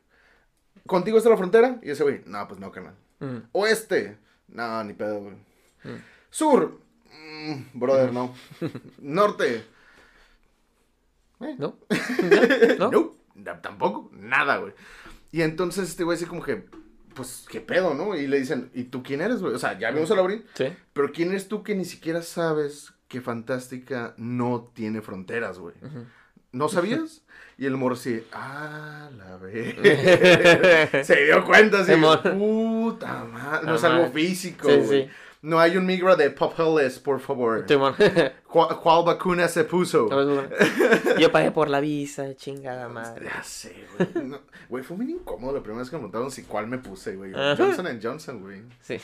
¿contigo 0.85 1.17
está 1.17 1.31
la 1.31 1.37
frontera? 1.37 1.79
Y 1.81 1.89
ese 1.89 2.03
güey, 2.03 2.21
no, 2.27 2.47
pues 2.47 2.59
no, 2.59 2.71
carnal. 2.71 2.93
Mm. 3.19 3.37
Oeste, 3.53 4.19
no, 4.49 4.83
ni 4.83 4.93
pedo, 4.93 5.21
güey. 5.21 5.35
Mm. 5.83 6.03
Sur, 6.29 6.79
mm, 7.11 7.55
brother, 7.73 8.13
no. 8.13 8.35
Norte, 8.99 9.65
eh, 11.39 11.55
¿No? 11.57 11.75
¿No? 12.79 13.15
no, 13.35 13.59
tampoco, 13.61 14.11
nada, 14.13 14.57
güey. 14.57 14.73
Y 15.31 15.41
entonces 15.41 15.89
este 15.89 16.03
güey 16.03 16.17
así 16.17 16.25
como 16.25 16.43
que, 16.43 16.65
pues, 17.13 17.45
¿qué 17.49 17.61
pedo, 17.61 17.93
no? 17.93 18.15
Y 18.15 18.27
le 18.27 18.39
dicen, 18.39 18.69
¿y 18.73 18.85
tú 18.85 19.03
quién 19.03 19.21
eres, 19.21 19.41
güey? 19.41 19.53
O 19.53 19.59
sea, 19.59 19.77
ya 19.79 19.91
vimos 19.91 20.09
a 20.11 20.15
Laurín, 20.15 20.43
Sí. 20.53 20.65
pero 20.93 21.11
¿quién 21.11 21.29
eres 21.29 21.47
tú 21.47 21.63
que 21.63 21.75
ni 21.75 21.85
siquiera 21.85 22.21
sabes 22.21 22.93
que 23.07 23.21
Fantástica 23.21 24.13
no 24.17 24.71
tiene 24.73 25.01
fronteras, 25.01 25.59
güey? 25.59 25.75
¿No 26.51 26.69
sabías? 26.69 27.21
Y 27.55 27.67
el 27.67 27.77
morro 27.77 27.93
así, 27.93 28.23
ah, 28.33 29.11
la 29.15 29.37
vez. 29.41 29.75
Se 31.05 31.23
dio 31.25 31.45
cuenta 31.45 31.81
así, 31.81 31.93
puta 32.31 33.23
madre, 33.25 33.67
no 33.67 33.75
es 33.75 33.83
algo 33.83 34.09
físico, 34.11 34.67
Sí, 34.69 34.75
güey. 34.77 35.03
sí. 35.05 35.09
No 35.43 35.59
hay 35.59 35.75
un 35.75 35.85
migra 35.85 36.15
de 36.15 36.29
papeles, 36.29 36.99
por 36.99 37.19
favor. 37.19 37.65
¿Cuál, 38.47 38.79
cuál 38.81 39.05
vacuna 39.05 39.49
se 39.49 39.65
puso? 39.65 40.07
Yo 41.19 41.31
pagué 41.33 41.51
por 41.51 41.69
la 41.69 41.81
visa, 41.81 42.33
chingada 42.33 42.87
madre. 42.87 43.25
Ya 43.25 43.43
sé, 43.43 43.75
güey. 43.97 44.25
No, 44.25 44.39
Güey, 44.69 44.85
fue 44.85 44.95
muy 44.95 45.11
incómodo 45.11 45.53
la 45.53 45.61
primera 45.61 45.81
vez 45.81 45.89
que 45.89 45.97
me 45.97 45.99
preguntaron 45.99 46.31
si 46.31 46.43
cuál 46.43 46.67
me 46.67 46.77
puse, 46.77 47.17
güey. 47.17 47.33
Ajá. 47.33 47.57
Johnson 47.57 47.99
Johnson, 48.01 48.41
güey. 48.41 48.61
Sí. 48.79 48.95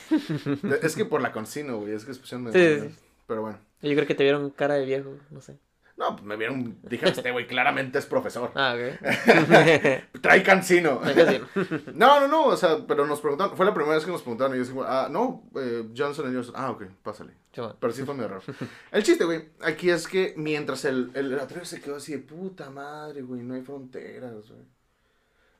Es 0.80 0.96
que 0.96 1.04
por 1.04 1.20
la 1.20 1.30
concino, 1.30 1.78
güey. 1.78 1.92
Es 1.92 2.06
que 2.06 2.14
pusieron 2.14 2.50
sí, 2.54 2.80
sí. 2.80 2.94
Pero 3.26 3.42
bueno. 3.42 3.58
Yo 3.82 3.94
creo 3.94 4.06
que 4.06 4.14
te 4.14 4.22
vieron 4.22 4.48
cara 4.48 4.74
de 4.74 4.86
viejo, 4.86 5.10
no 5.30 5.42
sé. 5.42 5.58
No, 6.00 6.16
pues 6.16 6.24
me 6.24 6.34
vieron. 6.36 6.78
Dije, 6.82 7.06
este 7.10 7.30
güey 7.30 7.46
claramente 7.46 7.98
es 7.98 8.06
profesor. 8.06 8.50
Ah, 8.56 8.74
ok. 8.74 10.10
Trae 10.22 10.42
sí. 10.42 11.40
No, 11.94 12.20
no, 12.20 12.26
no. 12.26 12.44
O 12.46 12.56
sea, 12.56 12.78
pero 12.88 13.06
nos 13.06 13.20
preguntaron. 13.20 13.54
Fue 13.54 13.66
la 13.66 13.74
primera 13.74 13.94
vez 13.96 14.06
que 14.06 14.10
nos 14.10 14.22
preguntaron. 14.22 14.54
Y 14.56 14.58
yo 14.60 14.64
dije, 14.64 14.80
ah, 14.86 15.08
no, 15.10 15.42
eh, 15.56 15.84
Johnson 15.94 16.32
Johnson. 16.34 16.54
Ah, 16.56 16.70
ok, 16.70 16.84
pásale. 17.02 17.32
Simón. 17.52 17.76
Pero 17.78 17.92
sí 17.92 18.02
fue 18.04 18.14
medio 18.14 18.28
raro. 18.28 18.42
El 18.90 19.02
chiste, 19.02 19.24
güey, 19.24 19.50
aquí 19.60 19.90
es 19.90 20.08
que 20.08 20.32
mientras 20.38 20.86
el, 20.86 21.10
el 21.14 21.38
atrevo 21.38 21.66
se 21.66 21.80
quedó 21.82 21.96
así 21.96 22.12
de 22.12 22.18
puta 22.20 22.70
madre, 22.70 23.20
güey, 23.22 23.42
no 23.42 23.54
hay 23.54 23.60
fronteras, 23.62 24.48
güey. 24.48 24.62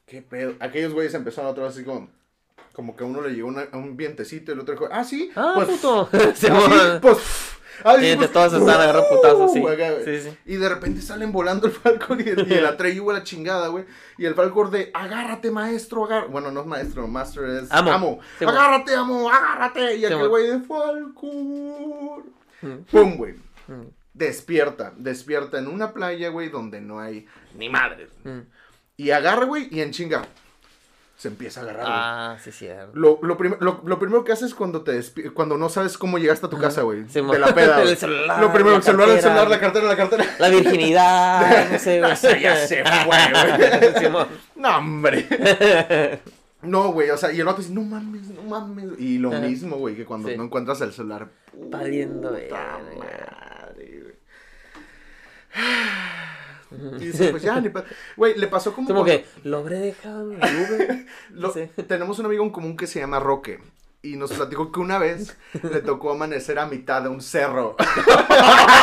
¿Qué 0.06 0.22
pedo? 0.22 0.54
Aquellos 0.60 0.94
güeyes 0.94 1.12
empezaron 1.14 1.50
otra 1.50 1.64
vez 1.64 1.74
así 1.74 1.84
como, 1.84 2.08
como 2.72 2.96
que 2.96 3.04
a 3.04 3.06
uno 3.06 3.20
le 3.20 3.30
llegó 3.34 3.48
una- 3.48 3.68
un 3.74 3.96
vientecito 3.96 4.50
y 4.50 4.54
el 4.54 4.60
otro 4.60 4.74
dijo, 4.74 4.88
ah, 4.90 5.04
sí, 5.04 5.30
Ah, 5.36 5.52
pues, 5.54 5.68
puto. 5.68 6.08
Simón. 6.34 6.62
sí, 6.70 6.98
pues, 7.02 7.49
entre 7.84 8.16
pues, 8.16 8.32
todos 8.32 8.52
se 8.52 8.58
están 8.58 8.80
agarrando 8.80 9.08
putazos, 9.08 9.52
sí. 9.54 9.62
Y 10.46 10.56
de 10.56 10.68
repente 10.68 11.00
salen 11.02 11.32
volando 11.32 11.66
el 11.66 11.72
Falcon 11.72 12.20
y 12.20 12.28
el, 12.28 12.50
y 12.50 12.54
el 12.54 12.66
Atreyu 12.66 13.10
a 13.10 13.14
la 13.14 13.22
chingada, 13.22 13.68
güey. 13.68 13.84
Y 14.18 14.26
el 14.26 14.34
Falcon 14.34 14.70
de, 14.70 14.90
agárrate, 14.92 15.50
maestro, 15.50 16.04
agárrate. 16.04 16.30
Bueno, 16.32 16.50
no 16.50 16.60
es 16.60 16.66
maestro, 16.66 17.06
master 17.08 17.44
es 17.44 17.72
Amo. 17.72 17.92
amo. 17.92 18.20
Sí, 18.38 18.44
agárrate, 18.44 18.94
amo, 18.94 19.30
agárrate. 19.30 19.96
Y 19.96 20.04
aquel 20.04 20.28
güey. 20.28 20.46
de 20.48 20.60
Falcon. 20.60 22.24
Mm, 22.62 22.84
Pum, 22.90 23.16
güey. 23.16 23.34
mm, 23.68 23.86
Despierta, 24.12 24.92
despierta 24.96 25.58
en 25.58 25.68
una 25.68 25.92
playa, 25.94 26.28
güey, 26.28 26.48
donde 26.50 26.80
no 26.80 27.00
hay 27.00 27.26
ni 27.54 27.68
madre. 27.68 28.08
mm. 28.24 28.40
Y 28.98 29.12
agarra, 29.12 29.46
güey, 29.46 29.68
y 29.70 29.80
en 29.80 29.92
chinga. 29.92 30.26
Se 31.20 31.28
empieza 31.28 31.60
a 31.60 31.64
agarrar. 31.64 31.82
güey. 31.82 31.92
Ah, 31.94 32.36
sí, 32.42 32.50
cierto. 32.50 32.92
Lo, 32.94 33.18
lo, 33.20 33.36
prim- 33.36 33.56
lo, 33.60 33.82
lo 33.84 33.98
primero 33.98 34.24
que 34.24 34.32
haces 34.32 34.54
cuando 34.54 34.80
te 34.82 34.98
cuando 35.34 35.58
no 35.58 35.68
sabes 35.68 35.98
cómo 35.98 36.16
llegaste 36.16 36.46
a 36.46 36.48
tu 36.48 36.56
casa, 36.58 36.80
güey. 36.80 37.04
Sí, 37.08 37.14
de 37.14 37.22
mo- 37.22 37.34
la 37.34 37.54
peda. 37.54 37.76
El 37.80 37.82
güey. 37.84 37.96
celular, 37.96 38.40
Lo 38.40 38.50
primero, 38.52 38.76
el 38.76 38.82
celular, 38.82 39.08
el 39.10 39.20
celular, 39.20 39.50
la 39.50 39.60
cartera, 39.60 39.86
la 39.86 39.96
cartera. 39.96 40.24
La 40.38 40.48
virginidad, 40.48 41.70
no 41.72 41.78
sé, 41.78 41.98
güey. 42.00 42.12
O 42.12 42.16
sea, 42.16 42.38
ya 42.38 42.56
se 42.66 42.82
fue, 42.82 43.04
güey. 43.04 44.26
No, 44.56 44.78
hombre. 44.78 46.20
No, 46.62 46.92
güey, 46.92 47.10
o 47.10 47.16
sea, 47.18 47.32
y 47.32 47.38
el 47.40 47.44
vato 47.46 47.58
dice, 47.62 47.72
no 47.74 47.82
mames, 47.82 48.28
no 48.28 48.42
mames. 48.42 48.98
Y 48.98 49.18
lo 49.18 49.30
Ajá. 49.30 49.40
mismo, 49.40 49.76
güey, 49.76 49.94
que 49.96 50.04
cuando 50.06 50.28
Sí. 50.28 50.36
no 50.36 50.44
encuentras 50.44 50.80
el 50.80 50.92
celular. 50.92 51.28
Valiendo, 51.54 52.32
verga. 52.32 52.78
madre, 52.98 54.00
güey. 54.02 54.14
Y 57.00 57.06
dice, 57.06 57.30
pues 57.30 57.42
ya, 57.42 57.60
ni 57.60 57.70
Güey, 58.16 58.38
le 58.38 58.46
pasó 58.46 58.72
como. 58.72 58.86
Como 58.86 59.04
que 59.04 59.24
lo 59.44 59.58
habré 59.58 59.78
dejado 59.78 60.32
en 60.32 60.42
el 60.42 60.56
Uber. 60.72 61.06
Lo- 61.30 61.52
Sí. 61.52 61.68
Tenemos 61.88 62.18
un 62.18 62.26
amigo 62.26 62.44
en 62.44 62.50
común 62.50 62.76
que 62.76 62.86
se 62.86 63.00
llama 63.00 63.18
Roque. 63.18 63.58
Y 64.02 64.16
nos 64.16 64.32
platicó 64.32 64.72
que 64.72 64.80
una 64.80 64.98
vez 64.98 65.36
le 65.62 65.80
tocó 65.82 66.12
amanecer 66.12 66.58
a 66.58 66.64
mitad 66.66 67.02
de 67.02 67.10
un 67.10 67.20
cerro. 67.20 67.76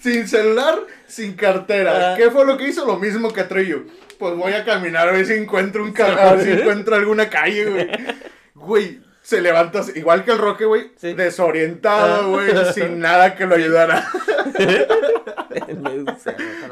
sin 0.00 0.26
celular, 0.26 0.80
sin 1.06 1.34
cartera. 1.34 2.12
Ah. 2.12 2.16
¿Qué 2.16 2.30
fue 2.30 2.44
lo 2.44 2.56
que 2.56 2.68
hizo? 2.68 2.84
Lo 2.84 2.96
mismo 2.98 3.32
que 3.32 3.44
Trillo. 3.44 3.84
Pues 4.18 4.34
voy 4.34 4.52
a 4.52 4.64
caminar 4.64 5.08
a 5.08 5.12
ver 5.12 5.26
si 5.26 5.34
encuentro 5.34 5.84
un 5.84 5.92
ca- 5.92 6.30
a 6.30 6.34
ver 6.34 6.44
si 6.44 6.50
encuentro 6.60 6.96
alguna 6.96 7.28
calle, 7.30 7.66
güey. 7.70 7.88
Güey, 8.54 9.00
se 9.28 9.42
levanta 9.42 9.80
así, 9.80 9.92
igual 9.96 10.24
que 10.24 10.30
el 10.32 10.38
Roque, 10.38 10.64
güey. 10.64 10.90
Sí. 10.96 11.12
Desorientado, 11.12 12.24
Ah. 12.24 12.28
güey. 12.28 12.72
sin 12.72 12.98
nada 13.00 13.34
que 13.36 13.44
lo 13.44 13.56
ayudara. 13.56 14.08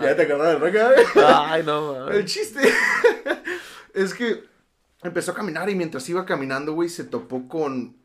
¿Ya 0.00 0.16
te 0.16 0.22
acordás 0.22 0.52
del 0.52 0.60
Roque, 0.60 0.82
güey? 0.82 1.24
Ay, 1.26 1.62
no, 1.64 1.94
El 2.08 2.14
mames. 2.14 2.24
chiste 2.32 2.60
es 3.94 4.14
que 4.14 4.44
empezó 5.02 5.32
a 5.32 5.34
caminar 5.34 5.68
y 5.68 5.74
mientras 5.74 6.08
iba 6.08 6.24
caminando, 6.24 6.72
güey, 6.72 6.88
se 6.88 7.04
topó 7.04 7.46
con, 7.48 7.96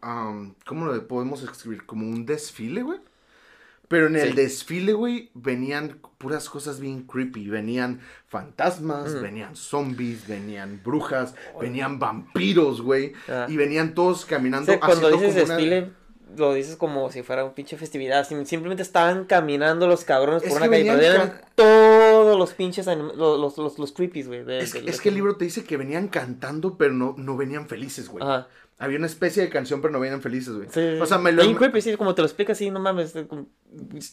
¿cómo 0.65 0.85
lo 0.85 1.07
podemos 1.07 1.41
escribir? 1.43 1.85
Como 1.85 2.05
un 2.07 2.25
desfile, 2.25 2.83
güey. 2.83 2.99
Pero 3.91 4.07
en 4.07 4.15
el 4.15 4.29
Sí. 4.29 4.35
desfile, 4.35 4.93
güey, 4.93 5.29
venían 5.35 5.99
puras 6.17 6.49
cosas 6.49 6.79
bien 6.79 7.03
creepy. 7.03 7.47
Venían 7.49 7.99
fantasmas, 8.27 9.13
Mm. 9.15 9.21
venían 9.21 9.55
zombies, 9.55 10.27
venían 10.27 10.81
brujas, 10.83 11.35
venían 11.59 11.99
vampiros, 11.99 12.81
güey. 12.81 13.13
Ah. 13.27 13.45
Y 13.49 13.57
venían 13.57 13.93
todos 13.93 14.25
caminando. 14.25 14.71
Sí, 14.71 14.79
cuando 14.79 15.07
haciendo 15.07 15.27
dices 15.27 15.33
como 15.43 15.45
una- 15.45 15.55
desfile, 15.57 15.91
lo 16.37 16.53
dices 16.53 16.75
como 16.77 17.11
si 17.11 17.21
fuera 17.23 17.43
un 17.43 17.53
pinche 17.53 17.75
festividad. 17.77 18.25
sim- 18.25 18.45
Simplemente 18.45 18.81
estaban 18.81 19.25
caminando 19.25 19.85
los 19.87 20.05
cabrones 20.05 20.43
Es 20.43 20.49
por 20.49 20.61
una 20.61 20.69
calle, 20.71 20.83
venían 20.95 21.41
todos 21.55 22.37
los 22.39 22.53
pinches 22.53 22.85
los, 22.85 23.17
los, 23.17 23.57
los, 23.57 23.77
los 23.77 23.91
creepies, 23.91 24.27
güey. 24.27 24.45
de- 24.45 24.59
Es, 24.59 24.73
es 24.73 25.01
que 25.01 25.09
el 25.09 25.15
libro 25.15 25.35
te 25.35 25.43
dice 25.45 25.65
que 25.65 25.75
venían 25.75 26.07
cantando, 26.07 26.77
pero 26.77 26.93
no, 26.93 27.15
no 27.17 27.35
venían 27.35 27.67
felices, 27.67 28.07
güey. 28.07 28.23
Ajá. 28.23 28.47
Había 28.83 28.97
una 28.97 29.05
especie 29.07 29.43
de 29.43 29.49
canción, 29.49 29.79
pero 29.79 29.91
no 29.93 29.99
venían 29.99 30.21
felices, 30.21 30.55
güey. 30.55 30.67
Sí, 30.71 30.99
O 30.99 31.05
sea, 31.05 31.17
me 31.19 31.31
lo... 31.31 31.43
Bien 31.43 31.55
creepy, 31.55 31.81
sí, 31.81 31.95
como 31.97 32.15
te 32.15 32.21
lo 32.21 32.25
explica 32.27 32.53
así, 32.53 32.71
no 32.71 32.79
mames. 32.79 33.13
como- 33.29 33.47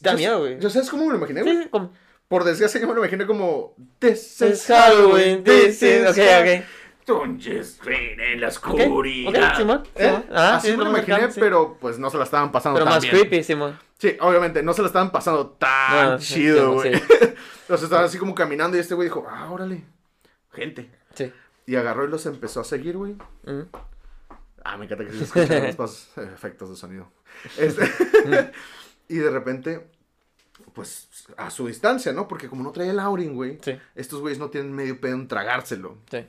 Da 0.00 0.12
Yo- 0.12 0.16
miedo, 0.18 0.38
güey. 0.40 0.58
¿Yo 0.60 0.68
sabes 0.68 0.90
cómo 0.90 1.04
me 1.06 1.12
lo 1.12 1.16
imaginé, 1.18 1.42
Sí, 1.42 1.50
güey? 1.50 1.62
sí, 1.64 1.68
como. 1.70 1.92
Por 2.28 2.44
desgracia, 2.44 2.78
yo 2.80 2.86
me 2.86 2.92
lo 2.92 3.00
imaginé 3.00 3.26
como... 3.26 3.74
This 3.98 4.42
is 4.42 4.66
Halloween, 4.66 5.42
this 5.42 5.82
is 5.82 6.06
ok, 6.10 6.18
ok. 6.42 6.64
Don't 7.06 7.42
just 7.42 7.80
en 7.86 8.40
la 8.42 8.48
oscuridad. 8.48 9.50
ok, 9.52 9.56
Simón, 9.56 9.82
¿Eh? 9.94 10.04
Simón. 10.04 10.24
Ah, 10.30 10.56
Así 10.56 10.70
sí, 10.70 10.76
me 10.76 10.84
lo 10.84 10.90
imaginé, 10.90 11.30
sí. 11.32 11.40
pero 11.40 11.78
pues 11.80 11.98
no 11.98 12.10
se 12.10 12.18
la 12.18 12.24
estaban 12.24 12.52
pasando 12.52 12.74
Pero 12.76 12.84
tan 12.84 12.94
más 12.96 13.02
bien. 13.02 13.14
creepy, 13.16 13.42
Simón. 13.42 13.78
Sí, 13.98 14.14
obviamente, 14.20 14.62
no 14.62 14.74
se 14.74 14.82
la 14.82 14.88
estaban 14.88 15.10
pasando 15.10 15.48
tan 15.58 16.10
No, 16.10 16.18
chido, 16.18 16.74
güey. 16.74 16.94
sí. 16.94 17.00
Entonces 17.62 17.84
estaban 17.84 18.04
así 18.04 18.18
como 18.18 18.34
caminando 18.34 18.76
y 18.76 18.80
este 18.80 18.94
güey 18.94 19.08
dijo, 19.08 19.26
ah, 19.30 19.50
órale, 19.50 19.84
gente. 20.52 20.90
Sí. 21.14 21.32
Y 21.66 21.76
agarró 21.76 22.04
y 22.04 22.08
los 22.08 22.26
empezó 22.26 22.60
a 22.60 22.64
seguir, 22.64 22.98
güey. 22.98 23.14
Mm. 23.44 23.62
Ah, 24.70 24.76
me 24.76 24.84
encanta 24.84 25.04
que 25.06 25.12
se 25.12 25.24
escuchen 25.24 25.64
los 25.66 25.76
pasos, 25.76 26.10
efectos 26.18 26.70
de 26.70 26.76
sonido. 26.76 27.10
Este, 27.56 27.84
y 29.08 29.16
de 29.16 29.30
repente, 29.30 29.90
pues, 30.74 31.08
a 31.36 31.50
su 31.50 31.66
distancia, 31.66 32.12
¿no? 32.12 32.28
Porque 32.28 32.48
como 32.48 32.62
no 32.62 32.70
traía 32.72 32.90
el 32.90 32.98
Aurin, 33.00 33.34
güey, 33.34 33.58
Sí, 33.62 33.78
estos 33.94 34.20
güeyes 34.20 34.38
no 34.38 34.50
tienen 34.50 34.72
medio 34.74 35.00
pedo 35.00 35.14
en 35.14 35.28
tragárselo. 35.28 35.98
sí. 36.10 36.26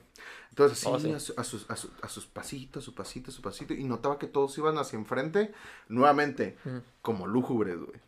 Entonces, 0.52 0.80
sí, 0.80 0.88
Oh, 0.90 1.00
sí. 1.00 1.12
A, 1.14 1.20
su- 1.20 1.34
a 1.38 1.44
sus, 1.44 1.70
a, 1.70 1.76
su- 1.78 1.92
a 2.02 2.10
sus 2.10 2.26
pasitos, 2.26 2.84
su 2.84 2.94
pasito, 2.94 3.32
su 3.32 3.42
pasito. 3.42 3.74
Y 3.74 3.84
notaba 3.86 4.18
que 4.20 4.28
todos 4.28 4.58
iban 4.58 4.78
hacia 4.78 4.98
enfrente, 4.98 5.54
nuevamente, 5.88 6.58
como 7.02 7.28
lúgubres, 7.28 7.78
güey. 7.78 8.00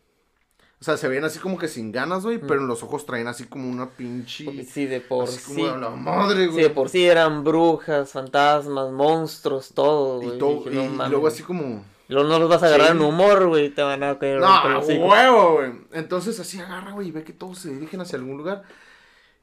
O 0.82 0.84
sea, 0.84 0.96
se 0.96 1.06
veían 1.06 1.22
así 1.24 1.38
como 1.38 1.56
que 1.58 1.68
sin 1.68 1.92
ganas, 1.92 2.24
güey, 2.24 2.38
pero 2.38 2.60
en 2.60 2.66
los 2.66 2.82
ojos 2.82 3.06
traían 3.06 3.28
así 3.28 3.44
como 3.44 3.70
una 3.70 3.90
pinche... 3.90 4.64
Sí, 4.64 4.86
de 4.86 5.00
por 5.00 5.28
así 5.28 5.38
sí. 5.38 5.54
como 5.62 5.76
la 5.76 5.90
madre, 5.90 6.46
Sí, 6.46 6.50
güey. 6.50 6.64
de 6.64 6.70
por 6.70 6.88
sí 6.88 7.06
eran 7.06 7.44
brujas, 7.44 8.10
fantasmas, 8.10 8.90
monstruos, 8.90 9.72
todo, 9.74 10.20
güey. 10.20 10.34
y, 10.34 10.38
todo, 10.40 10.64
y, 10.68 10.74
no 10.74 10.82
y 10.84 10.88
mames. 10.88 11.10
luego 11.12 11.28
así 11.28 11.44
como... 11.44 11.84
Luego 12.08 12.28
no 12.28 12.40
los 12.40 12.48
vas 12.48 12.64
a 12.64 12.66
agarrar 12.66 12.88
Sí. 12.88 12.92
en 12.96 13.00
humor, 13.00 13.46
güey. 13.46 13.70
Te 13.70 13.80
van 13.82 14.02
a 14.02 14.18
caer 14.18 14.40
No, 14.40 14.80
huevo, 14.80 15.52
güey. 15.58 15.70
Entonces 15.92 16.40
así 16.40 16.58
agarra, 16.58 16.90
güey, 16.90 17.08
y 17.08 17.10
ve 17.12 17.22
que 17.22 17.32
todos 17.32 17.60
se 17.60 17.70
dirigen 17.72 18.00
hacia 18.00 18.18
algún 18.18 18.38
lugar. 18.38 18.64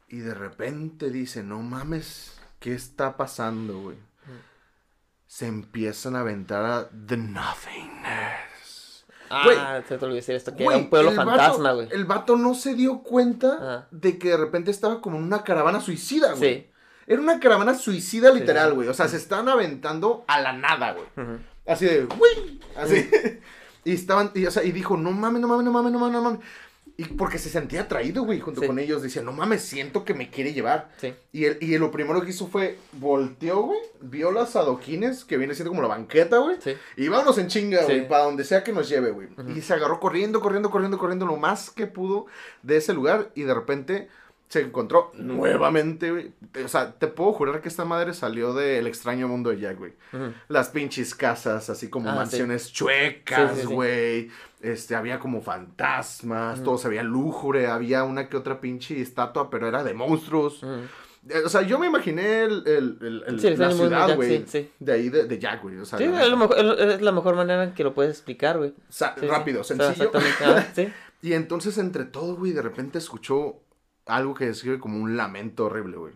Y 0.10 0.18
de 0.18 0.34
repente 0.34 1.10
dice, 1.10 1.42
no 1.42 1.62
mames, 1.62 2.38
¿qué 2.60 2.74
está 2.74 3.16
pasando, 3.16 3.80
güey? 3.80 3.98
Se 5.26 5.48
empiezan 5.48 6.18
a 6.18 6.20
aventar 6.20 6.66
a 6.66 6.90
The 6.90 7.16
Nothingness. 7.16 8.49
Güey. 9.44 9.58
Ah, 9.60 9.82
se 9.88 9.98
te 9.98 10.06
olvidó 10.06 10.16
decir 10.18 10.36
esto, 10.36 10.56
que 10.56 10.64
Güey, 10.64 10.76
era 10.78 10.84
un 10.86 10.90
pueblo 10.90 11.12
fantasma, 11.12 11.72
güey. 11.74 11.88
El 11.92 12.06
vato 12.06 12.36
no 12.36 12.54
se 12.56 12.74
dio 12.74 13.00
cuenta 13.04 13.58
Ah. 13.62 13.88
de 13.92 14.18
que 14.18 14.30
de 14.30 14.38
repente 14.38 14.72
estaba 14.72 15.02
como 15.02 15.18
en 15.18 15.24
una 15.24 15.44
caravana 15.44 15.82
suicida, 15.82 16.34
güey. 16.34 16.54
Sí. 16.56 16.68
Era 17.08 17.22
una 17.22 17.40
caravana 17.40 17.74
suicida 17.76 18.32
literal, 18.32 18.70
sí. 18.70 18.76
güey. 18.76 18.88
O 18.88 18.94
sea, 18.94 19.08
se 19.08 19.18
estaban 19.18 19.50
aventando 19.50 20.24
a 20.28 20.40
la 20.42 20.54
nada, 20.54 20.94
güey. 20.94 21.28
Así 21.68 21.86
de, 21.86 22.06
¡uy! 22.06 22.60
Así. 22.76 23.10
y 23.86 23.94
estaban, 23.94 24.32
y, 24.36 24.46
o 24.46 24.52
sea, 24.52 24.64
y 24.64 24.72
dijo, 24.72 24.98
no 24.98 25.12
mames, 25.12 25.42
no 25.42 25.48
mames, 25.48 25.66
no 25.66 25.72
mames, 25.72 25.92
no 25.92 26.00
mames, 26.00 26.14
no 26.14 26.22
mames. 26.24 26.40
Y 27.00 27.06
porque 27.06 27.38
se 27.38 27.50
sentía 27.50 27.82
atraído, 27.84 28.24
güey, 28.24 28.40
junto 28.42 28.60
Sí. 28.60 28.68
con 28.68 28.78
ellos. 28.78 29.02
Decía, 29.02 29.22
no 29.22 29.32
mames, 29.32 29.62
siento 29.62 30.04
que 30.04 30.14
me 30.14 30.30
quiere 30.30 30.52
llevar. 30.54 30.92
Sí. 30.98 31.14
Y, 31.32 31.46
él, 31.46 31.58
y 31.62 31.78
lo 31.78 31.92
primero 31.92 32.22
que 32.22 32.32
hizo 32.32 32.48
fue, 32.48 32.78
volteó, 32.92 33.62
güey, 33.62 33.80
vio 34.02 34.32
las 34.32 34.56
adoquines, 34.58 35.24
que 35.24 35.38
viene 35.38 35.56
siendo 35.56 35.70
como 35.72 35.82
la 35.82 35.88
banqueta, 35.88 36.40
güey. 36.40 36.58
Sí. 36.62 36.74
Y 36.98 37.08
vámonos 37.08 37.38
en 37.38 37.48
chinga, 37.48 37.84
güey, 37.86 38.06
para 38.08 38.24
donde 38.26 38.44
sea 38.44 38.64
que 38.66 38.74
nos 38.74 38.90
lleve, 38.90 39.12
güey. 39.12 39.30
Y 39.56 39.62
se 39.62 39.74
agarró 39.74 40.00
corriendo, 40.02 40.42
corriendo, 40.42 40.70
corriendo, 40.70 40.98
corriendo 40.98 41.26
lo 41.26 41.38
más 41.38 41.70
que 41.70 41.88
pudo 41.88 42.26
de 42.64 42.76
ese 42.78 42.94
lugar. 42.94 43.30
Y 43.34 43.44
de 43.44 43.54
repente 43.54 44.10
se 44.50 44.62
encontró 44.62 45.12
nuevamente, 45.14 46.10
güey. 46.12 46.32
O 46.66 46.68
sea, 46.68 46.94
te 46.94 47.08
puedo 47.08 47.32
jurar 47.34 47.62
que 47.62 47.70
esta 47.70 47.86
madre 47.86 48.14
salió 48.16 48.54
del 48.54 48.88
extraño 48.88 49.28
mundo 49.28 49.52
de 49.52 49.60
Jack, 49.60 49.78
güey. 49.78 49.94
Las 50.48 50.70
pinches 50.70 51.14
casas, 51.16 51.70
así 51.70 51.88
como 51.88 52.10
Ah, 52.10 52.16
mansiones 52.16 52.64
Sí, 52.64 52.74
chuecas, 52.74 53.56
sí, 53.56 53.68
sí. 53.68 54.32
Este, 54.62 54.94
había 54.96 55.20
como 55.20 55.42
fantasmas, 55.42 56.58
Ujú. 56.58 56.66
todo 56.66 56.78
se 56.78 56.90
veía 56.90 57.04
lúgubre, 57.04 57.68
había 57.68 58.04
una 58.04 58.28
que 58.28 58.36
otra 58.38 58.60
pinche 58.60 59.00
estatua, 59.02 59.50
pero 59.50 59.68
era 59.68 59.84
de 59.84 59.94
monstruos. 59.94 60.64
Ujú. 60.64 60.74
Eh, 61.30 61.42
O 61.46 61.50
sea, 61.50 61.62
yo 61.62 61.80
me 61.80 61.88
imaginé 61.88 62.44
el, 62.44 62.64
el- 62.66 63.24
el- 63.28 63.40
Sí, 63.40 63.56
la 63.56 63.72
ciudad, 63.72 64.16
güey. 64.16 64.40
sí, 64.40 64.44
sí. 64.48 64.72
De 64.80 64.94
ahí, 64.94 65.10
de, 65.10 65.26
de 65.26 65.40
Jack, 65.40 65.62
güey. 65.62 65.78
O 65.78 65.86
sea, 65.86 65.98
Sí, 65.98 66.06
es, 66.06 66.12
mejor, 66.38 67.02
la 67.02 67.12
mejor 67.12 67.36
manera 67.36 67.64
en 67.64 67.74
que 67.74 67.84
lo 67.84 67.94
puedes 67.94 68.12
explicar, 68.12 68.58
güey. 68.58 68.74
Rápido, 69.22 69.62
O 69.62 69.64
sea, 69.64 69.78
sencillo. 69.78 70.12
Ah, 70.44 70.66
y 71.22 71.34
entonces, 71.34 71.78
entre 71.78 72.06
todo, 72.06 72.36
güey, 72.36 72.52
de 72.54 72.62
repente 72.62 72.98
escuchó 72.98 73.62
algo 74.06 74.34
que 74.34 74.46
describe 74.48 74.80
como 74.80 74.98
un 75.02 75.16
lamento 75.18 75.66
horrible, 75.66 75.98
güey. 75.98 76.14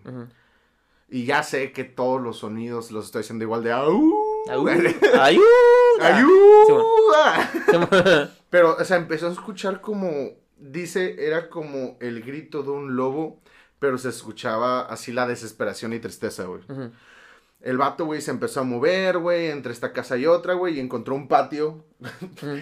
Y 1.09 1.25
ya 1.25 1.43
sé 1.43 1.71
que 1.73 1.83
todos 1.83 2.21
los 2.21 2.39
sonidos 2.39 2.91
los 2.91 3.05
estoy 3.05 3.21
haciendo 3.21 3.43
igual 3.43 3.63
de 3.63 3.71
¡Au! 3.71 4.13
Au. 4.49 4.65
¡Ayuda! 6.05 7.35
¡Ayuda! 7.35 7.51
Sí, 7.69 7.77
bueno. 7.89 8.29
Pero, 8.49 8.75
o 8.79 8.83
sea, 8.83 8.97
empezó 8.97 9.27
a 9.27 9.31
escuchar 9.31 9.81
como, 9.81 10.09
dice, 10.57 11.15
era 11.27 11.49
como 11.49 11.97
el 11.99 12.21
grito 12.21 12.61
de 12.63 12.69
un 12.71 12.95
lobo, 12.95 13.39
pero 13.79 13.97
se 13.97 14.09
escuchaba 14.09 14.81
así 14.81 15.11
la 15.11 15.27
desesperación 15.27 15.93
y 15.93 15.99
tristeza, 15.99 16.43
güey. 16.45 16.61
El 17.61 17.77
vato, 17.77 18.05
güey, 18.05 18.21
se 18.21 18.31
empezó 18.31 18.59
a 18.59 18.63
mover, 18.63 19.17
güey, 19.19 19.47
entre 19.47 19.71
esta 19.71 19.93
casa 19.93 20.17
y 20.17 20.25
otra, 20.25 20.53
güey, 20.53 20.75
y 20.77 20.79
encontró 20.81 21.15
un 21.15 21.27
patio, 21.29 21.85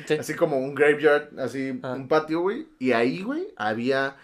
sí. 0.06 0.14
así 0.14 0.36
como 0.36 0.60
un 0.60 0.76
graveyard, 0.76 1.39
así, 1.39 1.80
Ah. 1.84 1.94
un 1.94 2.08
patio, 2.08 2.42
güey, 2.42 2.68
y 2.80 2.92
ahí, 2.92 3.24
güey, 3.24 3.48
había 3.58 4.16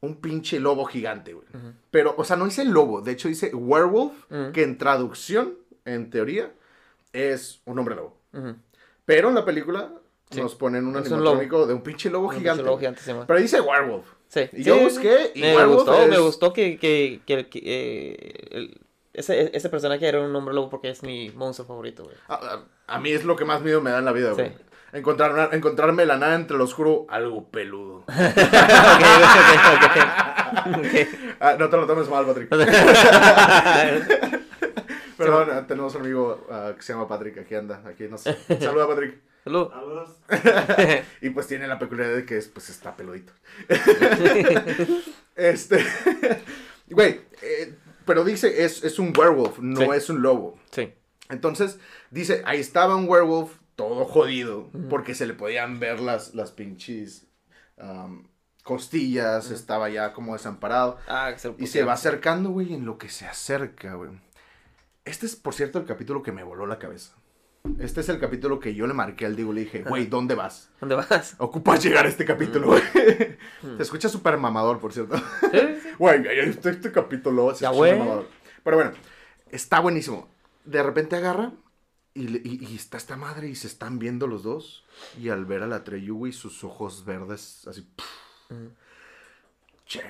un 0.00 0.16
pinche 0.16 0.58
lobo 0.60 0.86
gigante, 0.86 1.34
güey. 1.34 1.46
Pero, 1.90 2.14
o 2.16 2.24
sea, 2.24 2.36
no 2.36 2.46
dice 2.46 2.64
lobo, 2.64 3.02
de 3.02 3.12
hecho 3.12 3.28
dice 3.28 3.54
werewolf, 3.54 4.14
que 4.52 4.62
en 4.62 4.78
traducción, 4.78 5.54
en 5.84 6.08
teoría, 6.10 6.50
es 7.12 7.60
un 7.66 7.78
hombre 7.78 7.94
lobo. 7.94 8.16
Pero 9.04 9.28
en 9.28 9.34
la 9.34 9.44
película 9.44 9.90
Sí. 10.30 10.40
nos 10.40 10.54
ponen 10.54 10.86
un 10.86 10.96
animatrónico 10.96 11.66
de 11.66 11.74
un 11.74 11.82
pinche 11.82 12.08
lobo 12.08 12.28
Un 12.28 12.36
gigante. 12.36 12.62
lobo 12.62 12.78
gigante, 12.78 13.02
sí. 13.02 13.12
Pero 13.26 13.38
dice 13.38 13.60
werewolf. 13.60 14.06
Sí. 14.28 14.48
Y 14.54 14.62
yo 14.62 14.78
busqué 14.78 15.30
y 15.34 15.40
me 15.42 15.54
werewolf 15.56 15.84
gustó, 15.84 16.06
me 16.08 16.18
gustó 16.18 16.52
que, 16.54 16.78
que, 16.78 17.20
que, 17.26 17.48
que, 17.50 17.60
eh, 17.62 18.48
el- 18.52 18.80
ese, 19.12 19.50
ese 19.54 19.68
personaje 19.68 20.06
era 20.08 20.20
un 20.22 20.34
hombre 20.34 20.54
lobo 20.54 20.70
porque 20.70 20.88
es 20.88 21.02
mi 21.02 21.28
monstruo 21.30 21.66
favorito, 21.68 22.04
güey. 22.04 22.16
A, 22.28 22.34
a- 22.36 22.64
a 22.94 22.98
mí 22.98 23.10
es 23.10 23.24
lo 23.26 23.36
que 23.36 23.44
más 23.44 23.60
miedo 23.60 23.82
me 23.82 23.90
da 23.90 23.98
en 23.98 24.06
la 24.06 24.12
vida, 24.12 24.32
güey. 24.32 24.52
Encontrar, 24.94 25.50
encontrarme 25.54 26.06
la 26.06 26.16
nada 26.16 26.34
entre 26.34 26.56
lo 26.56 26.64
oscuro, 26.64 27.04
algo 27.10 27.48
peludo. 27.50 28.04
Ok, 28.08 28.14
ok, 29.66 30.76
ok, 30.76 30.76
ok. 30.78 31.08
Ah, 31.40 31.56
no 31.58 31.68
te 31.68 31.76
lo 31.76 31.86
tomes 31.86 32.08
mal, 32.08 32.24
Patrick. 32.24 32.48
Perdón, 35.24 35.66
tenemos 35.66 35.94
un 35.94 36.02
amigo 36.02 36.46
ah, 36.50 36.72
que 36.76 36.82
se 36.82 36.92
llama 36.92 37.08
Patrick, 37.08 37.38
aquí 37.38 37.54
anda, 37.54 37.82
aquí 37.86 38.08
nos 38.08 38.22
saluda 38.60 38.86
Patrick. 38.86 39.20
Salud. 39.44 39.68
Saludos. 39.70 40.16
y 41.20 41.30
pues 41.30 41.46
tiene 41.48 41.66
la 41.66 41.78
peculiaridad 41.78 42.16
de 42.16 42.24
que 42.24 42.36
es, 42.38 42.46
pues 42.48 42.70
está 42.70 42.96
peludito. 42.96 43.32
este, 45.36 45.84
güey, 46.88 47.20
eh, 47.42 47.74
pero 48.04 48.24
dice, 48.24 48.64
es, 48.64 48.84
es 48.84 48.98
un 48.98 49.12
werewolf, 49.16 49.58
no 49.58 49.80
Sí. 49.80 49.88
es 49.94 50.10
un 50.10 50.22
lobo. 50.22 50.58
Sí. 50.70 50.92
Entonces, 51.28 51.78
dice, 52.10 52.42
ahí 52.44 52.60
estaba 52.60 52.94
un 52.94 53.08
werewolf 53.08 53.52
todo 53.74 54.04
jodido, 54.04 54.70
porque 54.90 55.14
se 55.14 55.26
le 55.26 55.34
podían 55.34 55.80
ver 55.80 55.98
las, 56.00 56.34
las 56.34 56.52
pinches 56.52 57.26
costillas, 58.62 59.50
estaba 59.50 59.88
ya 59.88 60.12
como 60.12 60.34
desamparado. 60.34 60.98
Ah, 61.08 61.32
se 61.36 61.52
Y 61.58 61.66
se 61.66 61.82
va 61.82 61.94
acercando, 61.94 62.50
güey, 62.50 62.74
en 62.74 62.84
lo 62.84 62.96
que 62.98 63.08
se 63.08 63.26
acerca, 63.26 63.94
güey. 63.94 64.10
Este 65.04 65.26
es, 65.26 65.36
por 65.36 65.54
cierto, 65.54 65.78
el 65.78 65.84
capítulo 65.84 66.22
que 66.22 66.32
me 66.32 66.42
voló 66.44 66.66
la 66.66 66.78
cabeza. 66.78 67.14
Este 67.78 68.00
es 68.00 68.08
el 68.08 68.18
capítulo 68.18 68.58
que 68.58 68.74
yo 68.74 68.86
le 68.88 68.94
marqué 68.94 69.24
al 69.24 69.36
Diego, 69.36 69.52
le 69.52 69.62
dije, 69.62 69.82
güey, 69.84 70.06
¿dónde 70.06 70.34
vas? 70.34 70.70
¿Dónde 70.80 70.96
vas? 70.96 71.36
Ocupas 71.38 71.82
llegar 71.82 72.06
a 72.06 72.08
este 72.08 72.24
capítulo, 72.24 72.66
güey. 72.68 72.82
Se 73.76 73.82
escucha 73.82 74.08
súper 74.08 74.36
mamador, 74.36 74.80
por 74.80 74.92
cierto. 74.92 75.14
Güey, 75.98 76.22
este, 76.26 76.70
este 76.70 76.90
capítulo 76.90 77.54
se 77.54 77.62
Ya, 77.62 77.70
escucha 77.70 77.96
mamador. 77.96 78.28
Pero 78.64 78.76
bueno, 78.76 78.92
está 79.50 79.78
buenísimo. 79.80 80.28
De 80.64 80.82
repente 80.82 81.16
agarra 81.16 81.52
y, 82.14 82.28
le- 82.28 82.42
y- 82.44 82.64
y 82.68 82.74
está 82.76 82.96
esta 82.96 83.16
madre 83.16 83.48
y 83.48 83.54
se 83.54 83.68
están 83.68 83.98
viendo 84.00 84.26
los 84.26 84.42
dos. 84.42 84.84
Y 85.20 85.28
al 85.28 85.44
ver 85.44 85.62
a 85.62 85.66
la 85.68 85.84
Treyu, 85.84 86.16
güey, 86.16 86.32
sus 86.32 86.64
ojos 86.64 87.04
verdes, 87.04 87.66
así. 87.68 87.88
Mm. 88.50 88.66
Che. 89.86 90.02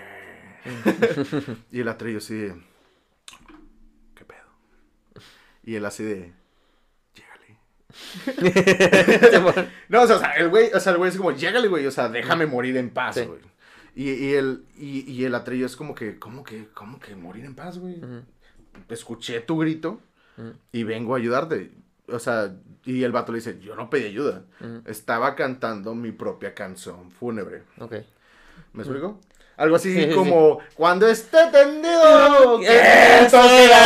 y 1.70 1.80
el 1.80 1.88
Atreyu 1.88 2.18
así. 2.18 2.49
Y 5.65 5.75
él 5.77 5.85
así 5.85 6.03
de. 6.05 6.33
Llégale. 7.15 7.59
No, 9.89 10.03
o 10.03 10.07
sea, 10.07 10.33
el 10.37 10.49
güey, 10.49 10.71
o 10.73 10.81
sea, 10.81 10.93
el 10.93 10.99
güey 10.99 11.11
es 11.11 11.17
como, 11.17 11.33
llégale, 11.33 11.69
güey, 11.69 11.87
o 11.87 11.91
sea, 11.91 12.09
déjame 12.09 12.47
morir 12.47 12.77
en 12.77 12.91
paz, 12.91 13.17
Sí. 13.17 13.25
güey. 13.25 13.41
Y, 13.95 14.11
y 14.11 14.35
el, 14.35 14.65
y, 14.79 15.11
y 15.13 15.25
el 15.27 15.35
Atreyu 15.35 15.67
es 15.67 15.77
como 15.77 15.95
que, 15.95 16.19
¿cómo 16.19 16.45
que, 16.45 16.69
cómo 16.73 16.99
que 16.99 17.15
morir 17.15 17.45
en 17.45 17.55
paz, 17.55 17.79
güey? 17.79 18.01
Escuché 18.89 19.41
tu 19.41 19.59
grito 19.59 20.01
y 20.73 20.85
vengo 20.85 21.15
a 21.15 21.19
ayudarte. 21.19 21.71
O 22.09 22.19
sea, 22.19 22.57
y 22.85 23.03
el 23.05 23.13
vato 23.13 23.33
le 23.33 23.39
dice, 23.39 23.61
yo 23.61 23.77
no 23.77 23.91
pedí 23.91 24.07
ayuda. 24.07 24.45
Estaba 24.87 25.35
cantando 25.35 25.95
mi 25.95 26.11
propia 26.11 26.55
canción 26.55 27.11
fúnebre. 27.11 27.65
Ok. 27.79 27.97
¿Me 28.73 28.83
explico? 28.83 29.21
Algo 29.57 29.76
así 29.76 29.92
Sí, 29.92 30.05
sí, 30.09 30.14
como, 30.14 30.61
cuando 30.74 31.07
esté 31.09 31.38
tendido, 31.53 32.59
que 32.61 32.66
Eso 32.66 33.44
esa 33.44 33.82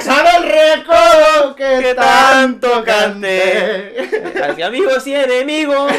sana 0.00 0.36
el 0.36 0.44
recodo 0.44 1.56
que 1.56 1.80
Que 1.82 1.94
tanto 1.94 2.84
canté. 2.84 4.08
Hacia 4.42 4.66
amigos 4.66 5.06
y 5.06 5.14
enemigos. 5.14 5.92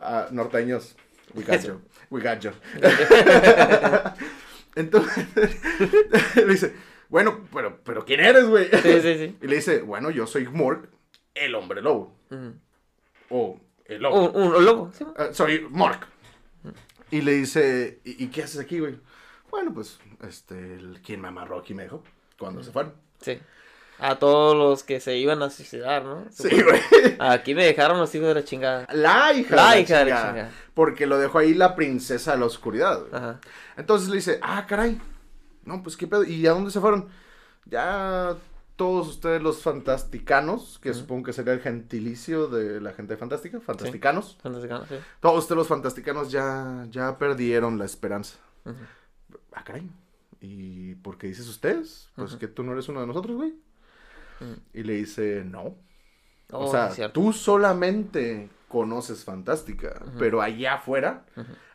Ah, 0.00 0.26
norteños, 0.30 0.94
we 1.34 1.42
got 1.42 1.60
you, 1.62 1.80
we 2.10 2.20
got 2.20 2.38
you. 2.40 2.52
Entonces, 4.76 5.26
le 6.36 6.44
dice, 6.44 6.74
bueno, 7.08 7.40
pero, 7.52 7.80
pero 7.82 8.04
¿quién 8.04 8.20
eres, 8.20 8.46
güey? 8.46 8.68
Sí, 8.70 9.00
sí, 9.00 9.16
sí. 9.16 9.36
Y 9.40 9.46
le 9.46 9.56
dice, 9.56 9.80
bueno, 9.80 10.10
yo 10.10 10.26
soy 10.26 10.46
Mork, 10.46 10.90
el 11.34 11.54
hombre 11.54 11.80
lobo. 11.80 12.14
O 13.30 13.58
el 13.86 14.02
lobo. 14.02 14.30
Un, 14.30 14.54
un 14.54 14.64
lobo. 14.64 14.92
¿sí? 14.92 15.04
Ah, 15.16 15.28
soy 15.32 15.66
Mork. 15.70 16.06
Y 17.10 17.20
le 17.22 17.32
dice, 17.32 18.00
¿y, 18.04 18.24
y 18.24 18.28
qué 18.28 18.42
haces 18.42 18.60
aquí, 18.60 18.80
güey? 18.80 18.98
Bueno, 19.50 19.72
pues, 19.72 19.98
este, 20.26 20.74
el, 20.74 21.00
quien 21.04 21.20
me 21.20 21.28
amarró 21.28 21.58
aquí 21.58 21.74
me 21.74 21.84
dejó 21.84 22.02
cuando 22.38 22.62
se 22.62 22.72
fueron. 22.72 22.94
Sí. 23.20 23.38
A 23.98 24.16
todos 24.16 24.54
los 24.54 24.82
que 24.82 25.00
se 25.00 25.16
iban 25.16 25.42
a 25.42 25.48
suicidar, 25.48 26.04
¿no? 26.04 26.26
Sí, 26.30 26.48
güey. 26.62 26.80
Aquí 27.18 27.54
me 27.54 27.64
dejaron 27.64 27.98
los 27.98 28.14
hijos 28.14 28.28
de 28.28 28.34
la 28.34 28.44
chingada. 28.44 28.86
La 28.92 29.32
hija 29.32 29.56
La 29.56 29.72
de 29.72 29.80
hija 29.80 29.98
de 30.00 30.10
la 30.10 30.16
chingada. 30.16 30.50
Porque 30.74 31.06
lo 31.06 31.18
dejó 31.18 31.38
ahí 31.38 31.54
la 31.54 31.74
princesa 31.74 32.32
de 32.32 32.38
la 32.38 32.44
oscuridad, 32.44 33.00
güey. 33.00 33.14
Ajá. 33.14 33.40
Entonces 33.76 34.08
le 34.08 34.16
dice, 34.16 34.38
ah, 34.42 34.66
caray. 34.66 35.00
No, 35.64 35.82
pues 35.82 35.96
qué 35.96 36.06
pedo. 36.06 36.24
¿Y 36.24 36.46
a 36.46 36.50
dónde 36.50 36.70
se 36.70 36.80
fueron? 36.80 37.08
Ya 37.64 38.36
todos 38.76 39.08
ustedes 39.08 39.42
los 39.42 39.62
fantasticanos, 39.62 40.78
que 40.82 40.92
supongo 40.94 41.24
que 41.24 41.32
sería 41.32 41.54
el 41.54 41.60
gentilicio 41.60 42.46
de 42.46 42.80
la 42.80 42.92
gente 42.92 43.16
fantástica, 43.16 43.58
fantasticanos. 43.60 44.38
Son 44.42 44.52
mexicanos, 44.52 44.88
sí. 44.88 44.96
Todos 45.20 45.38
ustedes 45.38 45.56
los 45.56 45.68
fantasticanos 45.68 46.30
ya, 46.30 46.86
ya 46.90 47.18
perdieron 47.18 47.78
la 47.78 47.86
esperanza. 47.86 48.36
Ujú. 48.64 48.76
Ah, 49.52 49.64
caray. 49.64 49.90
¿Y 50.40 50.94
por 50.96 51.16
qué 51.16 51.28
dices 51.28 51.48
ustedes? 51.48 52.10
Pues 52.14 52.36
que 52.36 52.48
tú 52.48 52.62
no 52.62 52.72
eres 52.72 52.88
uno 52.88 53.00
de 53.00 53.06
nosotros, 53.06 53.36
güey. 53.36 53.54
Ujú. 54.40 54.60
Y 54.74 54.82
le 54.82 54.94
dice, 54.94 55.42
no. 55.44 55.74
Oh, 56.52 56.66
o 56.66 56.70
sea, 56.70 56.90
sí, 56.90 56.96
cierto. 56.96 57.20
tú 57.20 57.32
solamente 57.32 58.50
conoces 58.68 59.24
Fantástica, 59.24 60.04
pero 60.18 60.42
allá 60.42 60.74
afuera 60.74 61.24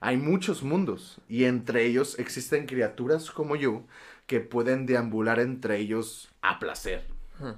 hay 0.02 0.18
muchos 0.18 0.62
mundos 0.62 1.20
y 1.28 1.46
entre 1.46 1.86
ellos 1.86 2.20
existen 2.20 2.66
criaturas 2.68 3.32
como 3.32 3.56
yo 3.56 3.84
que 4.32 4.40
pueden 4.40 4.86
deambular 4.86 5.42
entre 5.42 5.76
ellos 5.76 6.30
a 6.42 6.58
placer. 6.58 7.06
Ujú. 7.38 7.54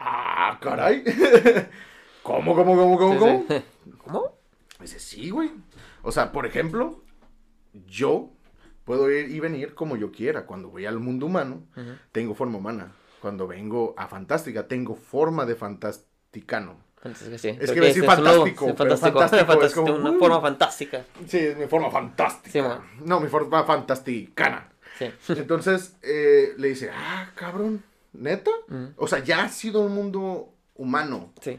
Ah, 0.00 0.58
caray. 0.60 1.04
¿Cómo, 2.24 2.56
cómo, 2.56 2.74
cómo, 2.74 2.98
cómo, 2.98 3.12
Sí, 3.12 3.18
cómo? 3.20 3.44
sí. 3.48 3.64
¿Cómo? 3.98 4.38
Dice, 4.80 4.98
sí, 4.98 5.30
güey. 5.30 5.52
O 6.02 6.10
sea, 6.10 6.32
por 6.32 6.46
ejemplo, 6.46 7.00
yo 7.86 8.32
puedo 8.84 9.08
ir 9.08 9.30
y 9.30 9.38
venir 9.38 9.76
como 9.76 9.96
yo 9.96 10.10
quiera. 10.10 10.46
Cuando 10.46 10.68
voy 10.68 10.84
al 10.84 10.98
mundo 10.98 11.26
humano, 11.26 11.62
tengo 12.10 12.34
forma 12.34 12.58
humana. 12.58 12.90
Cuando 13.20 13.46
vengo 13.46 13.94
a 13.96 14.08
Fantástica, 14.08 14.66
tengo 14.66 14.96
forma 14.96 15.46
de 15.46 15.54
fantasticano. 15.54 16.78
Fantástico, 16.96 17.38
sí. 17.38 17.48
Es 17.50 17.70
Creo 17.70 17.74
que 17.74 17.80
decir 17.82 18.02
es 18.02 18.10
fantástico, 18.10 18.66
pero 18.66 18.96
fantástico. 18.96 19.18
fantástico 19.20 19.42
es 19.42 19.46
fantástico, 19.46 19.82
como, 19.84 19.94
una 19.94 20.10
uh. 20.10 20.18
forma 20.18 20.40
fantástica. 20.40 21.04
Sí, 21.28 21.38
es 21.38 21.56
mi 21.56 21.66
forma 21.66 21.88
fantástica. 21.88 22.82
Sí, 22.98 23.04
no, 23.04 23.20
mi 23.20 23.28
forma 23.28 23.62
fantasticana. 23.62 24.72
Sí. 24.98 25.06
Entonces 25.28 25.94
eh, 26.02 26.54
le 26.58 26.68
dice, 26.68 26.90
ah, 26.92 27.30
cabrón, 27.34 27.82
¿neta? 28.12 28.50
O 28.96 29.06
sea, 29.08 29.22
ya 29.22 29.44
ha 29.44 29.48
sido 29.48 29.80
un 29.82 29.94
mundo 29.94 30.52
humano. 30.74 31.32
Sí. 31.42 31.58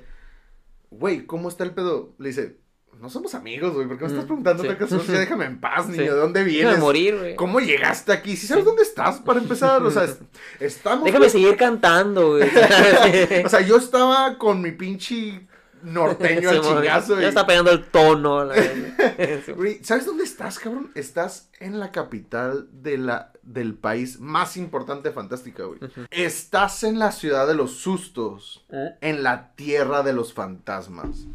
Güey, 0.90 1.26
¿cómo 1.26 1.50
está 1.50 1.64
el 1.64 1.72
pedo? 1.72 2.14
Le 2.18 2.30
dice, 2.30 2.58
no 3.00 3.10
somos 3.10 3.36
amigos, 3.36 3.74
güey, 3.76 3.88
¿por 3.88 3.98
qué 3.98 4.06
me 4.06 4.08
estás 4.10 4.24
Mm, 4.24 4.28
preguntando 4.28 4.64
sí. 4.64 5.12
Ya 5.12 5.20
déjame 5.20 5.46
en 5.46 5.60
paz, 5.60 5.88
niño, 5.88 6.02
Sí. 6.04 6.08
¿de 6.10 6.16
dónde 6.16 6.40
Déjame 6.44 6.58
vienes? 6.64 6.80
morir, 6.80 7.16
güey. 7.18 7.36
¿Cómo 7.36 7.60
llegaste 7.60 8.12
aquí? 8.12 8.36
¿Sí 8.36 8.48
sabes 8.48 8.66
dónde 8.66 8.82
estás 8.84 9.20
para 9.20 9.40
empezar? 9.40 9.84
O 9.84 9.92
sea, 9.92 10.06
es- 10.06 10.18
estamos... 10.60 11.06
Déjame 11.06 11.30
seguir 11.30 11.56
cantando, 11.58 12.30
güey. 12.38 12.50
O 13.46 13.50
sea, 13.50 13.62
yo 13.62 13.78
estaba 13.78 14.38
con 14.40 14.62
mi 14.62 14.72
pinche 14.72 15.48
norteño 15.84 16.50
al 16.52 16.62
chingazo. 16.62 17.20
Ya 17.20 17.30
está 17.30 17.46
pegando 17.46 17.72
el 17.72 17.86
tono. 17.86 18.46
la 18.46 18.56
¿sabes 19.84 20.06
dónde 20.06 20.24
estás, 20.24 20.60
cabrón? 20.60 20.92
Estás 20.96 21.50
en 21.60 21.80
la 21.80 21.92
capital 21.92 22.68
de 22.72 22.98
la, 22.98 23.32
del 23.44 23.76
país 23.76 24.20
más 24.20 24.58
importante 24.58 25.10
de 25.10 25.16
Fantástica, 25.16 25.64
güey. 25.64 25.80
Estás 26.12 26.84
en 26.84 27.00
la 27.00 27.12
ciudad 27.12 27.48
de 27.48 27.56
los 27.56 27.72
sustos, 27.74 28.66
en 29.02 29.24
la 29.24 29.54
tierra 29.56 30.04
de 30.04 30.14
los 30.14 30.34
fantasmas. 30.34 31.26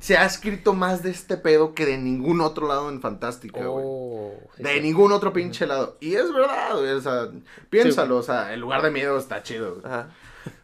Se 0.00 0.16
ha 0.16 0.24
escrito 0.24 0.74
más 0.74 1.04
de 1.04 1.10
este 1.10 1.36
pedo 1.36 1.74
que 1.74 1.86
de 1.86 1.96
ningún 1.96 2.40
otro 2.40 2.66
lado 2.66 2.88
en 2.88 3.00
Fantástica, 3.00 3.64
güey. 3.64 3.84
Oh, 3.86 4.34
sí, 4.56 4.62
de 4.64 4.74
sí. 4.74 4.80
ningún 4.80 5.12
otro 5.12 5.32
pinche 5.32 5.64
lado. 5.64 5.96
Y 6.00 6.14
es 6.14 6.32
verdad, 6.32 6.76
güey. 6.76 6.90
O 6.90 7.00
sea, 7.00 7.28
piénsalo, 7.70 8.16
o 8.16 8.22
sea, 8.22 8.52
el 8.52 8.58
lugar 8.58 8.82
de 8.82 8.90
miedo 8.90 9.16
está 9.16 9.44
chido, 9.44 9.76
güey. 9.76 9.86
Ajá. 9.86 10.08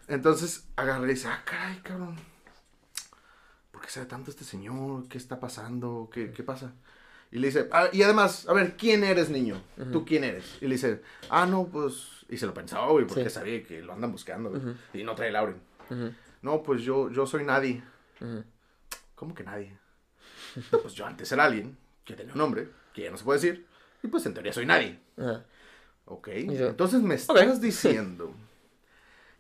Entonces 0.09 0.67
agarré 0.75 1.13
y 1.13 1.15
dice, 1.15 1.29
ah, 1.29 1.43
caray, 1.45 1.79
cabrón. 1.83 2.17
¿Por 3.79 3.87
qué 3.87 3.93
sabe 3.93 4.07
tanto 4.07 4.33
este 4.33 4.43
señor? 4.43 5.07
¿Qué 5.09 5.19
está 5.19 5.39
pasando? 5.39 6.11
¿Qué, 6.13 6.33
qué 6.33 6.43
pasa? 6.43 6.73
Y 7.31 7.39
le 7.39 7.47
dice, 7.47 7.69
"Ah, 7.71 7.87
y 7.93 8.03
además, 8.03 8.45
a 8.49 8.53
ver, 8.53 8.77
¿quién 8.77 9.05
eres, 9.05 9.31
niño? 9.31 9.63
¿Tú 9.93 10.05
quién 10.05 10.25
eres? 10.25 10.59
Y 10.61 10.65
le 10.67 10.75
dice, 10.75 11.01
ah, 11.31 11.47
no, 11.47 11.65
pues. 11.69 12.27
Y 12.29 12.39
se 12.39 12.47
lo 12.47 12.53
pensaba, 12.53 12.89
güey, 12.91 13.07
porque 13.07 13.27
Sí. 13.27 13.31
sabía 13.31 13.63
que 13.63 13.81
lo 13.81 13.93
andan 13.93 14.11
buscando, 14.11 14.51
güey. 14.51 14.61
Ujú. 14.63 14.75
Y 14.95 15.05
no 15.05 15.15
trae 15.15 15.31
Lauren. 15.31 15.61
Ujú, 15.91 16.11
No, 16.43 16.61
pues 16.65 16.83
yo, 16.83 17.09
yo 17.13 17.25
soy 17.25 17.45
nadie. 17.45 17.81
¿Cómo 19.15 19.33
que 19.33 19.45
nadie? 19.45 19.79
"No, 20.73 20.81
pues 20.81 20.95
yo 20.95 21.07
antes 21.07 21.31
era 21.31 21.45
alguien 21.45 21.79
que 22.05 22.15
tenía 22.15 22.33
un 22.33 22.39
nombre, 22.41 22.69
que 22.93 23.03
ya 23.03 23.13
no 23.13 23.17
se 23.17 23.23
puede 23.25 23.39
decir. 23.39 23.65
Y 24.03 24.09
pues 24.09 24.27
en 24.27 24.35
teoría 24.35 24.53
soy 24.53 24.67
nadie. 24.67 24.99
Ok. 26.07 26.31
yo- 26.49 26.67
Entonces 26.71 27.01
me 27.01 27.15
estás 27.15 27.61
diciendo 27.61 28.35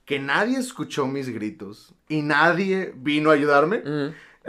que 0.04 0.18
nadie 0.18 0.58
escuchó 0.58 1.06
mis 1.06 1.28
gritos 1.28 1.92
y 2.08 2.22
nadie 2.22 2.94
vino 2.96 3.30
a 3.30 3.34
ayudarme. 3.34 3.82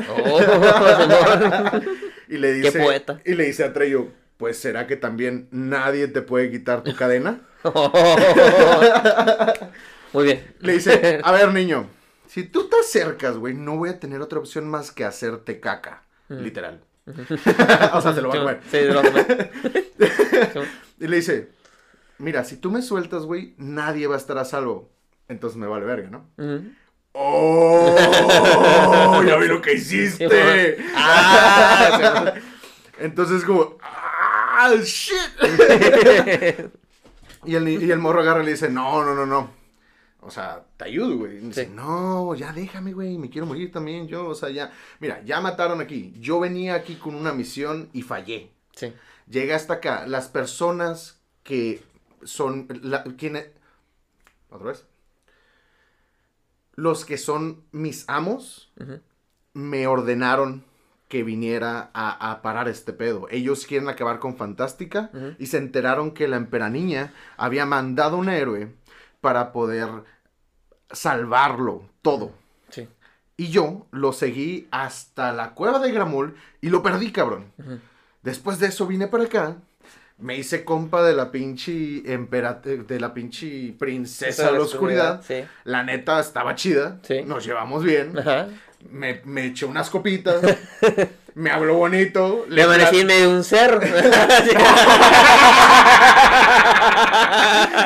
Oh. 0.08 0.40
Y 2.30 2.38
le 2.38 2.54
dice, 2.54 2.72
Qué 2.72 2.80
poeta. 2.80 3.20
Y 3.26 3.34
le 3.34 3.46
dice 3.46 3.64
a 3.64 3.74
Treyo, 3.74 4.10
pues 4.38 4.58
será 4.58 4.86
que 4.86 4.96
también 4.96 5.48
nadie 5.52 6.08
te 6.08 6.22
puede 6.22 6.52
quitar 6.52 6.84
tu 6.84 6.96
cadena. 6.96 7.42
Muy 10.14 10.26
bien. 10.26 10.56
Le 10.60 10.74
dice, 10.74 11.20
a 11.24 11.32
ver 11.32 11.52
niño, 11.52 11.90
si 12.28 12.44
tú 12.44 12.70
te 12.70 12.80
acercas, 12.80 13.38
güey, 13.38 13.56
no 13.56 13.78
voy 13.78 13.90
a 13.90 14.00
tener 14.00 14.22
otra 14.22 14.38
opción 14.40 14.70
más 14.70 14.92
que 14.92 15.06
hacerte 15.06 15.60
caca. 15.60 16.04
Mm. 16.30 16.38
Literal. 16.38 16.82
o 17.94 18.02
sea, 18.02 18.14
se 18.14 18.22
lo 18.22 18.30
va 18.30 18.36
a 18.36 18.40
comer. 18.40 18.60
Sí, 18.66 18.78
se 18.78 18.86
lo 18.86 19.02
va 19.02 19.10
a 19.10 19.12
comer. 19.12 19.52
Y 21.00 21.08
le 21.08 21.16
dice, 21.16 21.50
mira, 22.20 22.44
si 22.44 22.58
tú 22.58 22.70
me 22.70 22.84
sueltas, 22.84 23.24
güey, 23.24 23.56
nadie 23.58 24.06
va 24.06 24.16
a 24.16 24.20
estar 24.20 24.38
a 24.38 24.46
salvo. 24.46 24.92
Entonces 25.28 25.58
me 25.58 25.66
vale 25.68 25.86
verga, 25.86 26.10
¿no? 26.10 26.30
¡Oh! 27.14 27.96
Ya 29.26 29.38
vi 29.38 29.48
lo 29.48 29.62
que 29.62 29.74
hiciste. 29.74 30.78
Ah, 30.96 32.34
Entonces 33.00 33.44
como, 33.44 33.78
¡ah, 33.82 34.72
shit! 34.84 35.16
y, 37.46 37.56
el, 37.56 37.68
y 37.68 37.92
el 37.92 38.00
morro 38.00 38.22
agarra 38.22 38.42
y 38.42 38.46
le 38.46 38.52
dice, 38.52 38.70
no, 38.70 39.04
no, 39.04 39.16
no, 39.16 39.26
no. 39.26 39.52
O 40.22 40.30
sea, 40.32 40.66
te 40.78 40.84
ayudo, 40.86 41.18
güey. 41.18 41.38
Y 41.38 41.40
dice, 41.40 41.66
Sí. 41.66 41.72
no, 41.74 42.36
ya 42.36 42.52
déjame, 42.52 42.92
güey, 42.94 43.18
me 43.18 43.30
quiero 43.30 43.48
morir 43.48 43.72
también 43.72 44.08
yo. 44.08 44.28
O 44.28 44.36
sea, 44.36 44.50
ya, 44.50 44.72
mira, 45.00 45.22
ya 45.24 45.40
mataron 45.40 45.80
aquí. 45.82 46.14
Yo 46.20 46.40
venía 46.42 46.76
aquí 46.76 46.96
con 46.96 47.16
una 47.16 47.32
misión 47.32 47.90
y 47.94 48.02
fallé. 48.02 48.52
Sí. 48.76 48.94
Llegué 49.28 49.54
hasta 49.54 49.76
acá. 49.76 50.06
Las 50.08 50.28
personas 50.28 51.20
que 51.44 51.82
son, 52.24 52.68
la, 52.84 53.04
quienes, 53.04 53.48
otra 54.50 54.68
vez. 54.68 54.86
Los 56.80 57.06
que 57.06 57.18
son 57.18 57.62
mis 57.72 58.06
amos 58.08 58.72
me 59.54 59.88
ordenaron 59.88 60.64
que 61.10 61.24
viniera 61.24 61.90
a, 61.94 62.32
a 62.32 62.42
parar 62.42 62.68
este 62.70 62.94
pedo. 62.94 63.28
Ellos 63.32 63.66
quieren 63.66 63.90
acabar 63.90 64.20
con 64.20 64.38
Fantástica 64.38 65.10
y 65.40 65.48
se 65.48 65.58
enteraron 65.58 66.12
que 66.12 66.28
la 66.28 66.38
emperaniña 66.38 67.14
había 67.36 67.66
mandado 67.66 68.18
un 68.18 68.30
héroe 68.30 68.72
para 69.20 69.52
poder 69.52 69.90
salvarlo 70.92 71.84
todo. 72.02 72.32
Sí. 72.70 72.88
Y 73.38 73.50
yo 73.50 73.88
lo 73.92 74.14
seguí 74.14 74.68
hasta 74.72 75.34
la 75.34 75.54
cueva 75.56 75.80
de 75.80 75.92
Gramul 75.92 76.36
y 76.62 76.70
lo 76.70 76.84
perdí, 76.84 77.12
cabrón. 77.12 77.52
Después 78.22 78.60
de 78.60 78.68
eso 78.68 78.86
vine 78.86 79.08
para 79.08 79.24
acá. 79.26 79.58
Me 80.20 80.36
hice 80.38 80.66
compa 80.66 81.02
de 81.04 81.14
la 81.14 81.32
pinche 81.32 82.04
empera- 82.06 82.60
de 82.62 83.00
la 83.00 83.14
pinche 83.14 83.74
princesa 83.80 84.48
de 84.52 84.58
la 84.58 84.64
oscuridad. 84.64 85.22
Sí. 85.26 85.46
La 85.64 85.84
neta 85.84 86.20
estaba 86.20 86.56
chida. 86.56 86.98
Sí. 87.04 87.22
Nos 87.26 87.46
llevamos 87.46 87.84
bien. 87.86 88.20
Ajá. 88.20 88.48
Me, 88.92 89.22
me 89.24 89.46
eché 89.46 89.66
unas 89.66 89.90
copitas. 89.90 90.42
me 91.36 91.52
habló 91.52 91.76
bonito. 91.76 92.46
Le 92.50 92.64
amanecí 92.64 93.00
en 93.00 93.08
medio 93.08 93.30
de 93.30 93.36
un 93.38 93.44
cerro. 93.46 93.80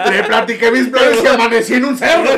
Le 0.09 0.23
platiqué 0.23 0.71
mis 0.71 0.88
planes 0.89 1.23
y 1.23 1.27
amanecí 1.27 1.73
en 1.75 1.86
un 1.86 1.95
cerro. 1.97 2.29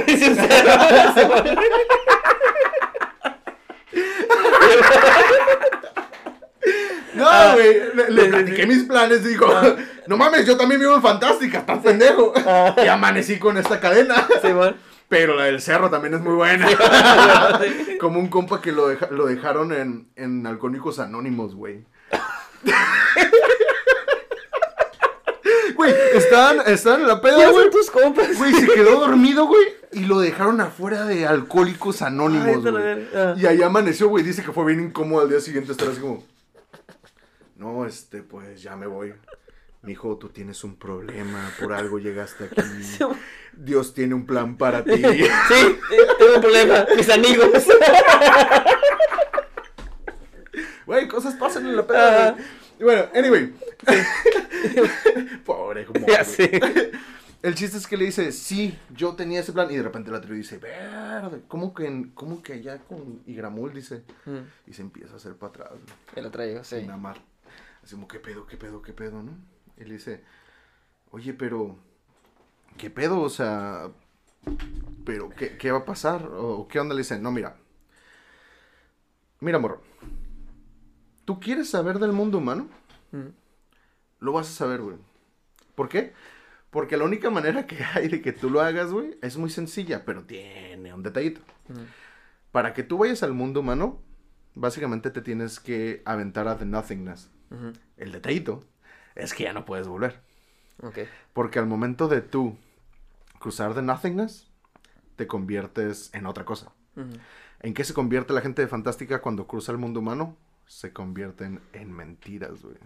No, 7.15 7.53
güey. 7.53 7.81
Le, 7.95 8.11
le 8.11 8.21
sí, 8.23 8.29
platiqué 8.29 8.61
sí. 8.63 8.67
mis 8.67 8.83
planes 8.83 9.21
y 9.25 9.29
digo, 9.29 9.47
no 10.07 10.17
mames, 10.17 10.45
yo 10.45 10.57
también 10.57 10.79
vivo 10.79 10.95
en 10.95 11.01
Fantástica, 11.01 11.59
estás 11.59 11.79
pendejo. 11.79 12.33
Y 12.83 12.87
amanecí 12.87 13.39
con 13.39 13.57
esta 13.57 13.79
cadena. 13.79 14.27
Simón. 14.41 14.75
Pero 15.07 15.35
la 15.35 15.43
del 15.45 15.61
cerro 15.61 15.89
también 15.89 16.15
es 16.15 16.21
muy 16.21 16.33
buena. 16.33 16.67
Como 17.99 18.19
un 18.19 18.27
compa 18.27 18.59
que 18.61 18.71
lo, 18.71 18.87
deja- 18.87 19.09
lo 19.11 19.27
dejaron 19.27 19.71
en, 19.71 20.07
en 20.15 20.45
Alcohólicos 20.47 20.97
Anónimos, 20.99 21.53
güey. 21.55 21.83
Güey, 25.75 25.93
estaban, 26.13 26.61
estaban 26.67 27.01
en 27.01 27.07
la 27.07 27.21
peda, 27.21 27.35
¿Quiénes 27.35 27.53
güey. 27.53 27.69
tus 27.69 27.91
compas? 27.91 28.37
Güey, 28.37 28.53
se 28.53 28.65
quedó 28.67 28.99
dormido, 29.01 29.45
güey. 29.45 29.61
Y 29.91 30.05
lo 30.05 30.19
dejaron 30.19 30.59
afuera 30.61 31.05
de 31.05 31.27
Alcohólicos 31.27 32.01
Anónimos, 32.01 32.63
güey. 32.63 33.07
Y 33.37 33.45
ahí 33.45 33.61
amaneció, 33.61 34.07
güey. 34.09 34.23
Dice 34.23 34.41
que 34.43 34.51
fue 34.51 34.65
bien 34.65 34.79
incómodo 34.85 35.21
al 35.23 35.29
día 35.29 35.39
siguiente 35.39 35.71
estar 35.73 35.87
así 35.89 35.99
como. 35.99 36.23
No, 37.55 37.85
este, 37.85 38.21
pues 38.23 38.61
ya 38.61 38.75
me 38.75 38.87
voy. 38.87 39.13
Mijo, 39.81 40.17
tú 40.17 40.29
tienes 40.29 40.63
un 40.63 40.75
problema. 40.77 41.51
Por 41.59 41.73
algo 41.73 41.99
llegaste 41.99 42.45
aquí. 42.45 42.61
Dios 43.53 43.93
tiene 43.93 44.13
un 44.15 44.25
plan 44.25 44.57
para 44.57 44.83
ti. 44.83 44.95
Sí, 44.97 45.03
eh, 45.03 45.77
tengo 46.19 46.35
un 46.35 46.41
problema. 46.41 46.85
Mis 46.97 47.09
amigos. 47.09 47.47
Güey, 50.85 51.07
cosas 51.07 51.35
pasan 51.35 51.65
en 51.65 51.75
la 51.75 51.85
peda. 51.87 52.35
Y 52.79 52.83
Bueno, 52.83 53.05
anyway. 53.15 53.53
Pobre, 55.45 55.85
como. 55.85 56.05
Ya 56.07 56.23
sé. 56.23 56.91
El 57.41 57.53
chiste 57.53 57.77
es 57.77 57.85
que 57.85 57.95
le 57.97 58.05
dice, 58.05 58.31
sí, 58.31 58.77
yo 58.89 59.15
tenía 59.15 59.39
ese 59.39 59.53
plan. 59.53 59.69
Y 59.71 59.75
de 59.77 59.83
repente 59.83 60.09
la 60.11 60.19
trío 60.21 60.35
dice, 60.35 60.57
verde, 60.57 61.41
¿cómo 61.47 61.73
que, 61.73 62.07
cómo 62.13 62.41
que 62.41 62.53
allá 62.53 62.79
con 62.79 63.21
Igramul? 63.27 63.73
Dice. 63.73 64.03
Mm, 64.25 64.39
Y 64.67 64.73
se 64.73 64.81
empieza 64.81 65.13
a 65.13 65.17
hacer 65.17 65.35
para 65.35 65.49
atrás. 65.51 65.69
güey. 65.69 65.81
Ya 66.15 66.21
lo 66.21 66.31
traigo, 66.31 66.63
sí. 66.63 66.81
Sin 66.81 66.91
amar. 66.91 67.21
Así 67.85 67.95
como, 67.95 68.07
¿qué 68.09 68.19
pedo, 68.19 68.47
qué 68.47 68.57
pedo, 68.57 68.81
qué 68.81 68.93
pedo, 68.93 69.23
no? 69.23 69.31
Y 69.77 69.85
le 69.85 69.93
dice, 69.93 70.23
oye, 71.11 71.33
pero, 71.33 71.77
¿qué 72.77 72.89
pedo? 72.89 73.21
O 73.21 73.29
sea, 73.29 73.91
¿pero 75.05 75.29
qué, 75.29 75.57
qué 75.57 75.71
va 75.71 75.79
a 75.79 75.85
pasar? 75.85 76.27
¿O 76.33 76.67
qué 76.67 76.79
onda? 76.79 76.95
Le 76.95 77.01
dice, 77.01 77.19
no, 77.19 77.31
mira. 77.31 77.57
Mira, 79.39 79.59
morro. 79.59 79.81
¿Tú 81.25 81.39
quieres 81.39 81.69
saber 81.69 81.99
del 81.99 82.11
mundo 82.11 82.39
humano? 82.39 82.67
Mm, 83.11 83.29
Lo 84.19 84.33
vas 84.33 84.49
a 84.49 84.51
saber, 84.53 84.81
güey. 84.81 84.97
¿Por 85.75 85.89
qué? 85.89 86.13
Porque 86.71 86.97
la 86.97 87.03
única 87.05 87.29
manera 87.29 87.67
que 87.67 87.83
hay 87.93 88.07
de 88.07 88.21
que 88.21 88.33
tú 88.33 88.49
lo 88.49 88.61
hagas, 88.61 88.91
güey, 88.91 89.17
es 89.21 89.37
muy 89.37 89.49
sencilla, 89.49 90.05
pero 90.05 90.23
tiene 90.23 90.93
un 90.93 91.03
detallito. 91.03 91.41
mm. 91.69 91.83
Para 92.51 92.73
que 92.73 92.83
tú 92.83 92.97
vayas 92.97 93.21
al 93.21 93.33
mundo 93.33 93.59
humano, 93.59 94.01
básicamente 94.55 95.11
te 95.11 95.21
tienes 95.21 95.59
que 95.59 96.01
aventar 96.05 96.47
a 96.47 96.57
The 96.57 96.65
Nothingness. 96.65 97.29
El 97.97 98.11
detallito 98.11 98.63
es 99.15 99.33
que 99.33 99.43
ya 99.43 99.53
no 99.53 99.65
puedes 99.65 99.87
volver. 99.87 100.21
Porque 101.33 101.59
al 101.59 101.67
momento 101.67 102.07
de 102.07 102.21
tú 102.21 102.57
cruzar 103.39 103.73
The 103.73 103.81
Nothingness, 103.81 104.47
te 105.15 105.27
conviertes 105.27 106.09
en 106.13 106.25
otra 106.25 106.45
cosa. 106.45 106.71
¿En 107.61 107.73
qué 107.73 107.83
se 107.83 107.93
convierte 107.93 108.33
la 108.33 108.41
gente 108.41 108.61
de 108.61 108.67
Fantástica 108.67 109.21
cuando 109.21 109.47
cruza 109.47 109.71
el 109.71 109.77
mundo 109.77 109.99
humano? 109.99 110.37
Se 110.67 110.91
convierten 110.93 111.61
en 111.73 111.91
mentiras, 111.91 112.61
güey. 112.61 112.77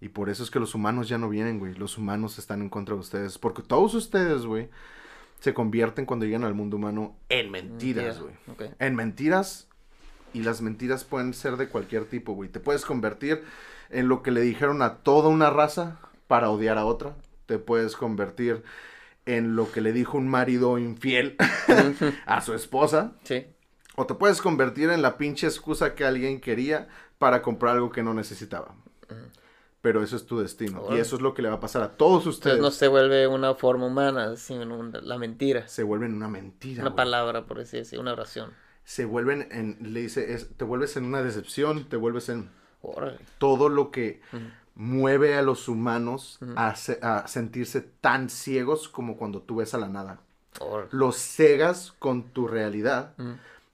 Y 0.00 0.10
por 0.10 0.28
eso 0.28 0.42
es 0.42 0.50
que 0.50 0.60
los 0.60 0.74
humanos 0.74 1.08
ya 1.08 1.18
no 1.18 1.28
vienen, 1.28 1.58
güey. 1.58 1.74
Los 1.74 1.98
humanos 1.98 2.38
están 2.38 2.62
en 2.62 2.68
contra 2.68 2.94
de 2.94 3.00
ustedes. 3.00 3.38
Porque 3.38 3.62
todos 3.62 3.94
ustedes, 3.94 4.42
güey, 4.44 4.68
se 5.40 5.54
convierten 5.54 6.06
cuando 6.06 6.26
llegan 6.26 6.44
al 6.44 6.54
mundo 6.54 6.76
humano 6.76 7.16
en 7.28 7.50
mentiras, 7.50 8.20
güey. 8.20 8.34
En 8.78 8.94
mentiras. 8.94 9.67
Y 10.32 10.42
las 10.42 10.60
mentiras 10.60 11.04
pueden 11.04 11.32
ser 11.34 11.56
de 11.56 11.68
cualquier 11.68 12.04
tipo, 12.04 12.32
güey. 12.34 12.48
Te 12.48 12.60
puedes 12.60 12.84
convertir 12.84 13.42
en 13.90 14.08
lo 14.08 14.22
que 14.22 14.30
le 14.30 14.40
dijeron 14.42 14.82
a 14.82 14.96
toda 14.98 15.28
una 15.28 15.50
raza 15.50 15.98
para 16.26 16.50
odiar 16.50 16.78
a 16.78 16.84
otra. 16.84 17.16
Te 17.46 17.58
puedes 17.58 17.96
convertir 17.96 18.62
en 19.26 19.56
lo 19.56 19.70
que 19.72 19.80
le 19.80 19.92
dijo 19.92 20.18
un 20.18 20.28
marido 20.28 20.78
infiel 20.78 21.36
a 22.26 22.40
su 22.42 22.54
esposa. 22.54 23.12
Sí. 23.24 23.46
O 23.96 24.06
te 24.06 24.14
puedes 24.14 24.40
convertir 24.42 24.90
en 24.90 25.02
la 25.02 25.16
pinche 25.18 25.46
excusa 25.46 25.94
que 25.94 26.04
alguien 26.04 26.40
quería 26.40 26.88
para 27.18 27.42
comprar 27.42 27.74
algo 27.74 27.90
que 27.90 28.02
no 28.02 28.14
necesitaba. 28.14 28.74
Pero 29.80 30.02
eso 30.02 30.16
es 30.16 30.26
tu 30.26 30.38
destino. 30.40 30.84
Y 30.90 30.98
eso 30.98 31.16
es 31.16 31.22
lo 31.22 31.34
que 31.34 31.40
le 31.42 31.48
va 31.48 31.54
a 31.56 31.60
pasar 31.60 31.82
a 31.82 31.96
todos 31.96 32.26
ustedes. 32.26 32.56
Entonces 32.56 32.60
no 32.60 32.78
se 32.78 32.88
vuelve 32.88 33.26
una 33.28 33.54
forma 33.54 33.86
humana, 33.86 34.36
sino 34.36 34.76
una- 34.76 35.00
la 35.00 35.18
mentira. 35.18 35.66
Se 35.68 35.84
vuelven 35.84 36.14
una 36.14 36.28
mentira. 36.28 36.82
Una 36.82 36.90
güey. 36.90 36.96
palabra, 36.96 37.46
por 37.46 37.60
así 37.60 37.76
decirlo, 37.78 38.02
una 38.02 38.12
oración. 38.12 38.52
Se 38.88 39.04
vuelven 39.04 39.46
en, 39.50 39.76
le 39.92 40.00
dice, 40.00 40.32
es- 40.32 40.48
te 40.56 40.64
vuelves 40.64 40.96
en 40.96 41.04
una 41.04 41.22
decepción, 41.22 41.84
te 41.90 41.96
vuelves 41.96 42.30
en 42.30 42.48
Órale. 42.80 43.18
todo 43.36 43.68
lo 43.68 43.90
que 43.90 44.22
Ujú. 44.32 44.42
mueve 44.76 45.34
a 45.36 45.42
los 45.42 45.68
humanos 45.68 46.38
Ujú. 46.40 46.52
a, 46.56 46.74
se- 46.74 46.98
a 47.02 47.28
sentirse 47.28 47.82
tan 47.82 48.30
ciegos 48.30 48.88
como 48.88 49.18
cuando 49.18 49.42
tú 49.42 49.56
ves 49.56 49.74
a 49.74 49.78
la 49.78 49.88
nada. 49.88 50.20
Órale. 50.60 50.88
Los 50.92 51.16
cegas 51.16 51.92
con 51.98 52.22
tu 52.30 52.48
realidad 52.48 53.12
Ujú. 53.18 53.32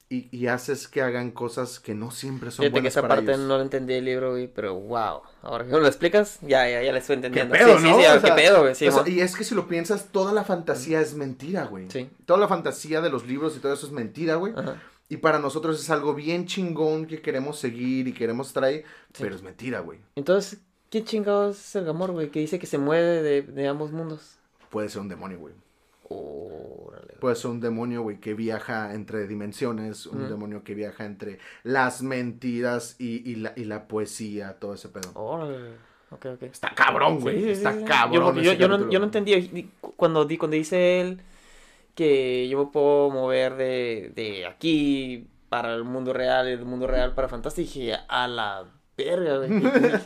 y, 0.09 0.27
y 0.37 0.47
haces 0.47 0.89
que 0.89 1.01
hagan 1.01 1.31
cosas 1.31 1.79
que 1.79 1.95
no 1.95 2.11
siempre 2.11 2.51
son 2.51 2.63
Fíjate 2.63 2.67
que 2.73 2.79
buenas 2.81 2.93
esa 2.93 3.01
para 3.01 3.15
parte 3.15 3.31
ellos. 3.31 3.47
no 3.47 3.55
la 3.57 3.63
entendí 3.63 3.93
del 3.93 4.03
libro, 4.03 4.31
güey, 4.31 4.49
pero 4.53 4.75
wow. 4.75 5.21
Ahora 5.43 5.63
que 5.65 5.71
lo 5.71 5.87
explicas, 5.87 6.39
ya, 6.41 6.67
ya, 6.69 6.83
ya 6.83 6.91
la 6.91 6.97
estoy 6.99 7.15
¿Qué 7.21 7.27
entendiendo. 7.27 7.53
pedo, 7.53 7.77
sí, 7.79 7.83
no? 7.85 7.95
sí, 7.97 8.03
sí, 8.03 8.09
O 8.09 8.13
qué 8.21 8.27
sea, 8.27 8.35
pedo, 8.35 8.61
güey. 8.63 8.75
Sí, 8.75 8.87
o 8.89 8.91
sea, 8.91 9.07
y 9.07 9.21
es 9.21 9.33
que 9.37 9.45
si 9.45 9.55
lo 9.55 9.65
piensas, 9.69 10.09
toda 10.11 10.33
la 10.33 10.43
fantasía 10.43 10.99
es 10.99 11.15
mentira, 11.15 11.63
güey. 11.67 11.89
Sí. 11.89 12.09
Toda 12.25 12.37
la 12.37 12.49
fantasía 12.49 12.99
de 12.99 13.09
los 13.09 13.25
libros 13.25 13.55
y 13.55 13.59
todo 13.61 13.71
eso 13.73 13.85
es 13.87 13.93
mentira, 13.93 14.35
güey. 14.35 14.51
Ajá. 14.57 14.75
Y 15.09 15.17
para 15.17 15.37
nosotros 15.39 15.79
es 15.79 15.89
algo 15.89 16.13
bien 16.15 16.45
chingón 16.47 17.05
que 17.05 17.21
queremos 17.21 17.59
seguir 17.59 18.07
y 18.07 18.13
queremos 18.13 18.53
traer, 18.53 18.83
pero 19.19 19.35
es 19.35 19.43
mentira, 19.43 19.79
güey. 19.81 19.99
Entonces, 20.15 20.59
¿qué 20.89 21.03
chingados 21.03 21.59
es 21.59 21.75
el 21.75 21.85
Gamor, 21.85 22.11
güey? 22.11 22.29
Que 22.31 22.39
dice 22.39 22.57
que 22.57 22.65
se 22.65 22.77
mueve 22.79 23.21
de, 23.21 23.41
de 23.43 23.67
ambos 23.67 23.91
mundos. 23.91 24.37
Puede 24.69 24.89
ser 24.89 25.01
un 25.01 25.09
demonio, 25.09 25.37
güey. 25.39 25.53
Órale. 26.09 27.13
Puede 27.19 27.35
ser 27.35 27.51
un 27.51 27.59
demonio, 27.59 28.01
güey, 28.03 28.19
que 28.19 28.33
viaja 28.33 28.93
entre 28.93 29.27
dimensiones, 29.27 30.05
un 30.05 30.29
demonio 30.29 30.63
que 30.63 30.73
viaja 30.75 31.05
entre 31.05 31.39
las 31.63 32.01
mentiras 32.01 32.95
y, 32.99 33.29
y 33.29 33.35
la, 33.35 33.53
y 33.55 33.65
la 33.65 33.87
poesía, 33.87 34.57
todo 34.59 34.73
ese 34.73 34.89
pedo. 34.89 35.11
Órale. 35.13 35.73
Está 36.41 36.73
cabrón, 36.73 37.19
güey. 37.19 37.37
Sí, 37.37 37.43
sí, 37.45 37.51
Está 37.51 37.83
cabrón. 37.83 38.35
Yo, 38.41 38.53
yo, 38.53 38.67
no, 38.67 38.89
yo 38.89 38.99
no 38.99 39.05
entendía 39.05 39.37
di- 39.37 39.69
cuando, 39.97 40.27
cuando 40.37 40.55
dice 40.55 41.01
él 41.01 41.19
que 41.95 42.47
yo 42.49 42.65
me 42.65 42.71
puedo 42.71 43.09
mover 43.09 43.55
de, 43.55 44.11
de 44.15 44.45
aquí 44.45 45.27
para 45.49 45.73
el 45.73 45.83
mundo 45.83 46.13
real 46.13 46.47
y 46.47 46.51
del 46.51 46.65
mundo 46.65 46.85
real 46.87 47.13
para 47.15 47.29
Fantastic. 47.29 47.65
Dije, 47.65 47.97
a 48.07 48.27
la 48.27 48.65
Verga, 48.97 49.37
güey. 49.37 49.61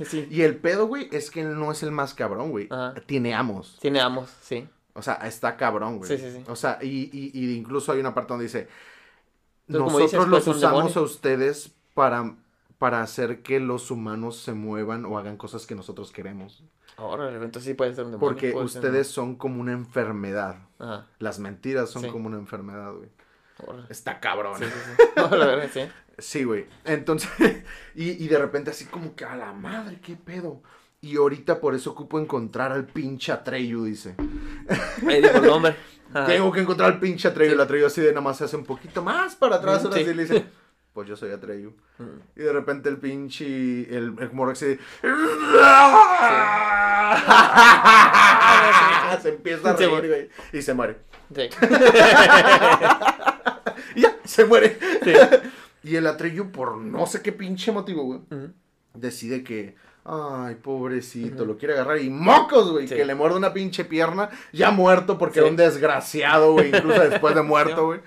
Sí. 0.05 0.27
Y 0.31 0.41
el 0.41 0.57
pedo, 0.57 0.87
güey, 0.87 1.09
es 1.11 1.29
que 1.29 1.41
él 1.41 1.59
no 1.59 1.71
es 1.71 1.83
el 1.83 1.91
más 1.91 2.13
cabrón, 2.13 2.51
güey. 2.51 2.67
Ajá. 2.69 2.95
Tiene 3.05 3.33
amos. 3.33 3.77
Tiene 3.81 3.99
amos, 3.99 4.29
sí. 4.41 4.67
O 4.93 5.01
sea, 5.01 5.15
está 5.15 5.57
cabrón, 5.57 5.97
güey. 5.97 6.09
Sí, 6.09 6.17
sí, 6.17 6.31
sí. 6.37 6.43
O 6.47 6.55
sea, 6.55 6.79
y, 6.81 7.09
y, 7.11 7.31
y 7.33 7.55
incluso 7.55 7.91
hay 7.91 7.99
una 7.99 8.13
parte 8.13 8.33
donde 8.33 8.45
dice, 8.45 8.67
Entonces, 9.67 9.93
nosotros 9.93 10.11
dices, 10.11 10.27
los 10.27 10.43
pues, 10.43 10.57
usamos 10.57 10.97
a 10.97 11.01
ustedes 11.01 11.71
para, 11.93 12.35
para 12.77 13.01
hacer 13.01 13.41
que 13.43 13.59
los 13.59 13.91
humanos 13.91 14.37
se 14.37 14.53
muevan 14.53 15.05
o 15.05 15.17
hagan 15.17 15.37
cosas 15.37 15.65
que 15.65 15.75
nosotros 15.75 16.11
queremos. 16.11 16.63
Órale, 17.01 17.35
entonces 17.35 17.63
sí 17.63 17.73
puede 17.73 17.93
ser 17.95 18.05
un 18.05 18.11
demonio. 18.11 18.27
Porque 18.29 18.51
ser 18.51 18.57
ustedes 18.57 19.07
son 19.07 19.35
como 19.35 19.61
una 19.61 19.71
enfermedad. 19.73 20.57
Ajá. 20.79 21.07
Las 21.19 21.39
mentiras 21.39 21.89
son 21.89 22.03
Sí. 22.03 22.09
como 22.09 22.27
una 22.27 22.37
enfermedad, 22.37 22.93
güey. 22.93 23.09
Está 23.89 24.19
cabrón. 24.19 24.59
Sí, 26.17 26.43
güey. 26.45 26.65
Entonces, 26.85 27.29
y, 27.95 28.23
y 28.23 28.27
de 28.27 28.37
repente 28.37 28.71
así 28.71 28.85
como 28.85 29.15
que 29.15 29.25
a 29.25 29.35
la 29.35 29.51
madre, 29.53 29.99
qué 30.01 30.15
pedo. 30.15 30.61
Y 31.01 31.15
ahorita 31.17 31.61
por 31.61 31.75
eso 31.75 31.91
ocupo 31.91 32.19
encontrar 32.19 32.71
al 32.73 32.85
pinche 32.85 33.31
Atreyu, 33.31 33.85
dice. 33.85 34.15
Ahí 35.07 35.21
dijo 35.21 35.37
el. 35.37 35.75
Ajá. 36.13 36.25
Tengo 36.25 36.51
que 36.51 36.59
encontrar 36.61 36.91
al 36.93 36.99
pinche 36.99 37.27
Atreyu. 37.27 37.53
El 37.53 37.61
Atreyu 37.61 37.85
así 37.85 38.01
de 38.01 38.09
nada 38.09 38.21
más 38.21 38.37
se 38.37 38.45
hace 38.45 38.55
un 38.57 38.65
poquito 38.65 39.03
más 39.03 39.35
para 39.35 39.57
atrás. 39.57 39.85
Ahora 39.85 39.97
sí 39.97 40.05
le 40.13 40.23
dice, 40.23 40.45
pues 40.93 41.07
yo 41.07 41.15
soy 41.15 41.31
Atreyu. 41.31 41.73
Mm. 41.97 42.19
Y 42.35 42.41
de 42.41 42.53
repente 42.53 42.89
el 42.89 42.97
pinche, 42.97 43.45
el, 43.95 44.15
el 44.19 44.55
se... 44.55 44.79
se 49.21 49.29
empieza 49.29 49.71
a 49.71 49.75
reír, 49.75 50.07
güey. 50.07 50.29
Y 50.53 50.61
se 50.61 50.73
muere. 50.73 50.97
Sí. 51.33 51.49
Y 53.95 54.01
ya, 54.01 54.17
se 54.23 54.45
muere. 54.45 54.77
Y 55.83 55.95
el 55.95 56.07
Atreyu, 56.07 56.51
por 56.51 56.77
no 56.77 57.05
sé 57.05 57.21
qué 57.21 57.31
pinche 57.31 57.71
motivo, 57.71 58.03
güey, 58.03 58.19
Ujú. 58.29 58.51
decide 58.93 59.43
que, 59.43 59.75
ay, 60.03 60.55
pobrecito, 60.55 61.45
lo 61.45 61.57
quiere 61.57 61.75
agarrar 61.75 61.99
y 61.99 62.09
mocos, 62.09 62.71
güey, 62.71 62.87
que 62.87 63.05
le 63.05 63.15
muerde 63.15 63.37
una 63.37 63.53
pinche 63.53 63.85
pierna, 63.85 64.29
ya 64.51 64.71
muerto 64.71 65.17
porque 65.17 65.39
era 65.39 65.47
un 65.47 65.55
desgraciado, 65.55 66.53
güey, 66.53 66.75
incluso 66.75 67.01
después 67.01 67.33
de 67.33 67.41
muerto, 67.41 67.85
güey. 67.85 68.01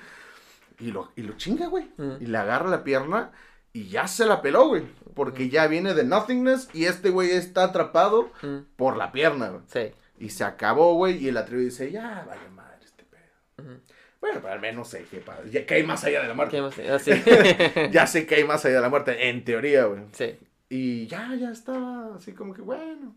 Y 0.83 0.91
lo, 0.91 1.13
y 1.15 1.23
lo 1.23 1.37
chinga, 1.37 1.69
güey. 1.69 1.89
Y 2.19 2.27
le 2.27 2.39
agarra 2.39 2.69
la 2.69 2.83
pierna 2.83 3.31
y 3.73 3.87
ya 3.87 4.09
se 4.09 4.27
la 4.27 4.43
peló, 4.43 4.67
güey. 4.69 4.83
Porque 5.15 5.49
ya 5.49 5.69
viene 5.69 5.95
de 5.95 6.03
nothingness 6.03 6.69
y 6.73 6.87
este 6.87 7.11
güey 7.11 7.31
está 7.31 7.65
atrapado 7.65 8.31
por 8.77 8.97
la 8.97 9.13
pierna, 9.13 9.51
güey. 9.51 9.63
Sí. 9.69 9.95
Y 10.19 10.31
se 10.31 10.45
acabó, 10.45 10.95
güey, 10.95 11.25
y 11.25 11.29
el 11.29 11.37
Atreyu 11.37 11.65
dice, 11.65 11.91
ya, 11.91 12.25
vaya 12.27 12.49
madre 12.51 12.85
este 12.85 13.05
pedo. 13.05 13.81
Bueno, 14.21 14.41
pero 14.43 14.53
al 14.53 14.61
menos 14.61 14.89
sé 14.89 15.05
que, 15.05 15.23
ya 15.51 15.67
que 15.67 15.75
hay 15.75 15.85
más 15.85 16.03
allá 16.05 16.23
de 16.23 16.29
la 16.29 16.35
muerte. 16.35 16.59
Ah, 16.59 16.99
sí. 16.99 17.13
Ya 17.93 18.07
sé 18.07 18.27
que 18.27 18.37
hay 18.37 18.45
más 18.45 18.65
allá 18.65 18.77
de 18.77 18.81
la 18.83 18.89
muerte, 18.89 19.29
en 19.29 19.45
teoría, 19.45 19.85
güey. 19.85 20.03
Sí. 20.13 20.37
Y 20.69 21.07
ya, 21.07 21.35
ya 21.37 21.51
estaba 21.51 22.17
así 22.17 22.33
como 22.33 22.55
que, 22.55 22.63
bueno. 22.63 23.15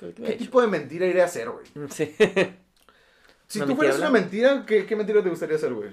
¿Qué 0.00 0.12
¿Qué 0.14 0.32
tipo 0.32 0.60
de 0.60 0.66
mentira 0.66 1.06
iré 1.06 1.22
a 1.22 1.26
hacer, 1.26 1.48
güey? 1.48 1.64
Sí. 1.90 2.12
Si 3.52 3.58
¿Una 3.58 3.66
tú 3.66 3.76
fueras 3.76 3.98
una 3.98 4.08
mentira, 4.08 4.64
¿qué, 4.66 4.86
qué 4.86 4.96
mentira 4.96 5.22
te 5.22 5.28
gustaría 5.28 5.56
hacer, 5.56 5.74
güey? 5.74 5.90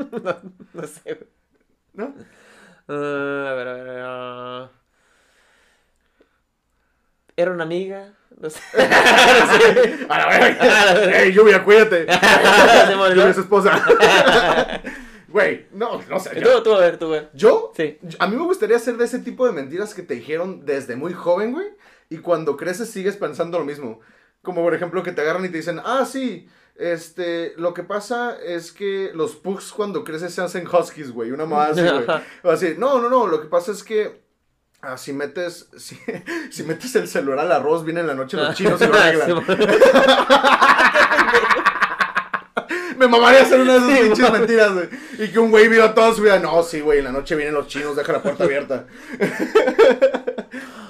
No 0.74 0.86
sé. 0.86 1.14
güey. 1.14 1.28
¿No? 1.94 2.14
Ah, 2.88 3.48
a 3.50 3.54
ver, 3.54 3.68
a 3.68 3.72
ver. 3.74 4.02
ah. 4.04 4.70
Era 7.36 7.50
una 7.52 7.64
amiga. 7.64 8.12
No 8.38 8.50
sé. 8.50 8.60
No 8.74 8.82
sé. 8.82 10.06
A 10.08 10.18
la 10.18 10.26
verga. 10.28 11.20
¡Ey, 11.22 11.32
Lluvia, 11.32 11.62
cuídate! 11.64 12.06
Lluvia 12.06 13.28
es 13.28 13.36
su 13.36 13.42
esposa. 13.42 13.82
Güey, 15.28 15.66
no, 15.72 16.00
no 16.08 16.18
sé. 16.18 16.40
Tú, 16.40 16.62
tú, 16.62 16.74
a 16.74 16.80
ver, 16.80 16.98
tú, 16.98 17.08
güey. 17.08 17.28
¿Yo? 17.34 17.72
Sí. 17.76 17.98
A 18.18 18.26
mí 18.26 18.36
me 18.36 18.42
gustaría 18.42 18.76
hacer 18.76 18.96
de 18.96 19.04
ese 19.04 19.20
tipo 19.20 19.46
de 19.46 19.52
mentiras 19.52 19.94
que 19.94 20.02
te 20.02 20.14
dijeron 20.14 20.64
desde 20.66 20.96
muy 20.96 21.12
joven, 21.12 21.52
güey. 21.52 21.68
Y 22.08 22.18
cuando 22.18 22.56
creces 22.56 22.90
sigues 22.90 23.16
pensando 23.16 23.58
lo 23.58 23.64
mismo. 23.64 24.00
Como 24.42 24.62
por 24.62 24.74
ejemplo 24.74 25.02
que 25.02 25.12
te 25.12 25.20
agarran 25.20 25.44
y 25.44 25.48
te 25.48 25.58
dicen, 25.58 25.80
ah, 25.84 26.04
sí, 26.04 26.48
este, 26.80 27.52
lo 27.58 27.74
que 27.74 27.82
pasa 27.82 28.38
es 28.42 28.72
que 28.72 29.10
los 29.14 29.36
pugs 29.36 29.70
cuando 29.70 30.02
creces 30.02 30.32
se 30.32 30.40
hacen 30.40 30.66
huskies, 30.66 31.10
güey. 31.12 31.30
Una 31.30 31.44
más 31.44 31.72
así, 31.72 31.82
güey. 31.82 32.06
Así, 32.54 32.74
no, 32.78 32.98
no, 33.00 33.10
no, 33.10 33.26
lo 33.26 33.42
que 33.42 33.48
pasa 33.48 33.70
es 33.72 33.84
que 33.84 34.22
ah, 34.80 34.96
si 34.96 35.12
metes, 35.12 35.68
si, 35.76 35.98
si 36.50 36.62
metes 36.62 36.96
el 36.96 37.06
celular 37.06 37.40
al 37.40 37.52
arroz, 37.52 37.84
viene 37.84 38.00
en 38.00 38.06
la 38.06 38.14
noche 38.14 38.38
los 38.38 38.56
chinos 38.56 38.80
y 38.80 38.86
lo 38.86 38.94
arreglan. 38.94 39.44
Me 42.96 43.08
mamaría 43.08 43.42
hacer 43.42 43.60
una 43.60 43.74
de 43.74 43.78
esas 43.78 43.90
Sí, 43.90 43.98
pinches 44.04 44.32
mentiras, 44.32 44.72
güey. 44.72 44.88
Y 45.18 45.28
que 45.28 45.38
un 45.38 45.50
güey 45.50 45.68
viva 45.68 45.94
toda 45.94 46.14
su 46.14 46.22
vida. 46.22 46.38
No, 46.38 46.62
sí, 46.62 46.80
güey, 46.80 46.98
en 46.98 47.04
la 47.04 47.12
noche 47.12 47.34
vienen 47.34 47.54
los 47.54 47.66
chinos, 47.66 47.96
deja 47.96 48.12
la 48.12 48.22
puerta 48.22 48.44
abierta. 48.44 48.86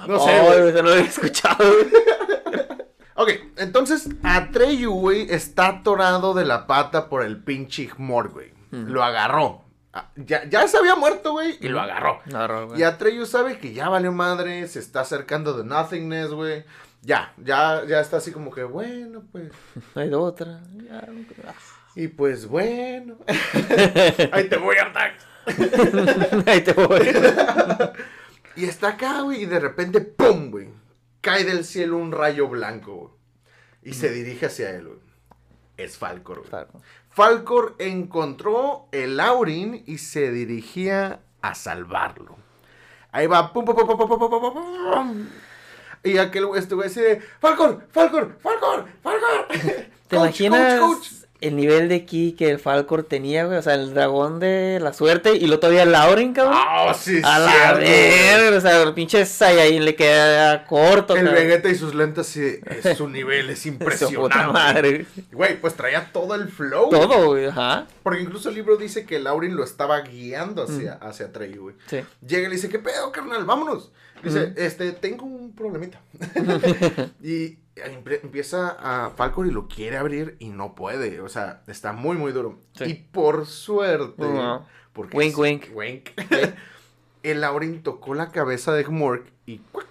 no 0.07 0.19
sé, 0.19 0.39
güey. 0.39 0.69
eso 0.69 0.83
no 0.83 0.85
lo 0.89 0.91
había 0.91 1.05
escuchado. 1.05 1.69
güey. 1.69 1.87
Ok, 3.15 3.29
entonces 3.57 4.09
Atreyu, 4.23 4.91
güey, 4.93 5.27
está 5.29 5.67
atorado 5.67 6.33
de 6.33 6.45
la 6.45 6.65
pata 6.67 7.09
por 7.09 7.23
el 7.23 7.43
pinche 7.43 7.89
Mor, 7.97 8.29
güey. 8.29 8.53
Lo 8.71 9.03
agarró. 9.03 9.65
Ah, 9.93 10.09
Ya, 10.15 10.45
ya 10.49 10.65
se 10.67 10.77
había 10.77 10.95
muerto, 10.95 11.33
güey, 11.33 11.57
y 11.59 11.67
lo 11.67 11.81
agarró. 11.81 12.21
Agarró. 12.27 12.77
Y 12.77 12.83
Atreyu 12.83 13.25
sabe 13.25 13.57
que 13.59 13.73
ya 13.73 13.89
valió 13.89 14.11
madre, 14.13 14.65
se 14.67 14.79
está 14.79 15.01
acercando 15.01 15.53
de 15.53 15.65
Nothingness, 15.65 16.29
güey. 16.31 16.63
Ya, 17.01 17.33
ya, 17.37 17.83
ya 17.85 17.99
está 17.99 18.17
así 18.17 18.31
como 18.31 18.51
que, 18.51 18.63
bueno, 18.63 19.23
pues. 19.31 19.51
No 19.95 20.01
hay 20.01 20.09
de 20.09 20.15
otra. 20.15 20.61
Ya, 20.75 21.07
ah. 21.47 21.53
Y 21.95 22.07
pues 22.07 22.47
bueno. 22.47 23.17
Ahí 24.31 24.47
te 24.47 24.55
voy, 24.57 24.77
Artax. 24.77 25.25
Ahí 26.47 26.61
te 26.61 26.71
voy. 26.73 27.09
Y 28.55 28.65
está 28.65 28.89
acá, 28.89 29.21
güey, 29.21 29.43
y 29.43 29.45
de 29.45 29.59
repente, 29.59 29.99
¡pum, 30.01 30.51
güey! 30.51 30.69
Cae 31.21 31.43
del 31.43 31.65
cielo 31.65 31.97
un 31.97 32.11
rayo 32.11 32.47
blanco, 32.47 32.95
güey. 32.95 33.11
Y 33.83 33.93
se 33.93 34.09
dirige 34.11 34.47
hacia 34.47 34.71
él, 34.71 34.87
güey. 34.87 34.99
Es 35.77 35.97
Falcor, 35.97 36.39
güey. 36.39 36.49
Claro. 36.49 36.69
Falcor 37.09 37.75
encontró 37.79 38.87
el 38.91 39.19
Aurin 39.19 39.83
y 39.85 39.97
se 39.97 40.31
dirigía 40.31 41.21
a 41.41 41.55
salvarlo. 41.55 42.37
Ahí 43.11 43.27
va, 43.27 43.51
pum, 43.51 43.65
pum, 43.65 43.75
pum, 43.75 43.87
pum, 43.87 43.97
pum, 43.97 44.07
pum, 44.07 44.19
pum, 44.19 44.29
pum, 44.29 44.53
pum, 44.53 44.93
pum. 44.93 45.27
Y 46.03 46.17
aquel 46.17 46.45
güey, 46.47 46.59
este 46.59 46.75
güey 46.75 46.87
dice, 46.87 47.21
Falcor, 47.39 47.87
Falcor, 47.91 48.37
Falcor, 48.39 48.87
Falcor. 49.03 49.47
¿Te 50.07 50.17
Coach, 50.17 50.41
imaginas 50.41 50.79
coach, 50.79 50.97
coach. 50.97 51.11
El 51.41 51.55
nivel 51.55 51.89
de 51.89 52.05
ki 52.05 52.33
que 52.37 52.49
el 52.51 52.59
Falcor 52.59 53.03
tenía, 53.03 53.45
güey? 53.45 53.57
O 53.57 53.61
sea, 53.61 53.73
el 53.73 53.93
dragón 53.93 54.39
de 54.39 54.79
la 54.81 54.93
suerte 54.93 55.35
y 55.35 55.47
lo 55.47 55.59
todavía 55.59 55.85
Lauren, 55.85 56.33
cabrón. 56.33 56.55
Ah, 56.57 56.93
sí, 56.97 57.19
a 57.23 57.39
la 57.39 57.73
verga, 57.73 58.57
o 58.57 58.61
sea, 58.61 58.81
el 58.83 58.93
pinche 58.93 59.25
Saiyajin 59.25 59.83
le 59.83 59.95
queda 59.95 60.65
corto, 60.65 61.15
El 61.15 61.25
cabrón. 61.25 61.43
Vegeta 61.47 61.69
y 61.69 61.75
sus 61.75 61.93
lentes, 61.95 62.27
sí, 62.27 62.59
es- 62.83 62.97
su 62.97 63.09
nivel 63.09 63.49
es 63.49 63.65
impresionante. 63.65 64.53
madre. 64.53 65.05
Güey, 65.31 65.59
pues 65.59 65.73
traía 65.73 66.11
todo 66.13 66.35
el 66.35 66.47
flow. 66.49 66.89
Todo, 66.89 67.25
güey, 67.27 67.47
ajá. 67.47 67.87
Porque 68.03 68.21
incluso 68.21 68.49
el 68.49 68.55
libro 68.55 68.77
dice 68.77 69.05
que 69.05 69.19
Laurin 69.19 69.55
lo 69.55 69.63
estaba 69.63 69.99
guiando 70.01 70.63
hacia, 70.63 70.93
hacia 70.93 71.25
Atreyu, 71.27 71.63
güey. 71.63 71.75
Sí. 71.87 72.01
Llega 72.25 72.43
y 72.43 72.49
le 72.49 72.55
dice, 72.55 72.69
¿qué 72.69 72.79
pedo, 72.79 73.11
carnal? 73.11 73.45
Vámonos. 73.45 73.91
Dice, 74.23 74.53
este, 74.57 74.91
tengo 74.91 75.25
un 75.25 75.55
problemita. 75.55 75.99
y 77.23 77.57
empieza 77.85 78.69
a 78.79 79.11
Falcor 79.11 79.47
y 79.47 79.51
lo 79.51 79.67
quiere 79.67 79.97
abrir 79.97 80.35
y 80.39 80.49
no 80.49 80.73
puede. 80.75 81.21
O 81.21 81.29
sea, 81.29 81.61
está 81.67 81.93
muy, 81.93 82.17
muy 82.17 82.31
duro. 82.31 82.59
Sí. 82.77 82.83
Y 82.85 82.93
por 82.95 83.45
suerte, 83.45 84.25
porque 84.93 85.17
Wink, 85.17 85.31
es- 85.31 85.37
wink. 85.37 85.63
wink, 85.75 86.09
el 87.23 87.41
Laurin 87.41 87.83
tocó 87.83 88.13
la 88.15 88.31
cabeza 88.31 88.73
de 88.73 88.83
Gmork 88.83 89.27
y 89.45 89.59
¡cuac! 89.71 89.85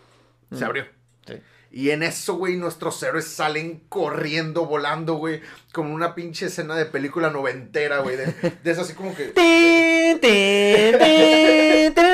se 0.51 0.57
Ujú. 0.57 0.65
abrió. 0.65 0.85
Sí. 1.27 1.35
Y 1.73 1.91
en 1.91 2.03
eso, 2.03 2.35
güey, 2.35 2.57
nuestros 2.57 3.01
héroes 3.05 3.29
salen 3.29 3.85
corriendo, 3.89 4.67
volando, 4.67 5.15
güey, 5.15 5.41
como 5.73 5.95
una 5.95 6.17
pinche 6.17 6.47
escena 6.47 6.75
de 6.75 6.85
película 6.87 7.31
noventera, 7.31 8.01
güey, 8.01 8.17
de, 8.17 8.27
de 8.65 8.71
eso 8.73 8.81
así 8.81 8.95
como 8.95 9.15
que... 9.15 9.33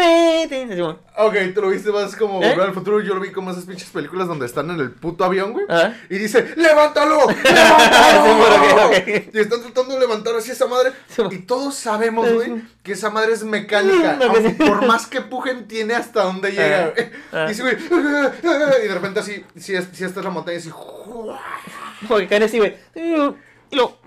Ok, 1.16 1.34
tú 1.54 1.62
lo 1.62 1.68
viste 1.70 1.90
más 1.90 2.14
como 2.16 2.42
¿Eh? 2.42 2.50
Volver 2.50 2.68
al 2.68 2.74
Futuro, 2.74 3.00
yo 3.00 3.14
lo 3.14 3.20
vi 3.20 3.32
como 3.32 3.50
esas 3.50 3.64
pinches 3.64 3.88
películas 3.90 4.28
donde 4.28 4.46
están 4.46 4.70
en 4.70 4.80
el 4.80 4.90
puto 4.92 5.24
avión, 5.24 5.52
güey. 5.52 5.64
Y 6.10 6.18
dice, 6.18 6.52
¡levántalo! 6.56 7.26
¡Levántalo! 7.44 8.90
Sí. 9.04 9.30
Y 9.32 9.38
están 9.38 9.62
tratando 9.62 9.94
de 9.94 10.00
levantar 10.00 10.34
así 10.36 10.50
esa 10.50 10.66
madre. 10.66 10.92
Y 11.32 11.38
todos 11.38 11.74
sabemos, 11.74 12.32
güey, 12.32 12.62
que 12.82 12.92
esa 12.92 13.10
madre 13.10 13.32
es 13.32 13.44
mecánica. 13.44 14.18
Aunque 14.22 14.50
por 14.50 14.86
más 14.86 15.06
que 15.06 15.20
pujen, 15.20 15.66
tiene 15.68 15.94
hasta 15.94 16.22
dónde 16.24 16.50
llega, 16.52 16.92
güey. 16.94 17.10
Y 17.44 17.48
dice, 17.48 17.62
güey, 17.62 17.76
y 18.84 18.88
de 18.88 18.94
repente 18.94 19.20
así, 19.20 19.44
si, 19.56 19.74
es- 19.74 19.88
si 19.92 20.04
esta 20.04 20.20
es 20.20 20.24
la 20.24 20.30
montaña, 20.30 20.58
así, 20.58 20.70
Como 20.70 21.36
que 22.18 22.28
caen 22.28 22.42
así, 22.42 22.58
güey. 22.58 22.76
Y 23.70 23.76
lo. 23.76 23.98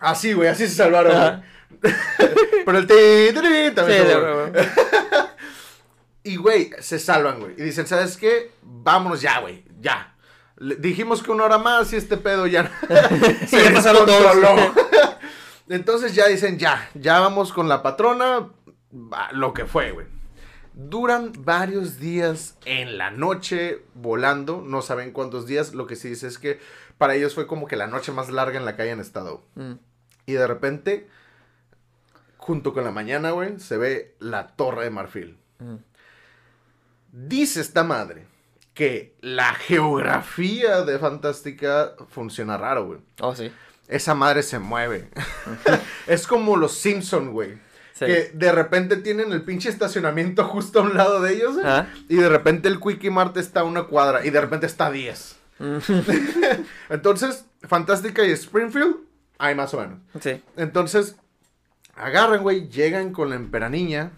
Así, 0.00 0.32
güey, 0.32 0.48
así 0.48 0.66
se 0.68 0.74
salvaron, 0.74 1.12
güey. 1.12 1.57
Pero 2.64 2.78
el 2.78 2.86
ti, 2.86 2.94
Sí, 2.94 3.74
también 3.74 4.06
se. 4.06 4.68
Y, 6.24 6.36
güey, 6.36 6.70
se 6.80 6.98
salvan, 6.98 7.40
güey. 7.40 7.54
Y 7.56 7.62
dicen, 7.62 7.86
¿sabes 7.86 8.16
qué? 8.16 8.52
Vámonos 8.62 9.22
ya, 9.22 9.40
güey, 9.40 9.64
ya. 9.80 10.14
Le- 10.56 10.76
dijimos 10.76 11.22
que 11.22 11.30
una 11.30 11.44
hora 11.44 11.58
más 11.58 11.92
y 11.92 11.96
este 11.96 12.16
pedo 12.16 12.46
ya 12.46 12.70
Sí, 13.46 13.56
ya 13.56 13.72
pasaron 13.72 14.04
todos. 14.04 14.36
Entonces 15.68 16.14
ya 16.14 16.26
dicen, 16.26 16.58
ya, 16.58 16.90
ya 16.94 17.20
vamos 17.20 17.52
con 17.52 17.68
la 17.68 17.82
patrona, 17.82 18.48
lo 19.32 19.52
que 19.54 19.64
fue, 19.64 19.92
güey. 19.92 20.06
Duran 20.74 21.32
varios 21.38 21.98
días 21.98 22.56
en 22.64 22.98
la 22.98 23.10
noche 23.10 23.82
volando, 23.94 24.62
no 24.64 24.82
saben 24.82 25.12
cuántos 25.12 25.46
días, 25.46 25.74
lo 25.74 25.86
que 25.86 25.96
sí 25.96 26.10
dice 26.10 26.26
es 26.26 26.38
que 26.38 26.60
para 26.98 27.14
ellos 27.14 27.34
fue 27.34 27.46
como 27.46 27.66
que 27.66 27.76
la 27.76 27.86
noche 27.86 28.12
más 28.12 28.30
larga 28.30 28.58
en 28.58 28.64
la 28.64 28.76
que 28.76 28.82
hayan 28.82 29.00
estado. 29.00 29.42
Mm. 29.54 29.72
Y 30.26 30.32
de 30.32 30.46
repente, 30.46 31.08
junto 32.48 32.72
con 32.72 32.82
la 32.82 32.90
mañana, 32.90 33.32
güey, 33.32 33.60
se 33.60 33.76
ve 33.76 34.14
la 34.20 34.46
torre 34.56 34.84
de 34.84 34.88
marfil. 34.88 35.36
Mm. 35.58 35.74
Dice 37.12 37.60
esta 37.60 37.84
madre 37.84 38.24
que 38.72 39.14
la 39.20 39.52
geografía 39.52 40.80
de 40.80 40.98
Fantástica 40.98 41.92
funciona 42.08 42.56
raro, 42.56 42.86
güey. 42.86 43.00
Oh, 43.20 43.34
sí. 43.34 43.52
Esa 43.86 44.14
madre 44.14 44.42
se 44.42 44.58
mueve. 44.58 45.10
es 46.06 46.26
como 46.26 46.56
los 46.56 46.72
Simpson, 46.72 47.32
güey. 47.32 47.58
Sí. 47.92 48.06
Que 48.06 48.30
de 48.32 48.50
repente 48.50 48.96
tienen 48.96 49.30
el 49.32 49.42
pinche 49.42 49.68
estacionamiento 49.68 50.42
justo 50.44 50.80
a 50.80 50.84
un 50.84 50.96
lado 50.96 51.20
de 51.20 51.34
ellos. 51.34 51.54
Ah. 51.62 51.88
Y 52.08 52.16
de 52.16 52.30
repente 52.30 52.68
el 52.68 52.80
Quickie 52.80 53.10
Mart 53.10 53.36
está 53.36 53.60
a 53.60 53.64
una 53.64 53.82
cuadra. 53.82 54.24
Y 54.24 54.30
de 54.30 54.40
repente 54.40 54.64
está 54.64 54.86
a 54.86 54.90
10. 54.90 55.36
Mm. 55.58 55.78
Entonces, 56.88 57.44
Fantástica 57.64 58.24
y 58.24 58.30
Springfield, 58.30 58.96
hay 59.36 59.54
más 59.54 59.74
o 59.74 59.80
menos. 59.80 59.98
Sí. 60.22 60.42
Entonces, 60.56 61.16
agarran, 61.98 62.42
güey, 62.42 62.68
llegan 62.68 63.12
con 63.12 63.30
la 63.30 63.36
emperaniña. 63.36 64.12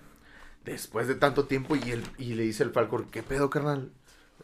Después 0.65 1.09
de 1.09 1.15
tanto 1.15 1.47
tiempo. 1.47 1.75
Y, 1.77 1.91
el, 1.91 2.03
y 2.19 2.35
le 2.35 2.43
dice 2.43 2.63
el 2.63 2.71
Falcor, 2.71 3.07
¿qué 3.11 3.23
pedo, 3.23 3.49
carnal? 3.51 3.91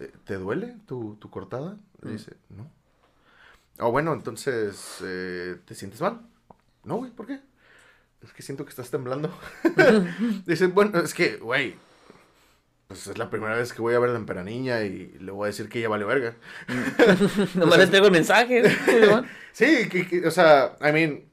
Eh, 0.01 0.11
¿Te 0.24 0.34
duele 0.37 0.76
tu, 0.87 1.16
tu 1.20 1.30
cortada? 1.30 1.76
Le 2.03 2.11
Mm. 2.11 2.12
dice, 2.16 2.32
no. 2.51 2.70
Ah, 3.78 3.87
bueno, 3.89 4.12
entonces, 4.14 4.99
eh, 5.05 5.57
¿te 5.66 5.74
sientes 5.74 6.01
mal? 6.01 6.20
No, 6.84 6.97
güey, 6.97 7.11
¿por 7.11 7.26
qué? 7.26 7.41
Es 8.22 8.32
que 8.32 8.43
siento 8.43 8.64
que 8.64 8.70
estás 8.70 8.91
temblando. 8.91 9.30
Dice, 10.47 10.68
bueno, 10.68 10.99
es 11.01 11.12
que, 11.12 11.37
güey, 11.37 11.76
pues 12.89 13.07
es 13.09 13.18
la 13.18 13.28
primera 13.28 13.55
vez 13.57 13.72
que 13.74 13.82
voy 13.82 13.95
a 13.95 13.99
ver 13.99 14.09
a 14.11 14.12
la 14.14 14.18
emperaniña 14.18 14.82
y 14.82 15.16
le 15.20 15.30
voy 15.32 15.45
a 15.45 15.47
decir 15.49 15.68
que 15.68 15.80
ella 15.80 15.89
vale 15.91 16.05
verga. 16.07 16.34
Nomás 17.55 17.78
les 17.78 17.91
traigo 17.91 18.07
el 18.07 18.12
mensaje. 18.12 18.62
Sí, 19.53 19.89
que, 19.89 20.07
que, 20.07 20.26
o 20.26 20.30
sea, 20.30 20.76
I 20.80 20.93
mean, 20.93 21.24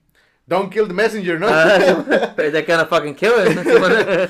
don't 0.47 0.71
kill 0.71 0.87
the 0.87 0.93
messenger, 0.93 1.39
¿no? 1.39 1.47
Pero 2.35 2.51
they're 2.51 2.65
gonna 2.65 2.85
fucking 2.85 3.15
kill 3.15 3.31
it. 3.45 4.29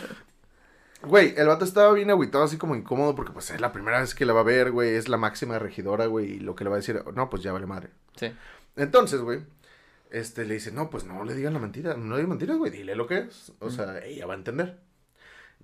Güey, 1.01 1.33
el 1.35 1.47
vato 1.47 1.65
estaba 1.65 1.91
bien 1.93 2.09
agüitado, 2.11 2.45
así 2.45 2.57
como 2.57 2.75
incómodo, 2.75 3.13
porque 3.13 3.33
pues 3.33 3.51
es 3.51 3.59
la 3.59 3.73
primera 3.73 3.99
vez 3.99 4.15
que 4.15 4.25
la 4.25 4.31
va 4.31 4.39
a 4.39 4.43
ver, 4.43 4.71
güey, 4.71 4.95
es 4.95 5.09
la 5.09 5.17
máxima 5.17 5.59
regidora, 5.59 6.05
güey, 6.05 6.35
y 6.35 6.39
lo 6.39 6.55
que 6.55 6.63
le 6.63 6.69
va 6.69 6.77
a 6.77 6.79
decir, 6.79 7.03
no, 7.13 7.29
pues 7.29 7.43
ya 7.43 7.51
vale 7.51 7.65
madre. 7.65 7.89
Sí. 8.15 8.31
Entonces, 8.77 9.19
güey, 9.19 9.41
este 10.11 10.45
le 10.45 10.53
dice, 10.53 10.71
no, 10.71 10.89
pues 10.89 11.03
no 11.03 11.25
le 11.25 11.35
digan 11.35 11.51
la 11.53 11.59
mentira, 11.59 11.95
no 11.95 12.11
le 12.11 12.21
digan 12.21 12.29
mentiras, 12.29 12.57
güey, 12.57 12.71
dile 12.71 12.95
lo 12.95 13.05
que 13.05 13.17
es. 13.19 13.51
O 13.59 13.69
sea, 13.69 13.99
ella 14.05 14.25
va 14.27 14.33
a 14.33 14.37
entender. 14.37 14.79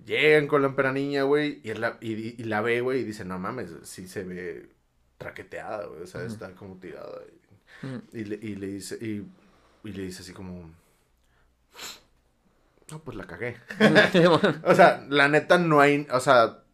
Llegan 0.04 0.46
con 0.46 0.60
la 0.60 0.68
empera 0.68 0.92
niña, 0.92 1.22
güey, 1.22 1.60
y, 1.64 1.72
la, 1.72 1.96
y, 2.02 2.12
y 2.38 2.44
la 2.44 2.60
ve, 2.60 2.82
güey, 2.82 3.00
y 3.00 3.04
dice, 3.04 3.24
no 3.24 3.38
mames, 3.38 3.70
sí 3.84 4.08
se 4.08 4.24
ve 4.24 4.68
traqueteada, 5.16 5.86
güey, 5.86 6.02
o 6.02 6.06
sea, 6.06 6.22
está 6.24 6.50
como 6.54 6.76
tirada. 6.76 7.18
Y, 7.26 7.40
Mm. 7.82 8.02
y 8.12 8.24
le, 8.24 8.36
y 8.42 8.54
le 8.56 8.66
dice, 8.66 8.96
y, 9.00 9.24
y 9.84 9.92
le 9.92 10.02
dice 10.02 10.22
así 10.22 10.32
como, 10.32 10.70
no, 12.90 12.98
pues 13.00 13.16
la 13.16 13.26
cagué. 13.26 13.56
O 14.64 14.74
sea, 14.74 15.04
la 15.08 15.28
neta 15.28 15.58
no 15.58 15.80
hay, 15.80 16.06
o 16.10 16.20
sea, 16.20 16.64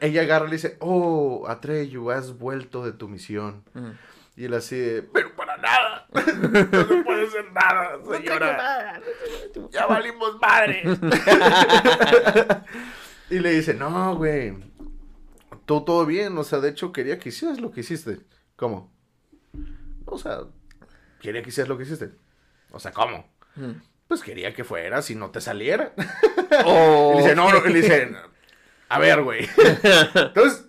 ella 0.00 0.22
agarra 0.22 0.46
y 0.46 0.50
le 0.50 0.56
dice, 0.56 0.76
oh, 0.80 1.46
Atreyu, 1.48 2.10
has 2.10 2.38
vuelto 2.38 2.84
de 2.84 2.92
tu 2.92 3.08
misión. 3.08 3.64
Mm. 3.74 3.90
Y 4.36 4.44
él 4.46 4.54
así 4.54 4.76
de, 4.76 5.02
pero 5.02 5.34
para 5.36 5.56
nada, 5.58 6.08
no 6.12 6.20
se 6.22 7.04
puede 7.04 7.26
hacer 7.26 7.52
nada, 7.52 7.98
señora, 8.16 9.00
ya 9.70 9.86
valimos 9.86 10.40
madre. 10.40 10.82
y 13.30 13.38
le 13.38 13.50
dice, 13.52 13.74
no, 13.74 14.16
güey, 14.16 14.56
todo, 15.66 15.84
todo 15.84 16.06
bien, 16.06 16.36
o 16.36 16.42
sea, 16.42 16.58
de 16.58 16.70
hecho 16.70 16.92
quería 16.92 17.20
que 17.20 17.28
hicieras 17.28 17.60
lo 17.60 17.70
que 17.70 17.80
hiciste. 17.80 18.20
¿Cómo? 18.56 18.92
O 20.04 20.18
sea, 20.18 20.40
quería 21.20 21.42
que 21.42 21.50
hicieras 21.50 21.68
lo 21.68 21.78
que 21.78 21.84
hiciste. 21.84 22.10
O 22.74 22.80
sea, 22.80 22.92
¿cómo? 22.92 23.28
Mm. 23.56 23.72
Pues 24.08 24.22
quería 24.22 24.52
que 24.52 24.64
fueras 24.64 25.08
y 25.10 25.14
no 25.14 25.30
te 25.30 25.40
saliera. 25.40 25.92
Oh, 26.64 27.12
Y 27.14 27.16
le 27.16 27.22
dice, 27.22 27.36
no, 27.36 27.50
no, 27.50 27.64
y 27.66 27.72
le 27.72 27.80
dice, 27.80 28.10
a 28.88 28.98
ver, 28.98 29.22
güey. 29.22 29.48
Entonces, 30.14 30.66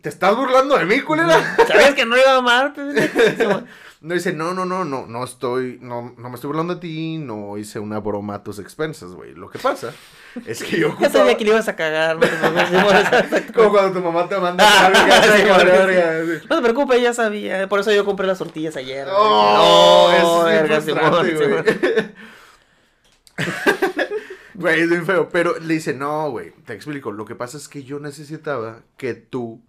¿te 0.00 0.08
estás 0.08 0.34
burlando 0.34 0.78
de 0.78 0.84
mí, 0.86 1.00
culera? 1.00 1.56
¿Sabías 1.68 1.94
que 1.94 2.06
no 2.06 2.16
iba 2.16 2.32
a 2.32 2.38
amar? 2.38 2.72
No 4.00 4.14
dice, 4.14 4.32
no, 4.32 4.54
no, 4.54 4.64
no, 4.64 4.84
no, 4.84 5.06
no 5.06 5.24
estoy, 5.24 5.78
no, 5.80 6.14
no 6.16 6.28
me 6.28 6.36
estoy 6.36 6.46
burlando 6.48 6.76
de 6.76 6.80
ti, 6.80 7.18
no 7.18 7.58
hice 7.58 7.80
una 7.80 7.98
broma 7.98 8.34
a 8.36 8.42
tus 8.44 8.60
expensas, 8.60 9.10
güey. 9.12 9.34
Lo 9.34 9.50
que 9.50 9.58
pasa 9.58 9.92
es 10.46 10.62
que 10.62 10.78
yo 10.78 10.96
Ya 11.00 11.10
sabía 11.10 11.36
que 11.36 11.44
le 11.44 11.50
ibas 11.50 11.66
a 11.66 11.74
cagar. 11.74 12.16
No. 12.16 12.22
Como 13.54 13.70
cuando 13.70 13.98
tu 13.98 14.04
mamá 14.04 14.28
te 14.28 14.38
manda 14.38 14.64
Ah, 14.64 14.92
sí. 15.36 16.46
No 16.48 16.56
te 16.56 16.62
preocupes, 16.62 17.02
ya 17.02 17.12
sabía. 17.12 17.68
Por 17.68 17.80
eso 17.80 17.90
yo 17.92 18.04
compré 18.04 18.26
las 18.28 18.38
tortillas 18.38 18.76
ayer. 18.76 19.08
Oh, 19.10 20.12
eso 20.16 20.48
es 20.48 20.86
verga. 20.86 21.64
Güey, 24.54 24.80
es 24.80 24.90
bien 24.90 25.06
feo. 25.06 25.28
Pero 25.28 25.58
le 25.58 25.74
dice, 25.74 25.94
no, 25.94 26.30
güey, 26.30 26.52
te 26.66 26.72
explico. 26.74 27.10
Lo 27.12 27.24
que 27.24 27.34
pasa 27.34 27.56
es 27.56 27.68
que 27.68 27.82
yo 27.84 27.98
necesitaba 28.00 28.82
que 28.96 29.14
tú 29.14 29.60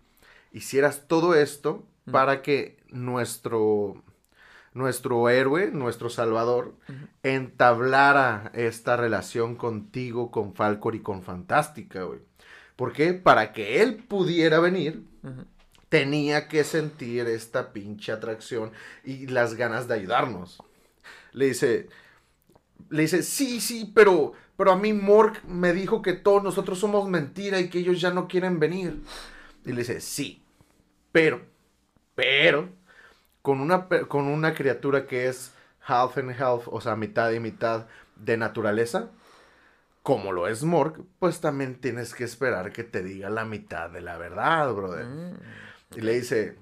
hicieras 0.51 1.07
todo 1.07 1.35
esto 1.35 1.85
Mm. 2.05 2.11
para 2.11 2.41
que 2.41 2.77
nuestro, 2.89 4.01
nuestro 4.73 5.29
héroe, 5.29 5.71
nuestro 5.71 6.09
salvador, 6.09 6.75
entablara 7.23 8.51
esta 8.53 8.97
relación 8.97 9.55
contigo, 9.55 10.31
con 10.31 10.53
Falcor 10.53 10.95
y 10.95 11.01
con 11.01 11.23
Fantástica, 11.23 12.03
güey. 12.03 12.19
¿Por 12.75 12.93
qué? 12.93 13.13
Para 13.13 13.51
que 13.51 13.81
él 13.81 13.95
pudiera 13.95 14.59
venir, 14.59 15.03
tenía 15.89 16.47
que 16.47 16.63
sentir 16.63 17.27
esta 17.27 17.73
pinche 17.73 18.11
atracción 18.11 18.71
y 19.03 19.27
las 19.27 19.55
ganas 19.55 19.87
de 19.87 19.95
ayudarnos. 19.95 20.63
Le 21.33 21.47
dice, 21.47 21.89
le 22.89 23.01
dice, 23.03 23.23
sí, 23.23 23.59
sí, 23.59 23.91
pero, 23.93 24.33
pero 24.55 24.71
a 24.71 24.77
mí 24.77 24.93
Mork 24.93 25.43
me 25.43 25.73
dijo 25.73 26.01
que 26.01 26.13
todos 26.13 26.43
nosotros 26.43 26.79
somos 26.79 27.09
mentira 27.09 27.59
y 27.59 27.69
que 27.69 27.79
ellos 27.79 27.99
ya 27.99 28.11
no 28.11 28.27
quieren 28.27 28.59
venir. 28.59 29.01
Y 29.65 29.71
le 29.71 29.79
dice, 29.79 29.99
sí, 29.99 30.43
pero, 31.11 31.41
pero, 32.15 32.69
con 33.49 33.61
una, 33.61 33.87
con 33.87 34.27
una 34.27 34.53
criatura 34.53 35.07
que 35.07 35.27
es 35.27 35.55
half 35.83 36.19
and 36.19 36.39
half, 36.39 36.67
o 36.67 36.79
sea, 36.81 36.95
mitad 36.95 37.31
y 37.31 37.39
mitad 37.39 37.87
de 38.15 38.37
naturaleza, 38.37 39.09
como 40.03 40.31
lo 40.31 40.47
es 40.47 40.63
Mork, 40.63 41.01
pues 41.17 41.41
también 41.41 41.81
tienes 41.81 42.13
que 42.13 42.25
esperar 42.25 42.71
que 42.71 42.83
te 42.83 43.01
diga 43.01 43.31
la 43.31 43.45
mitad 43.45 43.89
de 43.89 44.01
la 44.01 44.19
verdad, 44.19 44.71
brother. 44.71 45.07
Mm. 45.07 45.37
Y 45.95 46.01
le 46.01 46.13
dice, 46.13 46.59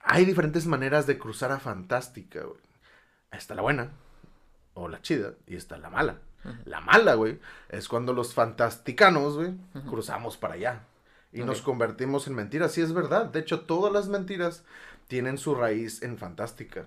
hay 0.00 0.24
diferentes 0.24 0.66
maneras 0.66 1.06
de 1.06 1.16
cruzar 1.16 1.52
a 1.52 1.60
Fantástica, 1.60 2.40
güey. 2.42 2.58
Está 3.30 3.54
la 3.54 3.62
buena, 3.62 3.92
o 4.74 4.88
la 4.88 5.00
chida, 5.02 5.34
y 5.46 5.54
está 5.54 5.78
la 5.78 5.90
mala. 5.90 6.18
Ujú. 6.44 6.56
La 6.64 6.80
mala, 6.80 7.14
güey, 7.14 7.38
es 7.68 7.86
cuando 7.86 8.12
los 8.12 8.34
fantasticanos, 8.34 9.36
güey, 9.36 9.54
cruzamos 9.88 10.36
para 10.36 10.54
allá. 10.54 10.86
Y 11.32 11.44
nos 11.44 11.62
convertimos 11.62 12.26
en 12.26 12.34
mentiras. 12.34 12.72
Sí, 12.72 12.80
es 12.80 12.92
verdad. 12.92 13.26
De 13.26 13.38
hecho, 13.38 13.60
todas 13.60 13.92
las 13.92 14.08
mentiras 14.08 14.64
tienen 15.10 15.36
su 15.38 15.56
raíz 15.56 16.02
en 16.02 16.16
Fantástica. 16.16 16.84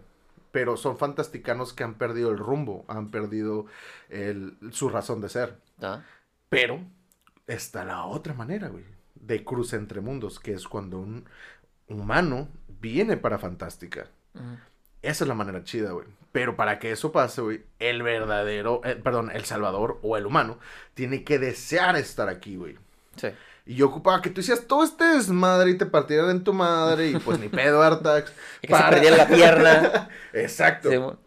Pero 0.54 0.78
son 0.78 0.98
fantasticanos 0.98 1.74
que 1.74 1.84
han 1.84 1.96
perdido 1.96 2.32
el 2.32 2.38
rumbo, 2.38 2.86
han 2.88 3.12
perdido 3.12 3.66
el- 4.10 4.56
su 4.72 4.88
razón 4.88 5.20
de 5.20 5.28
ser. 5.28 5.58
Ah. 5.82 6.04
Pero 6.48 6.80
está 7.48 7.84
la 7.84 8.06
otra 8.06 8.34
manera, 8.34 8.70
güey, 8.70 8.86
de 9.16 9.44
cruce 9.44 9.76
entre 9.76 10.00
mundos, 10.00 10.40
que 10.40 10.54
es 10.54 10.68
cuando 10.70 11.00
un 11.00 11.26
humano 11.90 12.48
viene 12.80 13.18
para 13.18 13.40
Fantástica. 13.40 14.08
Esa 15.02 15.24
es 15.26 15.28
la 15.28 15.34
manera 15.36 15.64
chida, 15.66 15.92
güey. 15.92 16.08
Pero 16.32 16.56
para 16.56 16.80
que 16.80 16.92
eso 16.92 17.12
pase, 17.12 17.42
güey, 17.42 17.64
el 17.80 18.02
verdadero, 18.04 18.80
eh, 18.86 18.96
perdón, 18.96 19.32
el 19.32 19.44
Salvador 19.44 20.00
o 20.02 20.16
el 20.18 20.26
humano 20.26 20.60
tiene 20.94 21.24
que 21.26 21.40
desear 21.40 21.96
estar 21.98 22.30
aquí, 22.30 22.56
güey. 22.56 22.78
Sí. 23.18 23.28
Y 23.66 23.76
yo 23.76 23.88
ocupaba 23.88 24.22
que 24.22 24.30
tú 24.30 24.42
hicieras 24.42 24.68
todo 24.68 24.84
este 24.84 25.06
desmadre 25.06 25.72
y 25.72 25.78
te 25.78 25.86
partieran 25.86 26.30
en 26.30 26.44
tu 26.44 26.52
madre 26.54 27.10
y 27.10 27.18
pues 27.18 27.40
ni 27.40 27.48
pedo, 27.48 27.82
Artax. 27.82 28.34
Y 28.62 28.68
que 28.68 28.76
se 28.76 28.84
perdiera 28.84 29.18
la 29.18 29.28
pierna. 29.28 30.10
Exacto. 30.34 31.20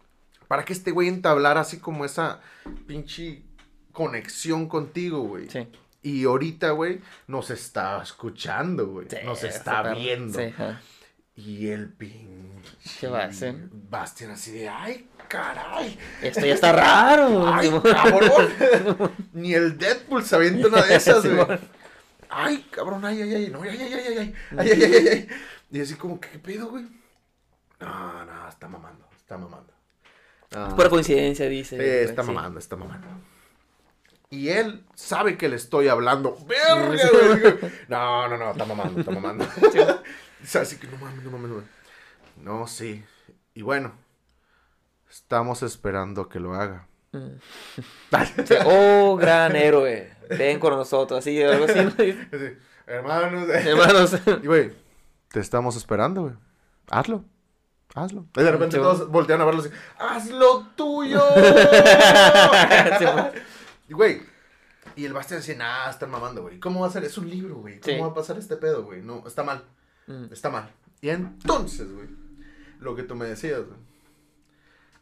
Para 0.47 0.63
que 0.63 0.73
este 0.73 0.91
güey 0.91 1.07
entablara 1.07 1.61
así 1.61 1.79
como 1.79 2.05
esa 2.05 2.39
pinche 2.85 3.43
conexión 3.91 4.67
contigo, 4.67 5.21
güey. 5.21 5.49
Sí. 5.49 5.67
Y 6.03 6.25
ahorita, 6.25 6.71
güey, 6.71 7.01
nos 7.25 7.49
está 7.49 8.01
escuchando, 8.01 8.87
güey. 8.87 9.07
Sí, 9.09 9.17
nos 9.25 9.43
está 9.43 9.93
viendo. 9.93 10.37
Sí, 10.37 10.45
ajá. 10.45 10.79
Y 11.35 11.69
el 11.69 11.89
pinche. 11.89 12.99
¿Qué 12.99 13.07
va 13.07 13.21
a 13.21 13.25
hacer? 13.25 13.55
Bastian 13.71 14.31
así 14.31 14.51
de, 14.51 14.69
ay, 14.69 15.07
caray. 15.27 15.97
Esto 16.21 16.45
ya 16.45 16.53
está 16.53 16.71
raro. 16.71 17.47
Ay, 17.53 17.67
Simón. 17.67 17.81
cabrón. 17.81 19.11
Ni 19.33 19.53
el 19.53 19.77
Deadpool 19.77 20.23
se 20.23 20.35
avienta 20.35 20.67
una 20.67 20.81
de 20.83 20.95
esas, 20.95 21.25
güey. 21.25 21.59
Ay, 22.29 22.67
cabrón, 22.71 23.03
ay, 23.05 23.21
ay, 23.21 23.33
ay, 23.35 23.49
no, 23.49 23.61
ay, 23.61 23.69
ay, 23.69 23.79
ay, 23.81 23.93
ay, 23.93 24.07
ay, 24.07 24.17
ay, 24.17 24.35
ay, 24.59 24.83
ay, 24.83 24.83
ay, 24.95 25.07
ay. 25.07 25.27
Y 25.71 25.81
así 25.81 25.95
como, 25.95 26.19
¿qué 26.19 26.39
pedo, 26.39 26.69
güey? 26.69 26.85
No, 27.79 28.25
no, 28.25 28.49
está 28.49 28.67
mamando, 28.67 29.07
está 29.15 29.37
mamando. 29.37 29.73
Es 30.49 30.73
pura 30.73 30.89
coincidencia, 30.89 31.47
dice. 31.47 31.75
Eh, 31.77 32.03
está 32.03 32.23
Sí. 32.23 32.27
mamando, 32.31 32.59
está 32.59 32.75
mamando. 32.75 33.07
Y 34.29 34.49
él 34.49 34.85
sabe 34.95 35.37
que 35.37 35.47
le 35.49 35.55
estoy 35.55 35.87
hablando. 35.87 36.37
¡Verga, 36.45 37.09
güey! 37.11 37.71
No, 37.87 38.27
no, 38.27 38.37
no, 38.37 38.51
está 38.51 38.65
mamando, 38.65 38.99
está 38.99 39.11
mamando. 39.11 39.45
Sea, 40.43 40.61
así 40.61 40.77
que 40.77 40.87
no 40.87 40.97
mames, 40.97 41.23
no 41.23 41.31
mames, 41.31 41.51
güey. 41.51 41.63
No, 42.43 42.67
sí. 42.67 43.03
Y 43.53 43.61
bueno, 43.61 43.93
estamos 45.09 45.63
esperando 45.63 46.29
que 46.29 46.39
lo 46.39 46.53
haga. 46.55 46.87
Mm. 47.11 47.39
Sí, 48.45 48.55
Oh, 48.65 49.15
gran 49.15 49.55
héroe. 49.55 50.15
Ven 50.29 50.59
con 50.59 50.73
nosotros. 50.73 51.19
Así, 51.19 51.41
algo 51.41 51.65
así. 51.65 51.79
¿no? 51.83 51.89
Así, 51.89 52.57
Hermanos. 52.85 53.49
Hermanos. 53.49 54.17
Y 54.43 54.47
güey, 54.47 54.71
te 55.29 55.39
estamos 55.39 55.75
esperando, 55.75 56.21
güey. 56.23 56.33
Hazlo. 56.89 57.23
Hazlo. 57.95 58.25
Y 58.35 58.41
de 58.43 58.51
repente 58.51 58.77
Sí, 58.77 58.81
todos 58.81 59.09
voltean 59.09 59.41
a 59.41 59.45
verlo 59.45 59.61
así. 59.61 59.69
¡Haz 59.97 60.29
lo 60.29 60.67
tuyo! 60.75 61.23
Y 63.89 63.93
güey. 63.93 64.21
Y 64.95 65.05
el 65.05 65.13
Bastian 65.13 65.39
decía, 65.39 65.55
nah, 65.55 65.89
están 65.89 66.09
mamando, 66.09 66.41
güey. 66.41 66.59
¿Cómo 66.59 66.81
va 66.81 66.87
a 66.87 66.91
ser? 66.91 67.03
Es 67.03 67.17
un 67.17 67.29
libro, 67.29 67.55
güey. 67.55 67.79
¿Cómo 67.79 68.05
va 68.05 68.11
a 68.11 68.13
pasar 68.13 68.37
este 68.37 68.57
pedo, 68.57 68.83
güey? 68.83 69.01
No, 69.01 69.23
está 69.27 69.43
mal. 69.43 69.63
Mm. 70.07 70.31
Está 70.31 70.49
mal. 70.49 70.71
Y 71.01 71.09
entonces, 71.09 71.91
güey, 71.91 72.07
lo 72.79 72.95
que 72.95 73.03
tú 73.03 73.13
me 73.15 73.25
decías, 73.25 73.59
güey. 73.59 73.77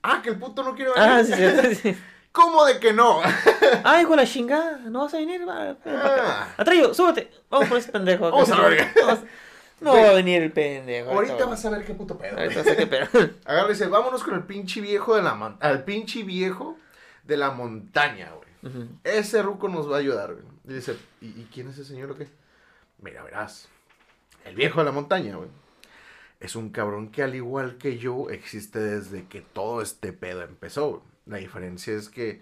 Ah, 0.07 0.21
que 0.21 0.29
el 0.29 0.37
puto 0.37 0.63
no 0.63 0.75
quiere 0.75 0.91
venir. 0.91 1.09
Ah, 1.09 1.23
sí, 1.23 1.33
sí, 1.33 1.75
sí. 1.75 1.97
¿Cómo 2.31 2.65
de 2.65 2.79
que 2.79 2.91
no? 2.91 3.21
Ay, 3.83 4.05
con 4.05 4.17
la 4.17 4.25
chingada. 4.25 4.77
No 4.77 5.03
vas 5.03 5.13
a 5.13 5.17
venir. 5.17 5.47
Va. 5.47 5.77
Ah. 5.85 6.53
Atreyo, 6.57 6.93
súbete. 6.93 7.31
Vamos 7.49 7.69
por 7.69 7.77
ese 7.77 7.91
pendejo. 7.91 8.29
Vamos 8.29 8.51
a. 8.51 8.55
Vamos. 9.01 9.19
No 9.79 9.93
va 9.93 10.09
a 10.09 10.13
venir 10.13 10.41
el 10.41 10.51
pendejo. 10.51 11.11
Ahorita 11.11 11.45
vas 11.45 11.65
a 11.65 11.69
ver 11.69 11.85
qué 11.85 11.93
puto 11.93 12.17
pedo. 12.17 12.37
Ahorita 12.37 12.61
vas 12.61 12.71
a 12.71 12.75
qué 12.75 12.87
pedo. 12.87 13.07
Agarra 13.45 13.67
y 13.67 13.73
dice, 13.73 13.87
vámonos 13.87 14.23
con 14.23 14.33
el 14.33 14.43
pinche 14.43 14.81
viejo 14.81 15.15
de 15.15 15.23
la 15.23 15.57
al 15.59 15.83
pinche 15.83 16.23
viejo 16.23 16.77
de 17.23 17.37
la 17.37 17.51
montaña, 17.51 18.31
güey. 18.31 18.89
Ese 19.03 19.41
ruco 19.41 19.69
nos 19.69 19.89
va 19.89 19.97
a 19.97 19.99
ayudar, 19.99 20.33
güey. 20.33 20.45
Y 20.67 20.73
dice, 20.73 20.97
¿y, 21.21 21.27
y 21.27 21.49
quién 21.53 21.69
es 21.69 21.77
ese 21.77 21.89
señor 21.89 22.11
o 22.11 22.15
qué? 22.15 22.27
Mira, 22.99 23.23
verás. 23.23 23.67
El 24.43 24.55
viejo 24.55 24.79
de 24.79 24.85
la 24.85 24.91
montaña, 24.91 25.35
güey. 25.35 25.49
Es 26.39 26.55
un 26.55 26.69
cabrón 26.69 27.09
que 27.09 27.23
al 27.23 27.36
igual 27.36 27.77
que 27.77 27.97
yo 27.97 28.29
existe 28.29 28.79
desde 28.79 29.27
que 29.27 29.41
todo 29.41 29.81
este 29.81 30.13
pedo 30.13 30.43
empezó. 30.43 31.03
La 31.25 31.38
diferencia 31.38 31.93
es 31.93 32.09
que 32.09 32.41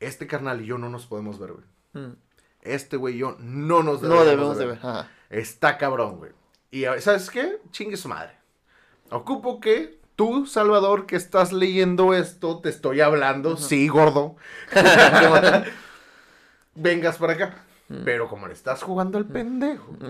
este 0.00 0.26
carnal 0.26 0.60
y 0.60 0.66
yo 0.66 0.78
no 0.78 0.88
nos 0.88 1.06
podemos 1.06 1.38
ver, 1.38 1.52
güey. 1.52 1.64
Mm. 1.92 2.16
Este 2.62 2.96
güey 2.96 3.16
y 3.16 3.18
yo 3.18 3.36
no 3.40 3.82
nos 3.82 4.02
No 4.02 4.24
debemos 4.24 4.58
de 4.58 4.66
ver. 4.66 4.78
Ajá. 4.78 5.10
Está 5.30 5.78
cabrón, 5.78 6.18
güey. 6.18 6.32
Y 6.70 6.84
¿sabes 7.00 7.30
qué? 7.30 7.58
Chingue 7.70 7.96
su 7.96 8.08
madre. 8.08 8.32
Ocupo 9.10 9.60
que 9.60 9.98
tú, 10.16 10.46
Salvador, 10.46 11.06
que 11.06 11.16
estás 11.16 11.52
leyendo 11.52 12.14
esto, 12.14 12.60
te 12.60 12.68
estoy 12.68 13.00
hablando, 13.00 13.56
sí, 13.56 13.88
gordo. 13.88 14.36
Vengas 16.74 17.18
para 17.18 17.32
acá. 17.34 17.64
Mm. 17.88 18.04
Pero 18.04 18.28
como 18.28 18.46
le 18.46 18.54
estás 18.54 18.82
jugando 18.82 19.18
al 19.18 19.26
pendejo. 19.26 19.96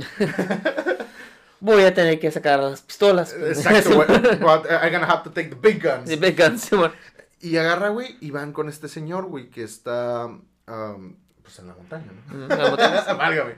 Voy 1.63 1.85
a 1.85 1.95
tener 1.95 2.19
que 2.19 2.29
sacar 2.33 2.59
las 2.59 2.83
pistolas. 2.83 3.33
Exacto, 3.35 3.95
güey. 3.95 4.09
But 4.41 4.67
I'm 4.69 4.91
gonna 4.93 5.07
have 5.07 5.23
to 5.23 5.31
take 5.31 5.49
the 5.51 5.55
big 5.55 5.81
guns. 5.81 6.11
Sí, 6.11 6.17
vengan, 6.17 6.59
sí, 6.59 6.75
bueno. 6.75 6.93
Y 7.41 7.57
agarra, 7.57 7.91
güey, 7.91 8.17
y 8.21 8.33
van 8.33 8.53
con 8.53 8.69
este 8.69 8.89
señor, 8.89 9.27
güey, 9.27 9.49
que 9.49 9.63
está, 9.63 10.27
um, 10.27 11.17
pues 11.41 11.61
en 11.61 11.69
la 11.69 11.75
montaña, 11.75 12.07
¿no? 12.27 12.35
Mm, 12.35 12.49
la 12.49 12.69
montaña. 12.69 13.13
Válgame. 13.17 13.55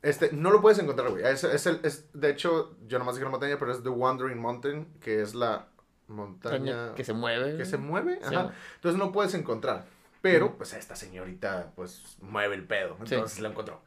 Este, 0.00 0.32
no 0.32 0.50
lo 0.50 0.62
puedes 0.62 0.78
encontrar, 0.78 1.10
güey. 1.10 1.26
Es, 1.26 1.44
es 1.44 1.66
el, 1.66 1.80
es, 1.82 2.06
de 2.14 2.30
hecho, 2.30 2.74
yo 2.86 2.98
nomás 2.98 3.16
dije 3.16 3.24
la 3.26 3.30
montaña, 3.30 3.58
pero 3.58 3.70
es 3.70 3.82
The 3.82 3.90
Wandering 3.90 4.38
Mountain, 4.40 4.86
que 5.02 5.20
es 5.20 5.34
la 5.34 5.66
montaña 6.08 6.94
Que 6.94 7.04
se 7.04 7.12
mueve. 7.12 7.58
que 7.58 7.66
se 7.66 7.76
mueve. 7.76 8.18
Sí. 8.26 8.34
Ajá. 8.34 8.54
Entonces 8.76 8.98
no 8.98 9.12
puedes 9.12 9.34
encontrar. 9.34 9.84
Pero, 10.22 10.56
pues 10.56 10.72
esta 10.72 10.96
señorita, 10.96 11.72
pues, 11.76 12.16
mueve 12.22 12.54
el 12.54 12.64
pedo. 12.64 12.96
Sí. 13.04 13.14
Entonces 13.14 13.40
la 13.40 13.50
encontró. 13.50 13.82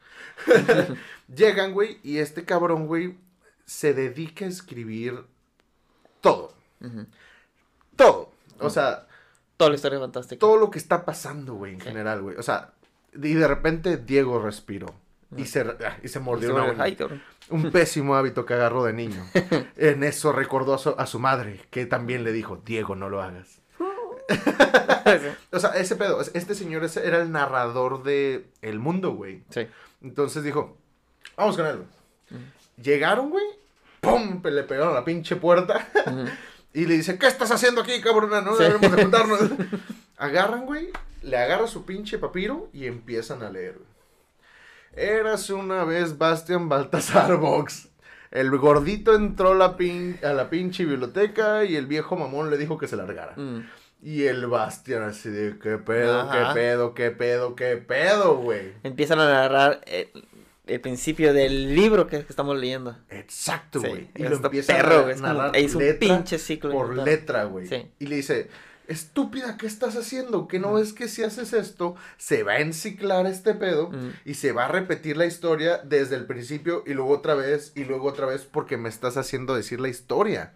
Llegan, 1.34 1.72
güey, 1.72 1.98
y 2.04 2.18
este 2.18 2.44
cabrón, 2.44 2.86
güey, 2.86 3.16
se 3.70 3.94
dedica 3.94 4.46
a 4.46 4.48
escribir 4.48 5.24
todo. 6.20 6.52
Todo. 7.94 8.32
O 8.58 8.68
sea, 8.68 9.06
Toda 9.56 9.70
la 9.70 9.76
historia 9.76 10.00
fantástica. 10.00 10.40
todo 10.40 10.56
lo 10.56 10.70
que 10.72 10.78
está 10.78 11.04
pasando, 11.04 11.54
güey, 11.54 11.74
en 11.74 11.80
Sí. 11.80 11.86
general, 11.86 12.20
güey. 12.20 12.36
O 12.36 12.42
sea, 12.42 12.72
y 13.14 13.34
de 13.34 13.46
repente 13.46 13.96
Diego 13.96 14.40
respiró. 14.40 14.86
Y 15.36 15.44
se, 15.46 15.60
ah, 15.60 15.98
y 16.02 16.08
se 16.08 16.18
mordió 16.18 16.52
una 16.52 16.64
uña. 16.64 16.82
Ay, 16.82 16.96
cabrón. 16.96 17.22
Un 17.50 17.70
pésimo 17.72 18.16
hábito 18.16 18.44
que 18.44 18.54
agarró 18.54 18.82
de 18.82 18.92
niño. 18.92 19.24
En 19.76 20.02
eso 20.02 20.32
recordó 20.32 20.74
a 20.74 20.78
su, 20.78 20.90
a 20.98 21.06
su 21.06 21.20
madre, 21.20 21.60
que 21.70 21.86
también 21.86 22.24
le 22.24 22.32
dijo, 22.32 22.60
Diego, 22.64 22.96
no 22.96 23.08
lo 23.08 23.22
hagas. 23.22 23.60
O 25.52 25.58
sea, 25.60 25.70
ese 25.70 25.94
pedo, 25.96 26.20
este 26.20 26.54
señor 26.54 26.84
ese 26.84 27.06
era 27.06 27.20
el 27.22 27.30
narrador 27.32 28.02
de 28.02 28.46
El 28.62 28.78
Mundo, 28.80 29.12
güey. 29.12 29.42
Sí. 29.50 29.66
Entonces 30.02 30.42
dijo, 30.44 30.76
vamos 31.36 31.56
con 31.56 31.66
él. 31.66 31.76
güey". 31.76 32.42
Llegaron, 32.80 33.30
güey, 33.30 33.44
¡pum! 34.00 34.40
Le 34.44 34.62
pegaron 34.64 34.90
a 34.92 34.94
la 35.00 35.04
pinche 35.04 35.36
puerta. 35.36 35.88
Y 36.72 36.86
le 36.86 36.94
dice, 36.94 37.18
¿qué 37.18 37.26
estás 37.26 37.50
haciendo 37.50 37.80
aquí, 37.80 38.00
cabrona? 38.00 38.42
No 38.42 38.54
Sí. 38.56 38.62
debemos 38.62 38.92
de 38.94 39.02
juntarnos. 39.02 39.40
Agarran, 40.18 40.66
güey, 40.66 40.90
le 41.22 41.36
agarra 41.36 41.66
su 41.66 41.84
pinche 41.84 42.16
papiro 42.16 42.68
y 42.72 42.86
empiezan 42.86 43.42
a 43.42 43.50
leer. 43.50 43.76
Eras 44.94 45.50
una 45.50 45.82
vez 45.84 46.16
Bastian 46.18 46.68
Baltasar 46.68 47.36
Box. 47.38 47.88
El 48.30 48.56
gordito 48.56 49.14
entró 49.16 49.54
la 49.54 49.76
pin- 49.76 50.22
a 50.24 50.32
la 50.32 50.48
pinche 50.48 50.84
biblioteca 50.84 51.64
y 51.64 51.74
el 51.74 51.86
viejo 51.86 52.14
mamón 52.16 52.50
le 52.50 52.56
dijo 52.56 52.78
que 52.78 52.86
se 52.86 52.96
largara. 52.96 53.32
Mm. 53.36 53.62
Y 54.02 54.24
el 54.26 54.46
Bastian 54.46 55.02
así 55.02 55.28
de, 55.28 55.58
¿qué 55.58 55.76
pedo, 55.76 56.20
Ajá. 56.20 56.54
qué 56.54 56.60
pedo, 56.60 56.94
qué 56.94 57.10
pedo, 57.10 57.54
qué 57.56 57.76
pedo, 57.78 58.36
güey? 58.36 58.74
Empiezan 58.84 59.18
a 59.20 59.28
narrar 59.28 59.80
el, 59.86 60.08
el 60.74 60.80
principio 60.80 61.32
del 61.34 61.74
libro 61.74 62.06
que, 62.06 62.18
que 62.24 62.26
estamos 62.30 62.56
leyendo. 62.58 62.96
Exacto, 63.10 63.80
Sí, 63.80 63.88
güey. 63.88 64.08
Y 64.16 64.22
está 64.22 64.30
lo 64.30 64.36
empieza 64.36 64.76
perro, 64.76 65.06
a 65.06 65.10
es 65.10 65.20
como- 65.20 65.32
narrar 65.32 65.56
es 65.56 65.74
un 65.74 65.82
pinche 65.98 66.38
ciclo 66.38 66.70
por 66.72 66.96
letra, 66.96 67.44
güey. 67.44 67.66
Sí. 67.66 67.86
Y 67.98 68.06
le 68.06 68.16
dice, 68.16 68.48
estúpida, 68.88 69.56
¿qué 69.56 69.66
estás 69.66 69.96
haciendo? 69.96 70.48
¿Que 70.48 70.58
no 70.58 70.74
ves 70.74 70.92
que 70.92 71.06
si 71.08 71.22
haces 71.22 71.52
esto, 71.52 71.94
se 72.18 72.42
va 72.42 72.52
a 72.54 72.60
enciclar 72.60 73.26
este 73.26 73.54
pedo 73.54 73.90
Mm. 73.90 74.10
y 74.24 74.34
se 74.34 74.52
va 74.52 74.64
a 74.64 74.68
repetir 74.68 75.16
la 75.16 75.26
historia 75.26 75.78
desde 75.84 76.16
el 76.16 76.26
principio 76.26 76.82
y 76.86 76.94
luego 76.94 77.12
otra 77.14 77.34
vez 77.34 77.72
y 77.76 77.84
luego 77.84 78.08
otra 78.08 78.26
vez 78.26 78.42
porque 78.42 78.76
me 78.76 78.88
estás 78.88 79.16
haciendo 79.16 79.54
decir 79.54 79.80
la 79.80 79.88
historia? 79.88 80.52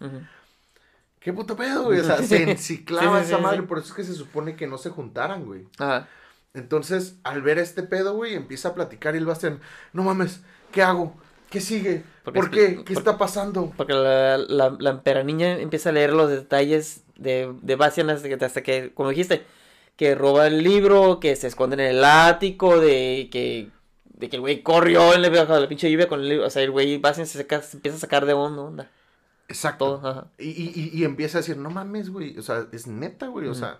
¿Qué 1.21 1.33
puto 1.33 1.57
pedo, 1.57 1.85
güey? 1.85 2.01
O 2.01 2.05
sea, 2.05 2.19
se 2.23 2.43
enciclaba 2.51 3.19
Sí, 3.21 3.25
sí, 3.27 3.29
esa 3.29 3.37
sí, 3.39 3.43
madre, 3.43 3.61
sí. 3.61 3.67
por 3.67 3.79
eso 3.79 3.89
es 3.89 3.95
que 3.95 4.05
se 4.05 4.15
supone 4.15 4.57
que 4.57 4.67
no 4.67 4.79
se 4.79 4.91
juntaran, 4.91 5.45
güey. 5.47 5.67
Ajá. 5.79 6.07
Entonces, 6.55 7.17
al 7.25 7.43
ver 7.43 7.59
este 7.59 7.83
pedo, 7.83 8.15
güey, 8.15 8.35
empieza 8.35 8.69
a 8.69 8.75
platicar 8.75 9.15
y 9.15 9.19
el 9.19 9.27
Bastian, 9.27 9.61
no 9.93 10.05
mames, 10.05 10.41
¿qué 10.73 10.83
hago? 10.83 11.15
¿Qué 11.51 11.61
sigue? 11.61 12.05
Porque 12.25 12.41
¿Por 12.41 12.51
qué? 12.51 12.85
¿Qué 12.85 12.93
está 12.93 13.19
pasando? 13.19 13.73
Porque 13.77 13.93
la, 13.93 14.39
la, 14.39 15.23
niña 15.25 15.59
empieza 15.59 15.89
a 15.91 15.93
leer 15.93 16.13
los 16.13 16.31
detalles 16.31 17.03
de, 17.17 17.53
de 17.63 17.77
Bastian 17.77 18.09
hasta 18.11 18.29
que, 18.29 18.45
hasta 18.45 18.63
que, 18.63 18.93
como 18.95 19.11
dijiste, 19.11 19.45
que 19.97 20.15
roba 20.15 20.47
el 20.47 20.63
libro, 20.63 21.21
que 21.21 21.37
se 21.37 21.47
esconde 21.49 21.75
en 21.75 21.81
el 21.97 22.05
ático, 22.05 22.81
de 22.81 23.29
que, 23.31 23.71
de 24.05 24.29
que 24.29 24.37
el 24.37 24.41
güey 24.41 24.63
corrió 24.63 25.13
en 25.15 25.23
la, 25.23 25.29
la 25.29 25.69
pinche 25.69 25.91
lluvia 25.91 26.09
con 26.09 26.21
el 26.21 26.29
libro. 26.29 26.47
O 26.47 26.51
sea, 26.51 26.63
el 26.63 26.71
güey 26.71 26.99
Bastian 26.99 27.27
se, 27.27 27.39
saca- 27.39 27.63
se 27.63 27.77
empieza 27.77 27.97
a 27.99 28.01
sacar 28.01 28.27
de 28.27 28.33
onda, 28.33 28.63
onda. 28.63 28.91
Exacto. 29.49 29.99
Todo, 29.99 30.09
ajá. 30.11 30.27
Y, 30.39 30.49
y, 30.51 30.73
y- 30.75 31.01
y 31.01 31.05
empieza 31.05 31.39
a 31.39 31.41
decir, 31.41 31.57
no 31.57 31.71
mames, 31.71 32.11
güey. 32.11 32.39
O 32.39 32.43
sea, 32.43 32.67
es 32.73 32.87
neta, 32.87 33.27
güey. 33.29 33.47
O 33.49 33.55
sea, 33.55 33.79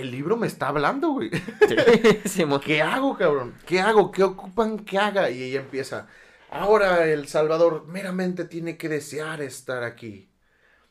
el 0.00 0.10
libro 0.10 0.36
me 0.36 0.46
está 0.46 0.68
hablando, 0.68 1.10
güey. 1.10 1.30
Sí. 2.24 2.44
¿Qué 2.64 2.82
hago, 2.82 3.16
cabrón? 3.16 3.54
¿Qué 3.66 3.80
hago? 3.80 4.10
¿Qué 4.10 4.22
ocupan 4.22 4.78
que 4.80 4.98
haga? 4.98 5.30
Y 5.30 5.42
ella 5.42 5.60
empieza, 5.60 6.08
ahora 6.50 7.06
el 7.06 7.28
Salvador 7.28 7.86
meramente 7.86 8.44
tiene 8.44 8.76
que 8.76 8.88
desear 8.88 9.40
estar 9.40 9.84
aquí. 9.84 10.28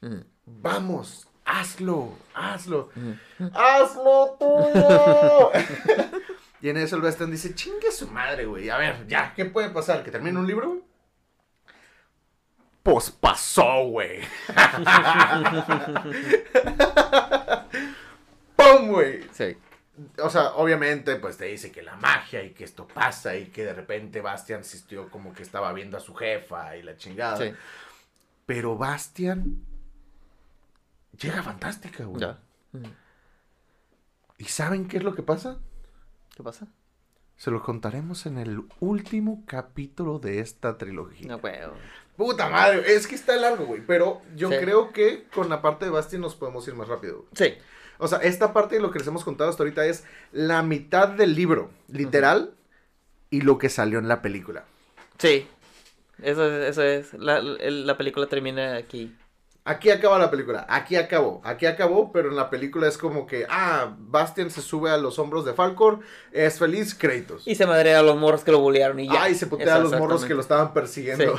Ujú. 0.01 0.23
Vamos, 0.45 1.27
hazlo, 1.43 2.17
hazlo. 2.33 2.89
Ujú. 2.95 3.51
¡Hazlo 3.53 4.37
tuyo! 4.39 5.51
y 6.61 6.69
en 6.69 6.77
eso 6.77 6.95
el 6.95 7.01
Bastian 7.01 7.31
dice, 7.31 7.55
chingue 7.55 7.91
su 7.91 8.07
madre, 8.07 8.45
güey. 8.45 8.69
A 8.69 8.77
ver, 8.77 9.07
ya, 9.07 9.33
¿qué 9.35 9.45
puede 9.45 9.69
pasar? 9.69 10.03
¿Que 10.03 10.11
termine 10.11 10.39
un 10.39 10.47
libro? 10.47 10.81
Pues 12.83 13.09
pasó, 13.09 13.85
güey. 13.87 14.19
O 20.21 20.29
sea, 20.29 20.53
obviamente, 20.55 21.15
pues 21.15 21.37
te 21.37 21.45
dice 21.45 21.71
que 21.71 21.81
la 21.81 21.95
magia 21.95 22.43
y 22.43 22.51
que 22.51 22.63
esto 22.65 22.87
pasa 22.87 23.35
y 23.37 23.45
que 23.47 23.63
de 23.65 23.73
repente 23.73 24.19
Bastian 24.21 24.59
asistió 24.61 25.09
como 25.09 25.33
que 25.33 25.41
estaba 25.43 25.71
viendo 25.71 25.95
a 25.97 26.01
su 26.01 26.13
jefa 26.15 26.75
y 26.75 26.83
la 26.83 26.97
chingada. 26.97 27.37
Sí. 27.37 27.53
Pero 28.45 28.77
Bastian 28.77 29.63
llega 31.17 31.41
fantástica, 31.43 32.03
güey. 32.03 32.21
Ya. 32.21 32.39
¿Y 34.37 34.45
saben 34.45 34.87
qué 34.87 34.97
es 34.97 35.03
lo 35.03 35.15
que 35.15 35.23
pasa? 35.23 35.57
¿Qué 36.35 36.43
pasa? 36.43 36.67
Se 37.37 37.51
lo 37.51 37.63
contaremos 37.63 38.25
en 38.25 38.37
el 38.37 38.63
último 38.79 39.43
capítulo 39.45 40.19
de 40.19 40.39
esta 40.39 40.77
trilogía. 40.77 41.27
No, 41.29 41.39
güey. 41.39 41.55
Puta 42.17 42.49
madre, 42.49 42.93
es 42.95 43.07
que 43.07 43.15
está 43.15 43.35
largo, 43.35 43.65
güey. 43.65 43.81
Pero 43.85 44.21
yo 44.35 44.49
Sí. 44.49 44.57
creo 44.59 44.91
que 44.93 45.23
con 45.33 45.49
la 45.49 45.61
parte 45.61 45.85
de 45.85 45.91
Basti 45.91 46.17
nos 46.17 46.35
podemos 46.35 46.67
ir 46.67 46.75
más 46.75 46.87
rápido. 46.87 47.25
güey. 47.31 47.51
Sí. 47.51 47.57
O 47.97 48.07
sea, 48.07 48.19
esta 48.19 48.53
parte 48.53 48.75
de 48.75 48.81
lo 48.81 48.91
que 48.91 48.99
les 48.99 49.07
hemos 49.07 49.23
contado 49.23 49.49
hasta 49.49 49.63
ahorita 49.63 49.85
es 49.85 50.03
la 50.31 50.61
mitad 50.63 51.09
del 51.09 51.35
libro, 51.35 51.69
literal, 51.87 52.53
y 53.29 53.41
lo 53.41 53.57
que 53.57 53.69
salió 53.69 53.99
en 53.99 54.07
la 54.07 54.21
película. 54.21 54.65
Sí. 55.17 55.47
Eso 56.21 56.45
es, 56.49 56.69
eso 56.69 56.83
es. 56.83 57.13
La, 57.13 57.41
la 57.41 57.97
película 57.97 58.27
termina 58.27 58.75
aquí. 58.75 59.13
Aquí 59.67 59.89
acaba 59.89 60.19
la 60.19 60.29
película, 60.29 60.67
aquí 60.69 60.95
acabó, 60.95 61.41
aquí 61.43 61.65
acabó, 61.65 62.11
pero 62.11 62.29
en 62.29 62.35
la 62.35 62.51
película 62.51 62.87
es 62.87 62.99
como 62.99 63.25
que, 63.25 63.47
ah, 63.49 63.95
Bastian 63.97 64.51
se 64.51 64.61
sube 64.61 64.91
a 64.91 64.97
los 64.97 65.17
hombros 65.17 65.43
de 65.43 65.55
Falcor, 65.55 66.01
es 66.31 66.59
feliz, 66.59 66.93
créditos. 66.93 67.47
Y 67.47 67.55
se 67.55 67.65
madrea 67.65 67.97
a 67.97 68.03
los 68.03 68.15
morros 68.15 68.43
que 68.43 68.51
lo 68.51 68.59
bullearon 68.59 68.99
y 68.99 69.07
ya. 69.07 69.23
Ay, 69.23 69.33
se 69.33 69.47
putea 69.47 69.77
a 69.77 69.79
los 69.79 69.91
morros 69.93 70.23
que 70.23 70.35
lo 70.35 70.41
estaban 70.41 70.71
persiguiendo. 70.71 71.33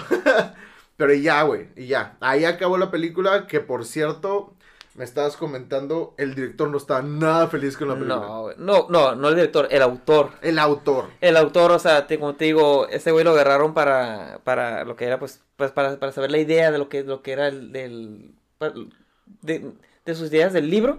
Pero 0.96 1.14
y 1.14 1.22
ya, 1.22 1.40
güey, 1.44 1.68
y 1.76 1.86
ya. 1.86 2.16
Ahí 2.18 2.44
acabó 2.44 2.78
la 2.78 2.90
película, 2.90 3.46
que 3.46 3.60
por 3.60 3.84
cierto, 3.84 4.55
me 4.96 5.04
estabas 5.04 5.36
comentando, 5.36 6.14
el 6.16 6.34
director 6.34 6.68
no 6.70 6.78
estaba 6.78 7.02
nada 7.02 7.48
feliz 7.48 7.76
con 7.76 7.88
la 7.88 7.94
película. 7.94 8.16
No, 8.16 8.50
no, 8.56 8.86
no, 8.88 9.14
no 9.14 9.28
el 9.28 9.34
director, 9.34 9.68
el 9.70 9.82
autor. 9.82 10.30
El 10.42 10.58
autor. 10.58 11.06
El 11.20 11.36
autor, 11.36 11.72
o 11.72 11.78
sea, 11.78 12.06
te- 12.06 12.18
como 12.18 12.34
te 12.34 12.46
digo, 12.46 12.88
ese 12.88 13.10
güey 13.12 13.24
lo 13.24 13.32
agarraron 13.32 13.74
para, 13.74 14.40
para 14.44 14.84
lo 14.84 14.96
que 14.96 15.04
era, 15.04 15.18
pues, 15.18 15.42
pues 15.56 15.70
para, 15.70 15.98
para 15.98 16.12
saber 16.12 16.30
la 16.30 16.38
idea 16.38 16.70
de 16.70 16.78
lo 16.78 16.88
que, 16.88 17.02
lo 17.04 17.22
que 17.22 17.32
era 17.32 17.48
el, 17.48 17.72
del, 17.72 18.30
pa- 18.58 18.72
de, 19.42 19.72
de 20.04 20.14
sus 20.14 20.28
ideas 20.32 20.52
del 20.52 20.70
libro. 20.70 20.98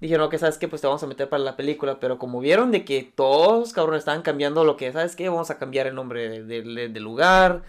Dijeron, 0.00 0.30
que 0.30 0.38
sabes 0.38 0.58
qué, 0.58 0.68
pues 0.68 0.80
te 0.80 0.86
vamos 0.86 1.02
a 1.02 1.08
meter 1.08 1.28
para 1.28 1.42
la 1.42 1.56
película, 1.56 1.98
pero 1.98 2.18
como 2.20 2.38
vieron 2.38 2.70
de 2.70 2.84
que 2.84 3.02
todos 3.16 3.58
los 3.58 3.72
cabrones 3.72 3.98
estaban 3.98 4.22
cambiando 4.22 4.62
lo 4.62 4.76
que, 4.76 4.92
¿sabes 4.92 5.16
qué? 5.16 5.28
Vamos 5.28 5.50
a 5.50 5.58
cambiar 5.58 5.88
el 5.88 5.96
nombre 5.96 6.28
de- 6.28 6.44
de- 6.44 6.62
de- 6.62 6.88
del 6.88 7.02
lugar, 7.02 7.62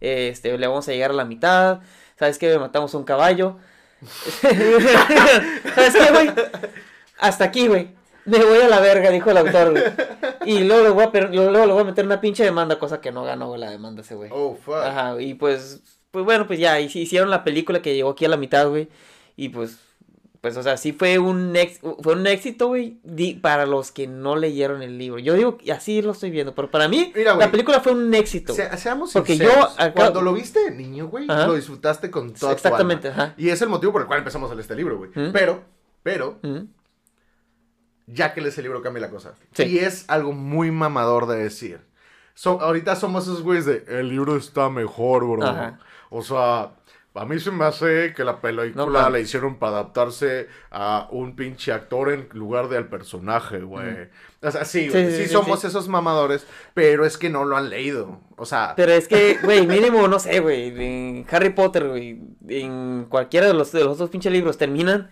este, 0.00 0.58
le 0.58 0.66
vamos 0.66 0.88
a 0.88 0.92
llegar 0.92 1.12
a 1.12 1.14
la 1.14 1.24
mitad, 1.24 1.78
¿sabes 2.18 2.38
qué? 2.38 2.58
Matamos 2.58 2.94
un 2.94 3.04
caballo. 3.04 3.58
¿Sabes 4.10 5.94
qué, 5.94 6.10
güey? 6.12 6.30
Hasta 7.18 7.44
aquí, 7.44 7.68
güey. 7.68 7.94
Me 8.24 8.38
voy 8.44 8.58
a 8.58 8.68
la 8.68 8.80
verga, 8.80 9.10
dijo 9.10 9.30
el 9.30 9.36
autor, 9.38 9.70
güey. 9.72 9.84
Y 10.44 10.64
luego 10.64 10.82
le 10.82 10.90
voy 10.90 11.04
a, 11.04 11.12
per- 11.12 11.32
luego 11.34 11.66
le 11.66 11.72
voy 11.72 11.82
a 11.82 11.84
meter 11.84 12.04
una 12.04 12.20
pinche 12.20 12.42
demanda, 12.44 12.78
cosa 12.78 13.00
que 13.00 13.12
no 13.12 13.24
ganó 13.24 13.48
güey, 13.48 13.60
la 13.60 13.70
demanda 13.70 14.02
ese 14.02 14.16
güey. 14.16 14.30
Oh, 14.32 14.56
fuck. 14.56 14.74
Ajá, 14.82 15.20
y 15.20 15.34
pues, 15.34 15.80
pues 16.10 16.24
bueno, 16.24 16.46
pues 16.46 16.58
ya, 16.58 16.80
hici- 16.80 17.00
hicieron 17.00 17.30
la 17.30 17.44
película 17.44 17.80
que 17.82 17.94
llegó 17.94 18.10
aquí 18.10 18.24
a 18.24 18.28
la 18.28 18.36
mitad, 18.36 18.68
güey. 18.68 18.88
Y 19.36 19.50
pues, 19.50 19.78
pues, 20.46 20.56
o 20.56 20.62
sea, 20.62 20.76
sí 20.76 20.92
fue 20.92 21.18
un, 21.18 21.56
ex- 21.56 21.80
fue 22.02 22.12
un 22.12 22.24
éxito, 22.26 22.68
güey, 22.68 22.98
para 23.40 23.66
los 23.66 23.90
que 23.90 24.06
no 24.06 24.36
leyeron 24.36 24.80
el 24.80 24.96
libro. 24.96 25.18
Yo 25.18 25.34
digo, 25.34 25.58
que 25.58 25.72
así 25.72 26.02
lo 26.02 26.12
estoy 26.12 26.30
viendo, 26.30 26.54
pero 26.54 26.70
para 26.70 26.86
mí, 26.86 27.12
Mira, 27.16 27.34
la 27.34 27.50
película 27.50 27.80
fue 27.80 27.90
un 27.92 28.14
éxito. 28.14 28.54
Se- 28.54 28.76
seamos 28.76 29.12
Porque 29.12 29.32
sinceros, 29.36 29.56
yo 29.56 29.64
acá- 29.82 29.92
cuando 29.92 30.22
lo 30.22 30.32
viste 30.32 30.60
de 30.60 30.70
niño, 30.70 31.08
güey, 31.08 31.26
lo 31.26 31.54
disfrutaste 31.54 32.12
con 32.12 32.32
toda 32.32 32.52
tu 32.52 32.56
Exactamente, 32.58 33.08
alma. 33.08 33.22
ajá. 33.24 33.34
Y 33.36 33.48
es 33.48 33.60
el 33.60 33.68
motivo 33.68 33.90
por 33.92 34.02
el 34.02 34.06
cual 34.06 34.20
empezamos 34.20 34.48
a 34.50 34.54
leer 34.54 34.60
este 34.62 34.76
libro, 34.76 34.98
güey. 34.98 35.10
¿Mm? 35.14 35.32
Pero, 35.32 35.64
pero, 36.04 36.38
ya 38.06 38.32
que 38.34 38.40
lees 38.40 38.56
el 38.58 38.64
libro 38.64 38.82
cambia 38.82 39.00
la 39.00 39.10
cosa. 39.10 39.34
Sí. 39.52 39.64
Y 39.64 39.78
es 39.78 40.04
algo 40.08 40.32
muy 40.32 40.70
mamador 40.70 41.26
de 41.26 41.38
decir. 41.38 41.80
So- 42.34 42.60
ahorita 42.60 42.94
somos 42.96 43.24
esos 43.24 43.42
güeyes 43.42 43.66
de, 43.66 43.84
el 43.88 44.08
libro 44.10 44.36
está 44.36 44.68
mejor, 44.70 45.26
bro. 45.26 45.42
Ajá. 45.44 45.78
O 46.10 46.22
sea, 46.22 46.70
a 47.16 47.24
mí 47.24 47.38
se 47.40 47.50
me 47.50 47.64
hace 47.64 48.12
que 48.14 48.24
la 48.24 48.40
película 48.40 48.84
No 48.86 49.10
la 49.10 49.18
hicieron 49.20 49.58
para 49.58 49.72
adaptarse 49.78 50.48
a 50.70 51.08
un 51.10 51.34
pinche 51.36 51.72
actor 51.72 52.10
en 52.12 52.28
lugar 52.32 52.68
de 52.68 52.76
al 52.76 52.88
personaje, 52.88 53.60
güey. 53.60 54.08
O 54.42 54.50
sea, 54.50 54.64
sí, 54.64 54.82
Sí, 54.84 54.88
güey, 54.90 55.10
sí, 55.10 55.16
sí, 55.16 55.22
sí, 55.24 55.32
somos 55.32 55.64
esos 55.64 55.88
mamadores, 55.88 56.46
pero 56.74 57.04
es 57.06 57.16
que 57.18 57.30
no 57.30 57.44
lo 57.44 57.56
han 57.56 57.70
leído. 57.70 58.20
O 58.36 58.44
sea, 58.44 58.74
Pero 58.76 58.92
es 58.92 59.08
que, 59.08 59.38
güey, 59.42 59.66
mínimo, 59.66 60.06
no 60.08 60.18
sé, 60.18 60.40
güey, 60.40 60.68
en 60.68 61.26
Harry 61.30 61.50
Potter, 61.50 61.88
güey, 61.88 62.20
en 62.48 63.06
cualquiera 63.08 63.46
de 63.46 63.54
los, 63.54 63.72
de 63.72 63.82
los 63.84 63.94
otros 63.94 64.10
pinches 64.10 64.32
libros, 64.32 64.58
terminan 64.58 65.10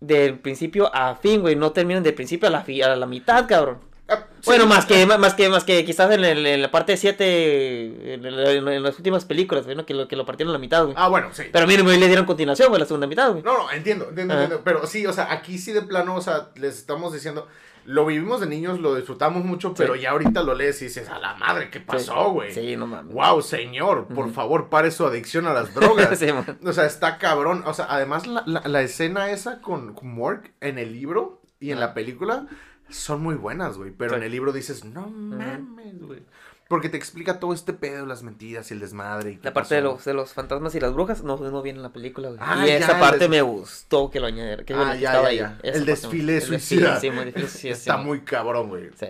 del 0.00 0.38
principio 0.38 0.94
a 0.94 1.14
fin, 1.16 1.42
güey, 1.42 1.56
no 1.56 1.72
terminan 1.72 2.02
del 2.02 2.14
principio 2.14 2.48
a 2.48 2.50
la, 2.52 2.62
fi- 2.62 2.80
a 2.80 2.96
la 2.96 3.06
mitad, 3.06 3.46
cabrón. 3.46 3.80
Ah, 4.10 4.26
sí. 4.40 4.42
Bueno, 4.46 4.66
más 4.66 4.84
que, 4.86 5.06
más, 5.06 5.34
que, 5.34 5.48
más 5.48 5.64
que 5.64 5.84
quizás 5.84 6.10
en, 6.12 6.24
el- 6.24 6.44
en 6.46 6.60
la 6.62 6.70
parte 6.70 6.96
7, 6.96 8.14
en, 8.14 8.24
el- 8.26 8.38
en- 8.46 8.68
en 8.68 8.82
las 8.82 8.96
últimas 8.96 9.24
películas, 9.24 9.66
¿no? 9.66 9.86
que, 9.86 9.94
lo, 9.94 10.08
que 10.08 10.16
lo 10.16 10.26
partieron 10.26 10.50
a 10.50 10.54
la 10.54 10.58
mitad, 10.58 10.82
güey. 10.84 10.94
Ah, 10.98 11.08
bueno, 11.08 11.28
sí. 11.32 11.44
Pero 11.52 11.66
mínimo 11.66 11.88
le 11.90 12.06
dieron 12.06 12.26
continuación, 12.26 12.68
güey, 12.68 12.80
la 12.80 12.86
segunda 12.86 13.06
mitad, 13.06 13.30
güey. 13.32 13.42
No, 13.42 13.56
no, 13.58 13.70
entiendo, 13.70 14.08
entiendo, 14.08 14.34
Ajá. 14.34 14.42
entiendo. 14.44 14.64
Pero 14.64 14.86
sí, 14.86 15.06
o 15.06 15.12
sea, 15.12 15.32
aquí 15.32 15.58
sí 15.58 15.72
de 15.72 15.82
plano, 15.82 16.14
o 16.16 16.20
sea, 16.20 16.50
les 16.56 16.76
estamos 16.78 17.12
diciendo, 17.12 17.46
lo 17.86 18.04
vivimos 18.06 18.40
de 18.40 18.46
niños, 18.46 18.78
lo 18.78 18.94
disfrutamos 18.94 19.42
mucho, 19.44 19.72
pero 19.74 19.96
ya 19.96 20.10
ahorita 20.10 20.42
lo 20.42 20.54
lees 20.54 20.80
y 20.82 20.84
dices, 20.84 21.08
a 21.08 21.18
la 21.18 21.34
madre, 21.34 21.70
¿qué 21.70 21.80
pasó, 21.80 22.30
güey? 22.30 22.52
Sí, 22.52 22.76
no 22.76 22.86
mames. 22.86 23.14
Wow, 23.14 23.40
señor, 23.42 24.06
por 24.06 24.30
favor, 24.32 24.68
pare 24.68 24.90
su 24.90 25.06
adicción 25.06 25.46
a 25.46 25.54
las 25.54 25.74
drogas. 25.74 26.10
Sí. 26.18 26.26
O 26.64 26.72
sea, 26.74 26.84
está 26.84 27.16
cabrón. 27.18 27.62
O 27.66 27.72
sea, 27.72 27.86
además 27.88 28.26
la, 28.26 28.42
la- 28.46 28.62
la 28.66 28.82
escena 28.82 29.30
esa 29.30 29.60
con, 29.62 29.94
con 29.94 30.08
Mork 30.14 30.52
en 30.60 30.78
el 30.78 30.92
libro 30.92 31.40
y 31.58 31.70
en 31.72 31.80
la 31.80 31.94
película 31.94 32.46
son 32.90 33.22
muy 33.22 33.34
buenas, 33.34 33.76
güey. 33.76 33.90
Pero 33.90 34.10
Sí. 34.12 34.16
en 34.16 34.22
el 34.24 34.32
libro 34.32 34.52
dices, 34.52 34.84
no 34.84 35.08
mames, 35.08 36.00
güey. 36.02 36.22
Porque 36.68 36.88
te 36.88 36.96
explica 36.96 37.40
todo 37.40 37.52
este 37.52 37.72
pedo, 37.72 38.06
las 38.06 38.22
mentiras 38.22 38.70
y 38.70 38.74
el 38.74 38.80
desmadre. 38.80 39.32
y 39.32 39.40
La 39.42 39.52
parte 39.52 39.74
de 39.74 39.80
los, 39.82 40.04
de 40.04 40.14
los 40.14 40.32
fantasmas 40.34 40.72
y 40.76 40.80
las 40.80 40.92
brujas 40.94 41.24
no, 41.24 41.36
no 41.36 41.62
viene 41.62 41.78
en 41.78 41.82
la 41.82 41.92
película, 41.92 42.28
güey. 42.28 42.40
Ah, 42.40 42.62
y 42.64 42.68
ya, 42.68 42.76
esa 42.76 43.00
parte 43.00 43.18
des- 43.18 43.28
me 43.28 43.42
gustó 43.42 44.08
que 44.08 44.20
lo 44.20 44.26
añadieran. 44.28 44.64
Que 44.64 44.74
Ah, 44.74 44.94
ya, 44.94 45.20
ya, 45.22 45.32
ya. 45.32 45.58
El 45.64 45.84
desfile 45.84 46.36
el 46.36 46.42
suicida. 46.42 47.00
Sí, 47.00 47.10
muy 47.10 47.24
desfile 47.24 47.48
suicida. 47.48 47.72
Está 47.72 47.98
sí, 47.98 48.04
muy 48.04 48.20
cabrón, 48.20 48.68
güey. 48.68 48.90
Sí. 48.94 49.06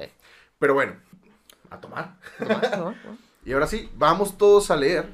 Pero 0.58 0.72
bueno, 0.72 0.94
a 1.68 1.78
tomar. 1.80 2.16
Nomás, 2.38 2.78
¿no? 2.78 2.94
Y 3.44 3.52
ahora 3.52 3.66
sí, 3.66 3.90
vamos 3.94 4.36
todos 4.38 4.70
a 4.70 4.76
leer. 4.76 5.06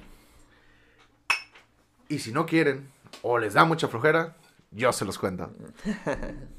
Y 2.08 2.18
si 2.20 2.30
no 2.32 2.46
quieren, 2.46 2.88
o 3.22 3.38
les 3.38 3.54
da 3.54 3.64
mucha 3.64 3.88
flojera, 3.88 4.36
yo 4.70 4.92
se 4.92 5.04
los 5.04 5.18
cuento. 5.18 5.50